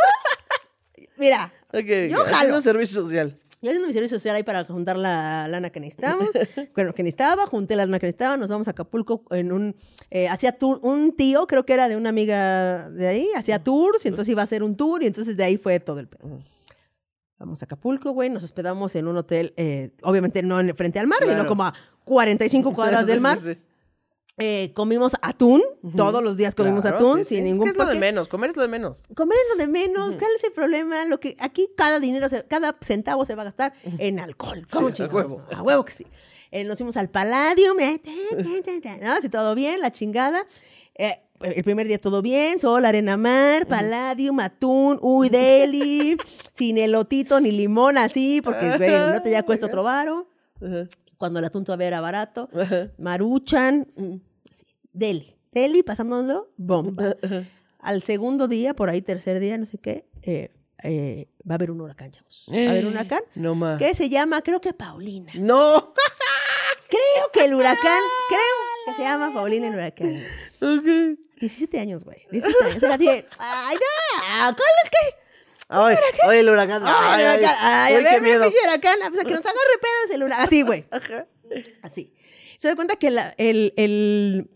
[1.18, 2.62] Mira, Ok, Yo jalo.
[2.62, 3.38] servicio social.
[3.66, 6.30] Yo haciendo mi servicio social ahí para juntar la lana que necesitábamos,
[6.76, 9.76] bueno, que necesitaba, junté la lana que necesitaba, nos vamos a Acapulco en un,
[10.11, 14.05] eh, hacía tour, un tío, creo que era de una amiga de ahí, hacía tours,
[14.05, 16.39] y entonces iba a hacer un tour, y entonces de ahí fue todo el pedo.
[17.39, 21.07] Vamos a Acapulco, güey, nos hospedamos en un hotel, eh, obviamente no en, frente al
[21.07, 21.74] mar, sino como a
[22.05, 23.38] 45 cuadras del Sí, mar.
[23.39, 23.59] sí, sí.
[24.38, 25.61] Eh, comimos atún,
[25.95, 27.36] todos los días comimos Claro, atún, sí, sí.
[27.36, 29.01] sin Es ningún que es lo de menos, comer es lo de menos.
[29.15, 31.05] Comer es lo de menos, ¿cuál es el problema?
[31.05, 34.67] Lo que aquí cada dinero, se- cada centavo se va a gastar en alcohol.
[34.69, 35.31] ¿Cómo a chingados?
[35.31, 35.41] huevo.
[35.53, 36.05] A huevo que sí.
[36.51, 38.01] Eh, nos fuimos al Palladium, eh,
[39.01, 39.13] ¿no?
[39.13, 40.45] Así todo bien, la chingada.
[40.95, 46.17] Eh, el primer día todo bien, sol, arena, mar, Palladium, atún, uy, deli,
[46.51, 48.65] sin elotito ni limón así, porque
[49.13, 50.27] no te ya cuesta otro varo.
[50.61, 50.88] Ajá.
[51.26, 52.49] Cuando el atún todavía era barato.
[52.53, 52.89] Ajá.
[52.99, 54.15] Maruchan, Mm.
[54.51, 57.15] así, deli, deli, pasándolo, bomba.
[57.80, 60.51] Al segundo día, por ahí tercer día, no sé qué, eh,
[60.84, 62.45] eh, va a haber un huracán, chavos.
[62.51, 63.80] Va a haber un huracán No más.
[63.80, 65.32] que se llama, creo que Paulina.
[65.36, 65.93] No.
[66.88, 67.99] Creo que el huracán,
[68.30, 70.23] creo que se llama Paulina el huracán.
[70.61, 71.19] Ok.
[71.39, 72.19] 17 años, güey.
[72.32, 72.84] 17 años.
[72.84, 75.24] Era así de, ay, no, ¿cuál es que?
[75.68, 75.95] Ay,
[76.28, 76.84] ay, el huracán.
[76.86, 77.55] Ay, el huracán.
[77.59, 78.39] Ay, a ay, ver, qué miedo.
[78.63, 78.99] huracán.
[79.11, 80.45] O sea, que nos agarre pedos el huracán.
[80.45, 80.86] Así, güey.
[80.91, 81.28] Ajá.
[81.82, 82.13] Así.
[82.57, 84.49] Se da cuenta que la, el, el,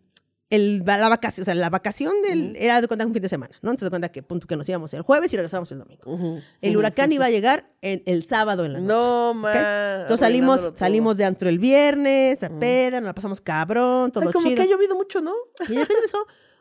[0.49, 3.55] el- la vacación, o sea, la vacación del, era de cuenta un fin de semana,
[3.61, 3.71] ¿no?
[3.71, 6.01] Entonces de cuenta que punto que nos íbamos el jueves y regresábamos el domingo.
[6.11, 6.41] Ujú.
[6.61, 8.87] El huracán iba a llegar en- el sábado en la noche.
[8.93, 9.31] No.
[10.01, 14.33] Entonces salimos, salimos de antro el viernes, a peda, nos la pasamos cabrón, todo Ay,
[14.33, 14.55] como chido.
[14.57, 15.33] que ha llovido mucho, ¿no?
[15.67, 15.75] Y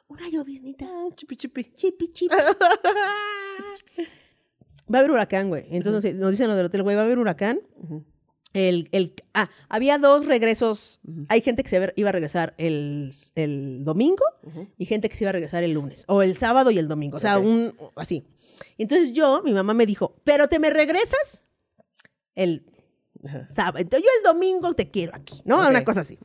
[0.09, 0.87] una lloviznita.
[1.15, 1.65] Chipi, chipi.
[1.77, 2.35] Chipi, chipi.
[4.93, 5.67] Va a haber huracán, güey.
[5.71, 7.61] Entonces nos dicen los del hotel, güey, va a haber huracán.
[8.55, 11.01] El, el, ah, había dos regresos.
[11.29, 14.25] Hay gente que se iba- a regresar el, el domingo
[14.79, 16.05] y gente que se iba a regresar el lunes.
[16.09, 17.19] O el sábado y el domingo.
[17.19, 18.27] O sea, un así.
[18.79, 21.45] Entonces yo, mi mamá me dijo, ¿pero te me regresas?
[22.35, 22.65] El
[23.51, 23.79] sábado.
[23.79, 25.57] Entonces yo el domingo te quiero aquí, ¿no?
[25.69, 26.19] Una cosa así.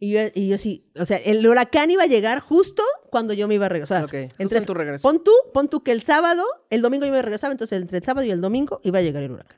[0.00, 3.48] Y yo, y yo sí, o sea, el huracán iba a llegar justo cuando yo
[3.48, 4.04] me iba a regresar.
[4.04, 5.02] Ok, justo en tu regreso.
[5.02, 8.04] Pon tú, pon tú que el sábado, el domingo yo me regresaba, entonces entre el
[8.04, 9.56] sábado y el domingo iba a llegar el huracán.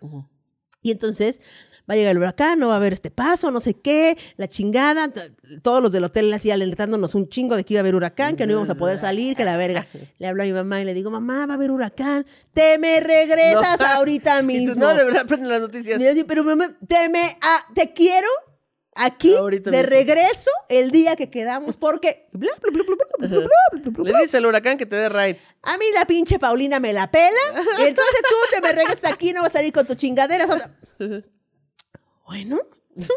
[0.82, 1.42] Y entonces
[1.88, 4.48] va a llegar el huracán, no va a haber este paso, no sé qué, la
[4.48, 5.12] chingada.
[5.60, 8.46] Todos los del hotel así alertándonos un chingo de que iba a haber huracán, que
[8.46, 9.86] no íbamos a poder salir, que la verga.
[10.18, 12.24] Le hablo a mi mamá y le digo, mamá, va a haber huracán,
[12.54, 13.86] te me regresas No.
[13.86, 14.74] ahorita Y tú, mismo.
[14.76, 16.00] no, de verdad, prende las noticias.
[16.00, 18.28] Y yo así, pero mamá, te me, ah, te quiero
[19.00, 22.28] aquí Ahorita de regreso el día que quedamos, porque
[23.18, 25.36] Le dice al huracán que te dé raid.
[25.62, 27.30] A mí la pinche Paulina me la pela,
[27.78, 30.48] y entonces tú te me regresas aquí y no vas a salir con tus chingaderas.
[32.26, 32.60] Bueno.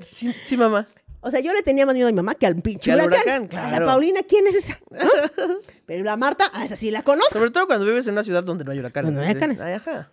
[0.01, 0.87] Sí, mamá.
[1.25, 3.49] O sea, yo le tenía más miedo a mi mamá que al pinche que huracán.
[3.55, 4.77] A la Paulina, ¿quién es esa?
[5.85, 7.31] Pero la Marta, a esa sí la conozco.
[7.31, 9.13] Sobre todo cuando vives en una ciudad donde no hay huracanes.
[9.13, 9.61] No hay huracanes.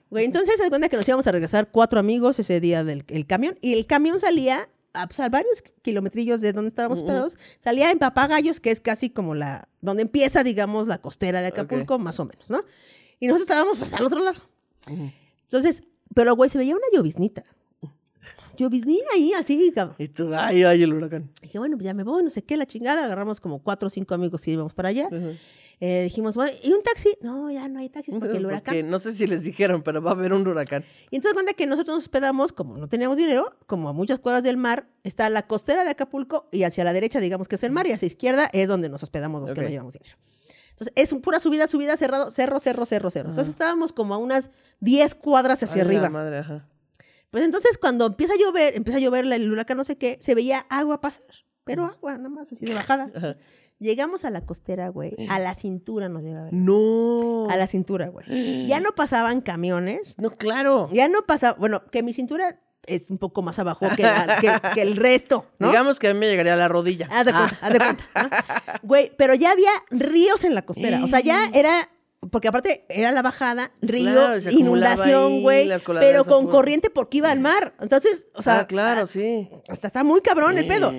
[0.09, 3.59] Güey, entonces se cuenta que nos íbamos a regresar cuatro amigos ese día del camión.
[3.61, 7.39] Y el camión salía a, pues, a varios kilometrillos de donde estábamos hospedados.
[7.59, 9.69] Salía en Papagayos, que es casi como la...
[9.81, 12.65] Donde empieza, digamos, la costera de Acapulco, más o menos, ¿no?
[13.19, 14.41] Y nosotros estábamos pues, al otro lado.
[15.43, 15.83] Entonces,
[16.15, 17.45] pero güey, se veía una lloviznita.
[18.57, 19.97] Lloviznía ahí, así, cabrón.
[19.99, 21.31] Y tú, ay, ay, el huracán.
[21.41, 23.05] Dije, bueno, pues ya me voy, no sé qué, la chingada.
[23.05, 25.09] Agarramos como cuatro o cinco amigos y íbamos para allá.
[25.83, 27.17] Eh, dijimos, bueno, ¿y un taxi?
[27.23, 28.75] No, ya no hay taxis porque el huracán.
[28.75, 30.85] Porque no sé si les dijeron, pero va a haber un huracán.
[31.11, 34.43] Y entonces cuenta que nosotros nos hospedamos, como no teníamos dinero, como a muchas cuadras
[34.45, 37.73] del mar, está la costera de Acapulco y hacia la derecha, digamos que es el
[37.73, 40.17] mar, y hacia la izquierda es donde nos hospedamos los que no llevamos dinero.
[40.73, 43.29] Entonces es un pura subida, subida, cerrado, cerro, cerro, cerro, cerro.
[43.31, 44.51] Entonces estábamos como a unas
[44.81, 46.09] 10 cuadras hacia Ay, la arriba.
[46.11, 46.69] madre, ajá.
[47.31, 50.19] Pues entonces cuando empieza a llover, empieza a llover la- el huracán no sé qué,
[50.21, 51.25] se veía agua pasar,
[51.65, 53.11] pero agua nada más así de bajada.
[53.15, 53.37] Ajá.
[53.81, 56.49] Llegamos a la costera, güey, a la cintura nos llegaba.
[56.53, 57.49] No.
[57.51, 58.67] A la cintura, güey.
[58.67, 60.89] Ya no pasaban camiones, No, claro.
[60.93, 64.51] ya no pasaba, bueno, que mi cintura es un poco más abajo que, la- que-
[64.75, 65.69] que el resto, ¿no?
[65.69, 67.09] Digamos que a mí me llegaría a la rodilla.
[67.11, 68.05] Haz de cuenta, haz de cuenta.
[68.23, 68.31] ¿no?
[68.83, 71.03] Güey, pero ya había ríos en la costera.
[71.05, 71.89] O sea, ya era.
[72.31, 75.71] Porque aparte era la bajada, río, Claro, inundación, güey.
[76.01, 77.73] Pero con corriente porque iba al mar.
[77.81, 78.61] Entonces, o sea.
[78.61, 79.49] ah, claro, sí.
[79.69, 80.93] Hasta está muy cabrón el pedo.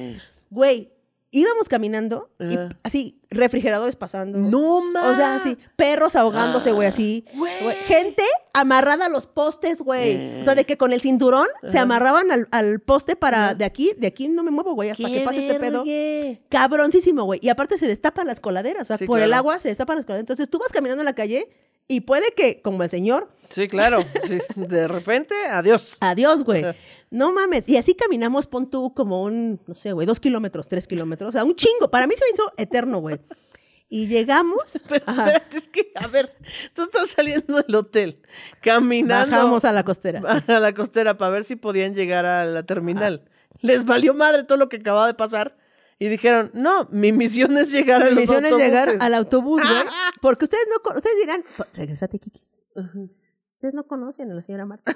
[0.50, 0.92] Güey,
[1.32, 2.70] íbamos caminando y Ajá.
[2.84, 4.38] así, refrigeradores pasando.
[4.38, 5.12] No, ma.
[5.12, 7.26] O sea, así, perros ahogándose, güey, así.
[7.34, 8.24] Güey, Gente
[8.54, 10.40] amarrada a los postes, güey.
[10.40, 13.94] O sea, de que con el cinturón se amarraban al, al poste para de aquí,
[13.98, 15.80] de aquí no me muevo, güey, hasta que pase este pedo.
[15.86, 16.42] vergue.
[16.50, 17.40] Cabroncísimo, güey.
[17.42, 18.84] Y aparte se destapan las coladeras.
[18.84, 20.24] O sea, Sí, por el agua se destapan las coladeras.
[20.24, 21.48] Entonces tú vas caminando en la calle
[21.92, 24.04] y puede que, como el señor, Sí, claro.
[24.28, 25.98] Sí, de repente, adiós.
[26.00, 26.64] adiós, güey.
[27.10, 27.68] No mames.
[27.68, 31.30] Y así caminamos, pon tú como un, no sé, güey, dos kilómetros, tres kilómetros.
[31.30, 31.92] O sea, un chingo.
[31.92, 33.20] Para mí se me hizo eterno, güey.
[33.90, 34.82] Y llegamos.
[34.88, 36.34] Pero ajá, espérate, es que, a ver,
[36.74, 38.22] tú estás saliendo del hotel,
[38.62, 40.22] caminando bajamos a la costera.
[40.48, 43.26] a la costera para ver si podían llegar a la terminal.
[43.60, 45.58] Les valió madre todo lo que acababa de pasar
[46.02, 49.02] y dijeron, no, mi misión es llegar a Mi los misión es llegar autobuses".
[49.02, 49.84] al autobús, güey.
[50.22, 51.44] Porque ustedes no ustedes dirán,
[51.76, 52.64] regresate, Kikis.
[53.54, 54.96] Ustedes no conocen a la señora Marta.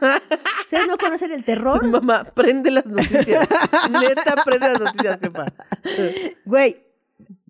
[0.63, 1.85] Ustedes no conocen el terror.
[1.87, 3.47] Mamá, prende las noticias.
[3.91, 5.45] Neta, prende las noticias, jefa.
[6.43, 6.73] Güey,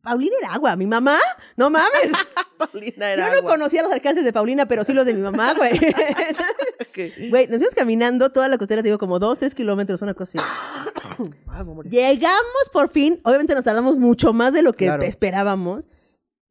[0.05, 0.75] Paulina era agua.
[0.77, 1.17] Mi mamá,
[1.57, 2.11] no mames.
[2.57, 3.51] Paulina era Yo no agua.
[3.51, 5.77] conocía los alcances de Paulina, pero sí los de mi mamá, güey.
[7.29, 10.39] Güey, nos fuimos caminando toda la costera, te digo, como dos, tres kilómetros, una cosa
[10.39, 10.47] así.
[11.47, 11.63] Ah.
[11.89, 13.19] Llegamos por fin.
[13.23, 15.03] Obviamente nos tardamos mucho más de lo que Claro.
[15.03, 15.87] esperábamos.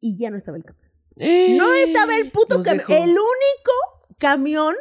[0.01, 1.57] Y ya no estaba el camión.
[1.57, 2.85] No estaba el puto camión.
[2.89, 3.71] El único
[4.17, 4.75] camión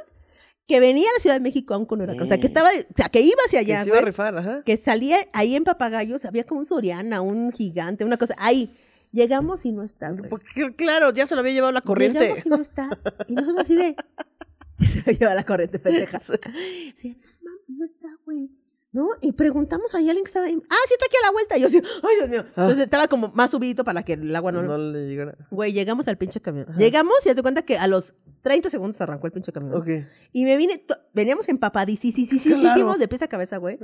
[0.67, 2.23] que venía a la Ciudad de México aún con huracán.
[2.23, 4.39] O sea, que estaba, o sea, que iba hacia Que allá, se iba a rifar,
[4.39, 4.63] ajá.
[4.65, 8.35] Que salía ahí en Papagayos, había como un Soriana, un gigante, una cosa.
[8.39, 8.71] Ahí.
[9.13, 10.29] Llegamos y no está, güey.
[10.29, 12.19] Porque, claro, ya se lo había llevado la corriente.
[12.19, 12.89] Llegamos y no está.
[13.29, 13.97] Y nosotros así de.
[14.77, 16.19] Ya se me lleva la corriente, pendeja.
[16.97, 18.51] Sí, mames, no está, güey.
[18.95, 19.09] ¿No?
[19.21, 20.57] Y preguntamos a alguien que estaba ahí.
[20.71, 21.57] Ah, sí, está aquí a la vuelta.
[21.59, 22.41] Y yo así, ay, Dios mío.
[22.47, 24.63] Entonces estaba como más subidito para que el agua no.
[24.63, 25.37] No le llegara.
[25.51, 26.67] Güey, llegamos al pinche camión.
[26.79, 29.75] Llegamos y haz de cuenta que a los 30 segundos arrancó el pinche camión.
[29.75, 29.89] Ok.
[30.33, 32.31] Y me vine, veníamos empapadísimos
[32.61, 32.95] Claro.
[32.97, 33.81] de pies a cabeza, güey.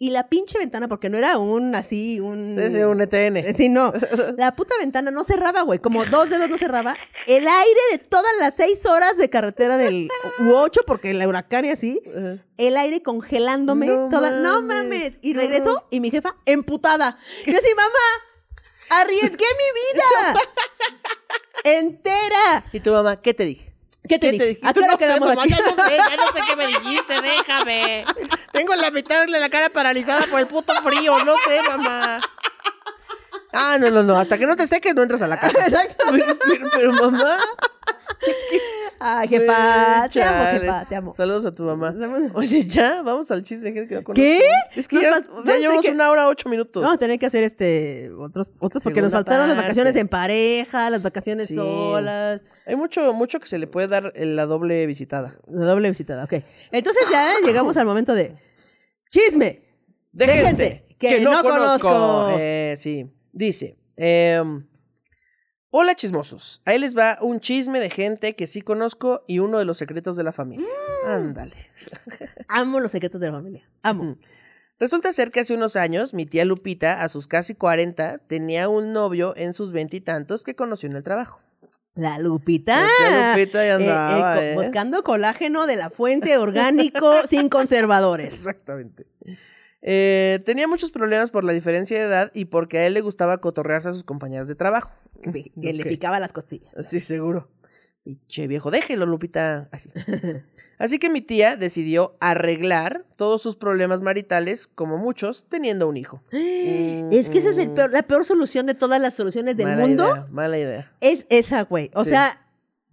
[0.00, 2.56] Y la pinche ventana, porque no era un así, un.
[2.56, 3.36] Sí, sí, un ETN.
[3.38, 3.92] Eh, Sí, no.
[4.36, 5.80] La puta ventana no cerraba, güey.
[5.80, 6.94] Como dos dedos no cerraba.
[7.26, 10.08] El aire de todas las seis horas de carretera del.
[10.38, 12.00] U ocho, porque el huracán y así.
[12.56, 13.88] El aire congelándome.
[13.88, 15.18] No toda, no mames, mames.
[15.20, 17.18] Y qué regresó y mi jefa emputada.
[17.44, 20.40] Yo así, mamá, arriesgué mi vida.
[21.64, 22.64] Entera.
[22.72, 23.72] ¿Y tu mamá qué te dije?
[24.08, 24.58] ¿Qué te dije?
[24.62, 25.50] ¿A qué Tú hora no sé, quedamos mamá, aquí?
[25.50, 28.04] Ya no sé, ya no sé qué me dijiste, déjame.
[28.58, 32.18] Tengo la mitad de la cara paralizada por el puto frío, no sé, mamá.
[33.52, 35.64] Ah, no, no, no, hasta que no te seques no entras a la casa.
[35.66, 36.04] Exacto.
[36.10, 37.36] Pero, pero, pero, mamá.
[39.00, 40.08] Ay, jefa.
[40.12, 40.84] Te amo, jefa.
[40.88, 41.12] Te amo.
[41.12, 41.94] Saludos a tu mamá.
[42.34, 43.72] Oye, ya, vamos al chisme.
[43.72, 44.02] que no.
[44.14, 44.40] ¿Qué?
[44.74, 45.20] Es que ya,
[45.56, 46.82] llevamos que- una hora ocho minutos.
[46.82, 50.90] Vamos a tener que hacer este otros, otros porque nos faltaron las vacaciones en pareja,
[50.90, 51.54] las vacaciones Sí.
[51.54, 52.42] solas.
[52.66, 55.36] Hay mucho, mucho que se le puede dar en la doble visitada.
[55.48, 56.34] La doble visitada, ok.
[56.72, 58.36] Entonces ya llegamos al momento de.
[59.10, 59.62] Chisme.
[60.12, 62.34] De, De gente, gente que no conozco.
[62.38, 63.10] Eh, sí.
[63.32, 63.78] Dice.
[63.96, 64.66] em,
[65.70, 66.62] Hola chismosos.
[66.64, 70.16] Ahí les va un chisme de gente que sí conozco y uno de los secretos
[70.16, 70.66] de la familia.
[71.04, 71.08] Mm.
[71.08, 71.54] Ándale.
[72.48, 73.68] Amo los secretos de la familia.
[73.82, 74.16] Amo.
[74.78, 78.94] Resulta ser que hace unos años mi tía Lupita, a sus casi 40, tenía un
[78.94, 81.40] novio en sus veintitantos que conoció en el trabajo.
[81.94, 82.80] La Lupita.
[83.00, 84.54] La Eh, andaba, co- ¿eh?
[84.54, 88.32] Buscando colágeno de la fuente orgánico sin conservadores.
[88.34, 89.06] Exactamente.
[89.82, 93.38] Eh, tenía muchos problemas por la diferencia de edad y porque a él le gustaba
[93.40, 94.90] cotorrearse a sus compañeras de trabajo.
[95.22, 96.70] Que, le picaba las costillas.
[96.86, 97.48] Sí, seguro.
[98.08, 99.68] Pinche viejo, déjelo, Lupita.
[99.70, 99.90] Así.
[100.78, 106.22] Así que mi tía decidió arreglar todos sus problemas maritales, como muchos, teniendo un hijo.
[106.32, 109.86] Es que esa es el peor- la peor solución de todas las soluciones del Mala
[109.86, 110.10] mundo.
[110.10, 110.92] idea, mala idea.
[111.02, 111.90] Es esa, güey.
[111.94, 112.10] O Sí.
[112.10, 112.46] sea,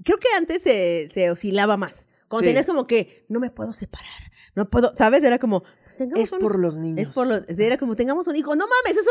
[0.04, 2.10] creo que antes se, se oscilaba más.
[2.28, 2.48] Cuando Sí.
[2.50, 4.10] tenías como que, no me puedo separar.
[4.54, 5.24] No puedo, ¿sabes?
[5.24, 6.98] Era como, pues tengamos Es un por los niños.
[7.08, 8.54] Es por los, era como, tengamos un hijo.
[8.58, 9.10] No mames, eso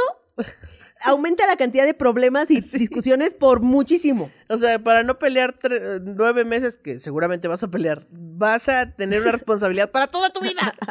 [1.04, 4.30] aumenta la cantidad de problemas y discusiones por muchísimo.
[4.48, 5.56] O sea, para no pelear
[6.02, 10.40] nueve meses, que seguramente vas a pelear, vas a tener una responsabilidad para toda tu
[10.40, 10.74] vida.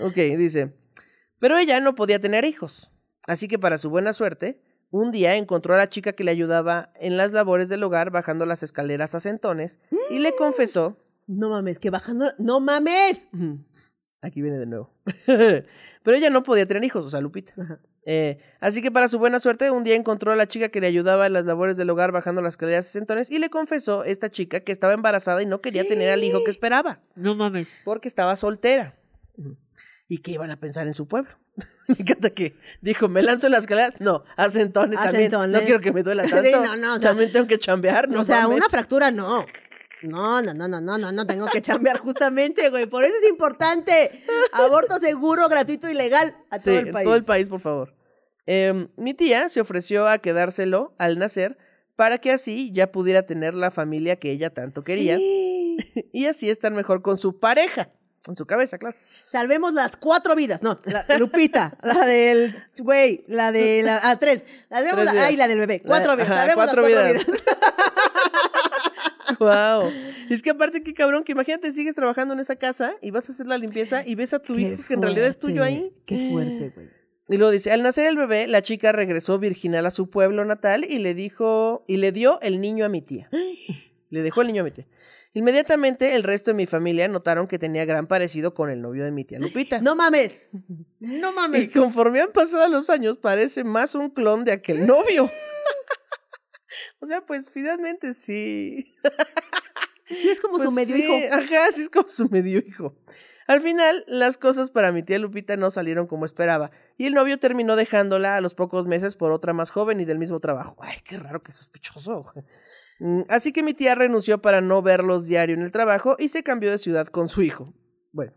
[0.00, 0.72] Ok, dice.
[1.40, 2.88] Pero ella no podía tener hijos.
[3.26, 6.92] Así que para su buena suerte, un día encontró a la chica que le ayudaba
[7.00, 10.96] en las labores del hogar bajando las escaleras a centones y le confesó.
[11.26, 12.32] No mames, que bajando.
[12.38, 13.26] ¡No mames!
[14.20, 14.90] Aquí viene de nuevo.
[15.26, 17.52] Pero ella no podía tener hijos, o sea, Lupita.
[18.04, 20.86] Eh, así que para su buena suerte, un día encontró a la chica que le
[20.86, 24.30] ayudaba en las labores del hogar bajando las escaleras a centones y le confesó esta
[24.30, 27.00] chica que estaba embarazada y no quería tener al hijo que esperaba.
[27.14, 27.82] No mames.
[27.84, 28.94] porque estaba soltera.
[30.08, 31.30] ¿Y qué iban a pensar en su pueblo?
[31.88, 34.00] Me encanta que dijo, ¿me lanzo en las escaleras?
[34.00, 35.30] No, a centones A también.
[35.30, 36.64] No quiero que me duela Sí, tanto.
[36.64, 38.20] no, no, o sea, también tengo que chambear, ¿no?
[38.20, 38.56] o sea, mames.
[38.58, 39.44] una fractura no.
[40.02, 42.86] No, no, no, no, no, no, no tengo que chambear justamente, güey.
[42.86, 44.24] Por eso es importante.
[44.52, 47.04] Aborto seguro, gratuito y legal a Sí, todo el país.
[47.04, 47.94] todo el país, por favor.
[48.46, 51.58] Em, mi tía se ofreció a quedárselo al nacer
[51.96, 55.16] para que así ya pudiera tener la familia que ella tanto quería
[56.12, 57.90] y así estar mejor con su pareja.
[58.26, 58.94] En su cabeza, claro.
[59.32, 60.62] Salvemos las cuatro vidas.
[60.62, 64.44] No, la Lupita, la del güey, la de la ah, tres.
[64.68, 65.80] Salvemos Tres la, ay, la del bebé.
[65.80, 66.30] Cuatro La- vidas.
[66.30, 67.26] ajá, cuatro las cuatro vidas.
[67.26, 67.42] vidas.
[69.38, 69.90] Wow.
[70.30, 73.32] Es que aparte, qué cabrón, que imagínate, sigues trabajando en esa casa y vas a
[73.32, 75.92] hacer la limpieza y ves a tu Qué hijo que en realidad es tuyo ahí.
[76.06, 76.88] Qué fuerte, güey.
[77.30, 80.86] Y luego dice, al nacer el bebé, la chica regresó virginal a su pueblo natal
[80.88, 83.28] y le dijo, y le dio el niño a mi tía.
[84.10, 84.86] Le dejó el niño a mi tía.
[85.34, 89.10] Inmediatamente el resto de mi familia notaron que tenía gran parecido con el novio de
[89.10, 89.80] mi tía Lupita.
[89.80, 90.48] No mames.
[91.00, 91.70] No Y mames.
[91.72, 95.30] conforme han pasado los años, parece más un clon de aquel novio.
[97.00, 98.94] O sea, pues finalmente sí.
[100.06, 101.34] Sí, es como Pues su medio sí, hijo.
[101.34, 102.94] Ajá, sí es como su medio hijo.
[103.46, 107.38] Al final, las cosas para mi tía Lupita no salieron como esperaba, y el novio
[107.38, 110.76] terminó dejándola a los pocos meses por otra más joven y del mismo trabajo.
[110.80, 112.24] Ay, qué raro, qué sospechoso.
[113.00, 116.42] Mm, Así que mi tía renunció para no verlos diario en el trabajo y se
[116.42, 117.72] cambió de ciudad con su hijo.
[118.12, 118.32] Bueno,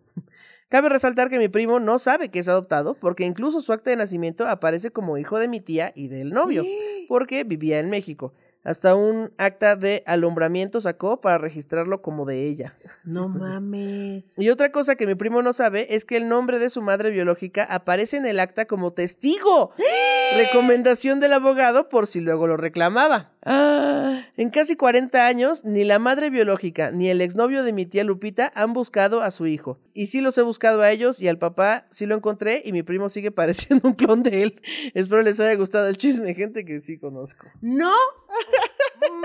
[0.70, 3.98] cabe resaltar que mi primo no sabe que es adoptado, porque incluso su acta de
[3.98, 6.64] nacimiento aparece como hijo de mi tía y del novio,
[7.10, 8.34] porque vivía en México.
[8.64, 12.76] Hasta un acta de alumbramiento sacó para registrarlo como de ella.
[13.04, 14.40] No Sí, pues mames.
[14.40, 17.10] Y otra cosa que mi primo no sabe es que el nombre de su madre
[17.10, 19.72] biológica aparece en el acta como testigo.
[20.38, 23.34] Recomendación del abogado por si luego lo reclamaba.
[23.44, 28.04] Ah, en casi 40 años, ni la madre biológica ni el exnovio de mi tía
[28.04, 29.80] Lupita han buscado a su hijo.
[29.94, 32.84] Y sí los he buscado a ellos y al papá sí lo encontré y mi
[32.84, 34.62] primo sigue pareciendo un clon de él.
[34.94, 37.48] Espero les haya gustado el chisme, gente que sí conozco.
[37.62, 37.92] No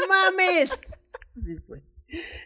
[0.09, 0.71] mames.
[1.37, 1.83] Sí fue.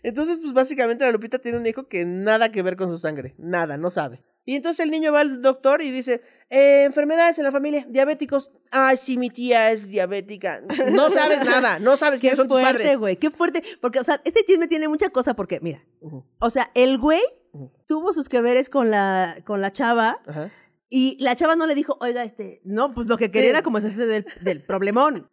[0.03, 3.35] Entonces, pues básicamente la Lupita tiene un hijo que nada que ver con su sangre,
[3.39, 4.23] nada, no sabe.
[4.47, 8.51] Y entonces el niño va al doctor y dice, "Eh, enfermedades en la familia, diabéticos.
[8.71, 10.63] Ay, sí, mi tía es diabética.
[10.93, 12.99] No sabes nada, no sabes quiénes son tus fuerte, padres.
[12.99, 13.17] güey.
[13.17, 13.63] Qué fuerte.
[13.83, 15.85] Porque, o sea, este chisme tiene mucha cosa porque, mira,
[16.41, 17.21] o sea, el güey
[17.87, 20.51] tuvo sus que veres con la, con la chava Ajá.
[20.89, 23.57] y la chava no le dijo, oiga, este, no, pues lo que quería Sí.
[23.57, 25.29] era como hacerse del, del problemón.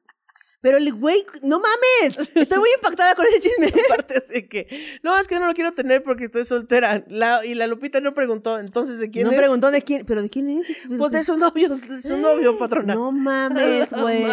[0.67, 3.67] Pero el güey, no mames, estoy muy impactada con ese chisme.
[3.85, 7.05] Aparte así que, no, es que no lo quiero tener porque estoy soltera.
[7.07, 9.37] La- y la Lupita no preguntó, entonces, ¿de quién no es?
[9.37, 10.67] preguntó de quién, pero de quién es.
[10.97, 12.95] Pues de su novio, de su novio, patrona.
[12.95, 14.25] No mames, güey.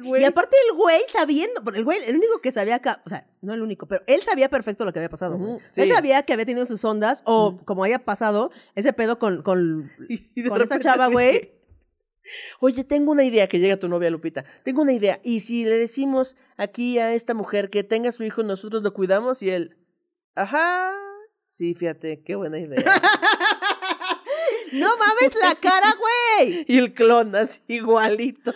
[0.00, 0.22] güey.
[0.22, 3.52] Y aparte el güey sabiendo, el güey, el único que sabía acá, o sea, no
[3.52, 5.36] el único, pero él sabía perfecto lo que había pasado.
[5.36, 5.86] Él sí.
[5.92, 10.48] sabía que había tenido sus ondas, o como haya pasado, ese pedo con, con, Y-
[10.48, 11.57] con esta chava, güey.
[12.60, 14.44] Oye, tengo una idea que llega tu novia Lupita.
[14.64, 15.20] Tengo una idea.
[15.22, 19.42] Y si le decimos aquí a esta mujer que tenga su hijo, nosotros lo cuidamos
[19.42, 19.76] y él.
[20.34, 20.92] Ajá.
[21.48, 22.84] Sí, fíjate, qué buena idea.
[24.72, 26.64] No mames la cara, güey.
[26.68, 28.52] Y el clon así igualito.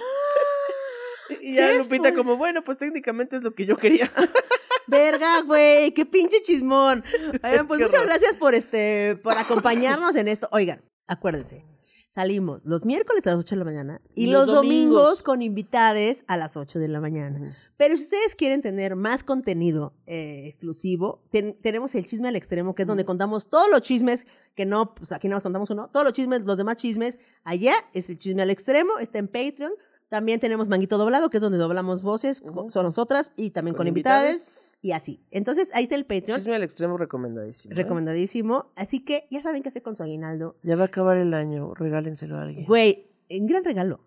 [1.40, 4.10] Y ya ¡Qué Lupita como, bueno, pues técnicamente es lo que yo quería.
[4.86, 7.02] Verga, güey, qué pinche chismón.
[7.42, 8.06] Oigan, pues Qué muchas horror.
[8.08, 10.48] gracias por este, por acompañarnos en esto.
[10.52, 11.64] Oigan, acuérdense,
[12.12, 14.90] salimos los miércoles a las 8 de la mañana y, Y los, los domingos.
[14.96, 17.56] domingos con invitades a las 8 de la mañana.
[17.78, 22.74] Pero si ustedes quieren tener más contenido eh, exclusivo, ten- tenemos el chisme al extremo,
[22.74, 25.88] que es donde contamos todos los chismes, que no, pues aquí nada más contamos uno,
[25.88, 29.72] todos los chismes, los demás chismes, allá es el chisme al extremo, está en Patreon.
[30.10, 32.68] También tenemos Manguito Doblado, que es donde doblamos voces, Ujú.
[32.68, 34.61] son nosotras, y también con, Con invitades, invitades.
[34.82, 35.24] Y así.
[35.30, 37.72] Entonces, ahí está el Patreon, Chisme al extremo recomendadísimo.
[37.72, 37.76] ¿eh?
[37.76, 38.72] recomendadísimo.
[38.76, 40.56] Así que ya saben qué hacer con su aguinaldo.
[40.64, 42.66] Ya va a acabar el año, regálenselo a alguien.
[42.66, 44.00] Güey, un gran regalo.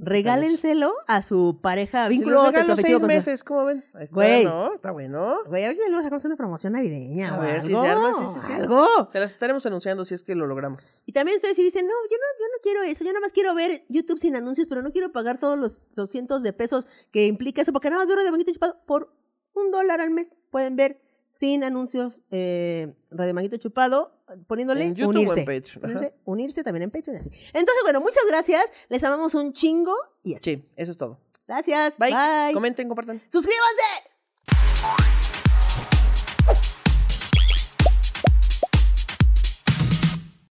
[0.00, 3.84] Regálenselo a su pareja, Si vínculo regalo sexoafectivo seis meses, ¿cómo ven?
[3.92, 4.44] Ahí está, Güey.
[4.44, 4.74] ¿no?
[4.74, 5.38] Está bueno.
[5.48, 7.34] Güey, a ver si luego sacamos una promoción navideña.
[7.34, 8.52] A ver si algo, se arma, sí, sí, sí.
[8.52, 8.86] Algo.
[9.10, 11.02] Se las estaremos anunciando si es que lo logramos.
[11.04, 13.32] Y también ustedes si dicen, no, yo no, yo no quiero eso, yo nada más
[13.32, 17.26] quiero ver YouTube sin anuncios, pero no quiero pagar todos los 200 de pesos que
[17.26, 19.12] implica eso, porque nada más veo de Manguito Chupado por
[19.54, 20.36] un dólar al mes.
[20.50, 24.12] Pueden ver sin anuncios eh, Radio Manguito Chupado,
[24.46, 25.44] poniéndole En YouTube o en unirse.
[25.44, 25.84] Patreon.
[25.84, 27.30] Unirse, unirse también en Patreon, así.
[27.30, 30.56] Entonces, bueno, muchas gracias, les amamos un chingo y así.
[30.56, 31.20] Sí, eso es todo.
[31.46, 32.10] Gracias, Bye.
[32.12, 32.52] bye.
[32.52, 33.20] Comenten, compartan.
[33.28, 35.11] ¡Suscríbanse!